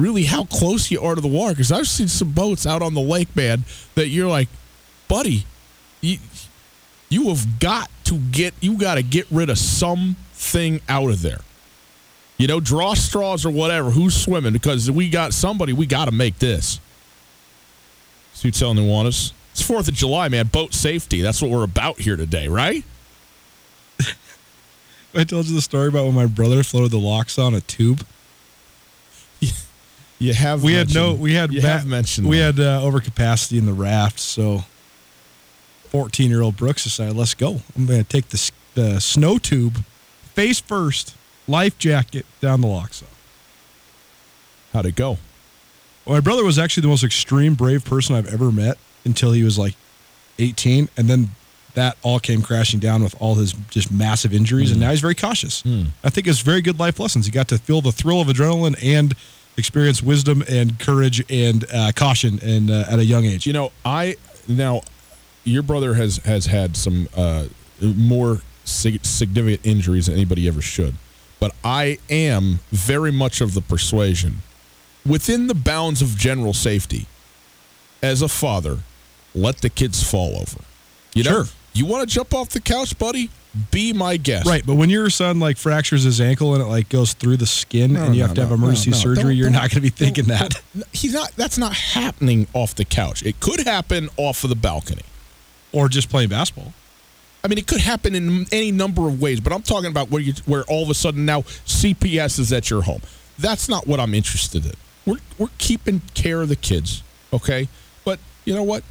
really 0.00 0.24
how 0.24 0.44
close 0.44 0.90
you 0.90 1.00
are 1.00 1.14
to 1.14 1.20
the 1.20 1.28
water. 1.28 1.52
Because 1.52 1.70
I've 1.70 1.88
seen 1.88 2.08
some 2.08 2.32
boats 2.32 2.66
out 2.66 2.82
on 2.82 2.94
the 2.94 3.00
lake, 3.00 3.34
man, 3.36 3.64
that 3.94 4.08
you're 4.08 4.28
like, 4.28 4.48
buddy, 5.08 5.44
you, 6.00 6.18
you 7.08 7.28
have 7.28 7.60
got 7.60 7.90
to 8.04 8.18
get, 8.18 8.54
you 8.60 8.76
got 8.78 8.94
to 8.94 9.02
get 9.02 9.26
rid 9.30 9.50
of 9.50 9.58
something 9.58 10.80
out 10.88 11.10
of 11.10 11.22
there. 11.22 11.40
You 12.40 12.46
know, 12.46 12.58
draw 12.58 12.94
straws 12.94 13.44
or 13.44 13.50
whatever. 13.50 13.90
Who's 13.90 14.16
swimming? 14.16 14.54
Because 14.54 14.90
we 14.90 15.10
got 15.10 15.34
somebody, 15.34 15.74
we 15.74 15.84
got 15.84 16.06
to 16.06 16.10
make 16.10 16.38
this. 16.38 16.80
Stu 18.32 18.50
telling 18.50 18.78
Nuanez. 18.78 19.32
It's 19.52 19.62
4th 19.62 19.88
of 19.88 19.94
July, 19.94 20.30
man. 20.30 20.46
Boat 20.46 20.72
safety. 20.72 21.20
That's 21.20 21.42
what 21.42 21.50
we're 21.50 21.64
about 21.64 22.00
here 22.00 22.16
today, 22.16 22.48
right? 22.48 22.82
I 25.14 25.24
told 25.24 25.48
you 25.48 25.54
the 25.54 25.60
story 25.60 25.88
about 25.88 26.06
when 26.06 26.14
my 26.14 26.24
brother 26.24 26.62
floated 26.62 26.92
the 26.92 26.98
locks 26.98 27.38
on 27.38 27.54
a 27.54 27.60
tube. 27.60 28.06
You 30.22 30.34
have. 30.34 30.62
We 30.62 30.74
had 30.74 30.94
no. 30.94 31.14
We 31.14 31.32
had. 31.32 31.50
You 31.50 31.62
ba- 31.62 31.68
have 31.68 31.86
mentioned. 31.86 32.28
We 32.28 32.36
that. 32.36 32.56
had 32.56 32.60
uh, 32.60 32.82
overcapacity 32.82 33.56
in 33.56 33.64
the 33.64 33.72
raft, 33.72 34.20
so 34.20 34.64
fourteen-year-old 35.88 36.58
Brooks 36.58 36.84
decided, 36.84 37.16
"Let's 37.16 37.32
go. 37.32 37.62
I'm 37.74 37.86
going 37.86 38.04
to 38.04 38.06
take 38.06 38.28
the 38.28 38.52
the 38.74 39.00
snow 39.00 39.38
tube, 39.38 39.82
face 40.34 40.60
first, 40.60 41.14
life 41.50 41.78
jacket 41.78 42.24
down 42.40 42.60
the 42.60 42.66
locks." 42.68 43.02
How'd 44.72 44.86
it 44.86 44.94
go? 44.96 45.18
Well, 46.04 46.14
my 46.16 46.20
brother 46.20 46.44
was 46.44 46.58
actually 46.58 46.82
the 46.82 46.88
most 46.88 47.04
extreme 47.04 47.54
brave 47.54 47.84
person 47.84 48.14
I've 48.14 48.32
ever 48.32 48.50
met 48.52 48.78
until 49.04 49.32
he 49.32 49.42
was 49.42 49.58
like 49.58 49.74
18, 50.38 50.88
and 50.96 51.08
then 51.08 51.30
that 51.74 51.96
all 52.02 52.18
came 52.18 52.42
crashing 52.42 52.80
down 52.80 53.02
with 53.02 53.14
all 53.20 53.34
his 53.36 53.52
just 53.70 53.92
massive 53.92 54.32
injuries, 54.32 54.70
and 54.70 54.80
now 54.80 54.90
he's 54.90 55.00
very 55.00 55.14
cautious. 55.14 55.62
I 56.02 56.10
think 56.10 56.26
it's 56.26 56.40
very 56.40 56.62
good 56.62 56.78
life 56.78 56.98
lessons. 56.98 57.26
He 57.26 57.32
got 57.32 57.48
to 57.48 57.58
feel 57.58 57.80
the 57.80 57.92
thrill 57.92 58.20
of 58.20 58.28
adrenaline 58.28 58.76
and 58.82 59.14
experience 59.56 60.02
wisdom 60.02 60.42
and 60.48 60.78
courage 60.78 61.22
and 61.30 61.64
uh, 61.72 61.92
caution, 61.94 62.38
and 62.42 62.70
uh, 62.70 62.84
at 62.88 62.98
a 62.98 63.04
young 63.04 63.24
age. 63.24 63.46
You 63.46 63.52
know, 63.52 63.72
I 63.84 64.16
now 64.48 64.82
your 65.44 65.62
brother 65.62 65.94
has 65.94 66.18
has 66.18 66.46
had 66.46 66.76
some 66.76 67.08
uh, 67.16 67.44
more 67.80 68.40
sig- 68.64 69.04
significant 69.04 69.64
injuries 69.66 70.06
than 70.06 70.14
anybody 70.16 70.48
ever 70.48 70.62
should, 70.62 70.94
but 71.40 71.52
I 71.64 71.98
am 72.08 72.60
very 72.70 73.10
much 73.10 73.40
of 73.40 73.54
the 73.54 73.60
persuasion, 73.62 74.42
within 75.06 75.46
the 75.46 75.54
bounds 75.54 76.02
of 76.02 76.16
general 76.16 76.52
safety, 76.54 77.06
as 78.02 78.22
a 78.22 78.28
father, 78.28 78.80
let 79.34 79.58
the 79.58 79.70
kids 79.70 80.02
fall 80.08 80.36
over. 80.36 80.60
You 81.14 81.24
know, 81.24 81.30
Sure. 81.30 81.44
you 81.72 81.86
want 81.86 82.08
to 82.08 82.14
jump 82.14 82.32
off 82.34 82.50
the 82.50 82.60
couch, 82.60 82.96
buddy? 82.98 83.30
Be 83.72 83.92
my 83.92 84.16
guest. 84.16 84.46
Right, 84.46 84.64
but 84.64 84.76
when 84.76 84.90
your 84.90 85.10
son 85.10 85.40
like 85.40 85.56
fractures 85.56 86.04
his 86.04 86.20
ankle 86.20 86.54
and 86.54 86.62
it 86.62 86.66
like 86.66 86.88
goes 86.88 87.14
through 87.14 87.38
the 87.38 87.46
skin 87.46 87.94
No, 87.94 88.04
and 88.04 88.14
you 88.14 88.20
no, 88.22 88.26
have 88.28 88.36
to 88.36 88.42
have 88.42 88.52
emergency 88.52 88.90
no, 88.90 88.96
no. 88.96 89.02
surgery, 89.02 89.22
Don't- 89.24 89.36
you're 89.36 89.46
don't- 89.46 89.54
not 89.54 89.60
going 89.62 89.70
to 89.70 89.80
be 89.80 89.88
thinking 89.90 90.26
that. 90.26 90.60
He's 90.92 91.12
not. 91.14 91.32
That's 91.36 91.58
not 91.58 91.72
happening 91.74 92.46
off 92.52 92.76
the 92.76 92.84
couch. 92.84 93.24
It 93.24 93.40
could 93.40 93.60
happen 93.66 94.08
off 94.16 94.44
of 94.44 94.50
the 94.50 94.56
balcony. 94.56 95.02
Or 95.72 95.88
just 95.88 96.08
playing 96.10 96.28
basketball. 96.28 96.72
I 97.42 97.48
mean, 97.48 97.58
it 97.58 97.66
could 97.66 97.80
happen 97.80 98.14
in 98.14 98.46
any 98.52 98.70
number 98.70 99.08
of 99.08 99.20
ways, 99.20 99.40
but 99.40 99.52
I'm 99.52 99.62
talking 99.62 99.90
about 99.90 100.10
where 100.10 100.20
you 100.20 100.34
where 100.44 100.62
all 100.64 100.82
of 100.82 100.90
a 100.90 100.94
sudden 100.94 101.24
now 101.24 101.42
CPS 101.42 102.38
is 102.38 102.52
at 102.52 102.70
your 102.70 102.82
home. 102.82 103.00
That's 103.38 103.68
not 103.68 103.86
what 103.86 103.98
I'm 103.98 104.14
interested 104.14 104.66
in. 104.66 104.72
We're 105.06 105.20
we're 105.38 105.48
keeping 105.58 106.02
care 106.14 106.42
of 106.42 106.48
the 106.48 106.56
kids, 106.56 107.02
okay? 107.32 107.68
But 108.04 108.18
you 108.44 108.54
know 108.54 108.62
what? 108.62 108.82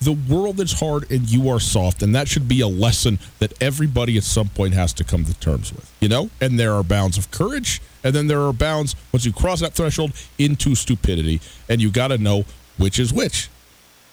The 0.00 0.12
world 0.12 0.60
is 0.60 0.80
hard 0.80 1.10
and 1.10 1.28
you 1.28 1.50
are 1.50 1.60
soft, 1.60 2.02
and 2.02 2.14
that 2.14 2.26
should 2.26 2.48
be 2.48 2.60
a 2.60 2.68
lesson 2.68 3.18
that 3.38 3.52
everybody 3.60 4.16
at 4.16 4.22
some 4.22 4.48
point 4.48 4.72
has 4.72 4.94
to 4.94 5.04
come 5.04 5.24
to 5.24 5.34
terms 5.40 5.74
with. 5.74 5.92
You 6.00 6.08
know? 6.08 6.30
And 6.40 6.58
there 6.58 6.72
are 6.72 6.82
bounds 6.82 7.18
of 7.18 7.30
courage, 7.30 7.82
and 8.02 8.14
then 8.14 8.26
there 8.26 8.40
are 8.40 8.52
bounds 8.54 8.96
once 9.12 9.26
you 9.26 9.32
cross 9.32 9.60
that 9.60 9.74
threshold 9.74 10.12
into 10.38 10.74
stupidity, 10.74 11.40
and 11.68 11.82
you 11.82 11.90
got 11.90 12.08
to 12.08 12.18
know 12.18 12.46
which 12.78 12.98
is 12.98 13.12
which. 13.12 13.50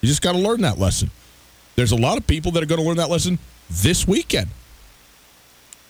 You 0.02 0.10
just 0.10 0.22
got 0.22 0.34
to 0.34 0.40
learn 0.40 0.62
that 0.62 0.78
lesson. 0.78 1.10
There's 1.78 1.94
a 1.94 1.96
lot 1.96 2.18
of 2.18 2.28
people 2.28 2.52
that 2.54 2.64
are 2.64 2.66
going 2.66 2.82
to 2.82 2.88
learn 2.88 2.98
that 2.98 3.10
lesson 3.10 3.40
this 3.70 4.08
weekend. 4.08 4.48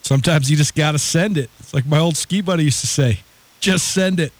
Sometimes 0.02 0.50
you 0.50 0.56
just 0.56 0.74
got 0.74 0.92
to 0.92 0.98
send 0.98 1.36
it. 1.36 1.50
It's 1.60 1.74
like 1.74 1.86
my 1.86 1.98
old 1.98 2.16
ski 2.16 2.40
buddy 2.40 2.64
used 2.64 2.80
to 2.80 2.86
say, 2.86 3.20
just 3.60 3.92
send 3.92 4.20
it. 4.20 4.32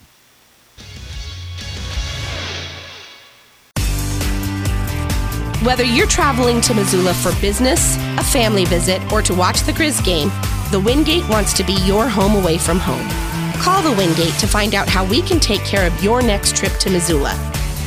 Whether 5.62 5.84
you're 5.84 6.06
traveling 6.06 6.60
to 6.62 6.74
Missoula 6.74 7.12
for 7.12 7.38
business, 7.40 7.96
a 8.16 8.22
family 8.22 8.64
visit, 8.64 9.02
or 9.12 9.20
to 9.22 9.34
watch 9.34 9.62
the 9.62 9.72
Grizz 9.72 10.04
game, 10.04 10.30
the 10.70 10.80
Wingate 10.80 11.28
wants 11.28 11.52
to 11.54 11.64
be 11.64 11.74
your 11.84 12.08
home 12.08 12.36
away 12.36 12.58
from 12.58 12.78
home. 12.78 13.06
Call 13.60 13.82
the 13.82 13.92
Wingate 13.92 14.38
to 14.38 14.46
find 14.46 14.74
out 14.74 14.88
how 14.88 15.04
we 15.04 15.20
can 15.20 15.40
take 15.40 15.62
care 15.64 15.86
of 15.86 16.02
your 16.02 16.22
next 16.22 16.56
trip 16.56 16.72
to 16.78 16.90
Missoula. 16.90 17.34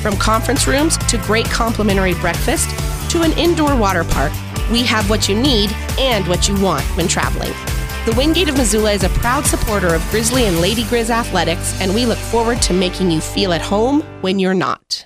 From 0.02 0.18
conference 0.18 0.68
rooms 0.68 0.98
to 0.98 1.18
great 1.20 1.46
complimentary 1.46 2.14
breakfast 2.16 2.70
to 3.10 3.22
an 3.22 3.32
indoor 3.38 3.76
water 3.76 4.04
park, 4.04 4.34
we 4.72 4.84
have 4.84 5.10
what 5.10 5.28
you 5.28 5.36
need 5.36 5.72
and 6.00 6.28
what 6.28 6.48
you 6.48 6.60
want 6.62 6.84
when 6.98 7.08
traveling. 7.08 7.54
The 8.06 8.16
Wingate 8.18 8.50
of 8.50 8.58
Missoula 8.58 8.94
is 8.94 9.04
a 9.04 9.10
proud 9.10 9.46
supporter 9.46 9.94
of 9.94 10.02
Grizzly 10.10 10.46
and 10.46 10.60
Lady 10.60 10.84
Grizz 10.86 11.12
athletics, 11.12 11.80
and 11.80 11.94
we 11.94 12.08
look 12.08 12.18
forward 12.18 12.62
to 12.64 12.74
making 12.74 13.12
you 13.12 13.22
feel 13.22 13.54
at 13.54 13.62
home 13.62 14.02
when 14.22 14.40
you're 14.40 14.56
not. 14.56 15.06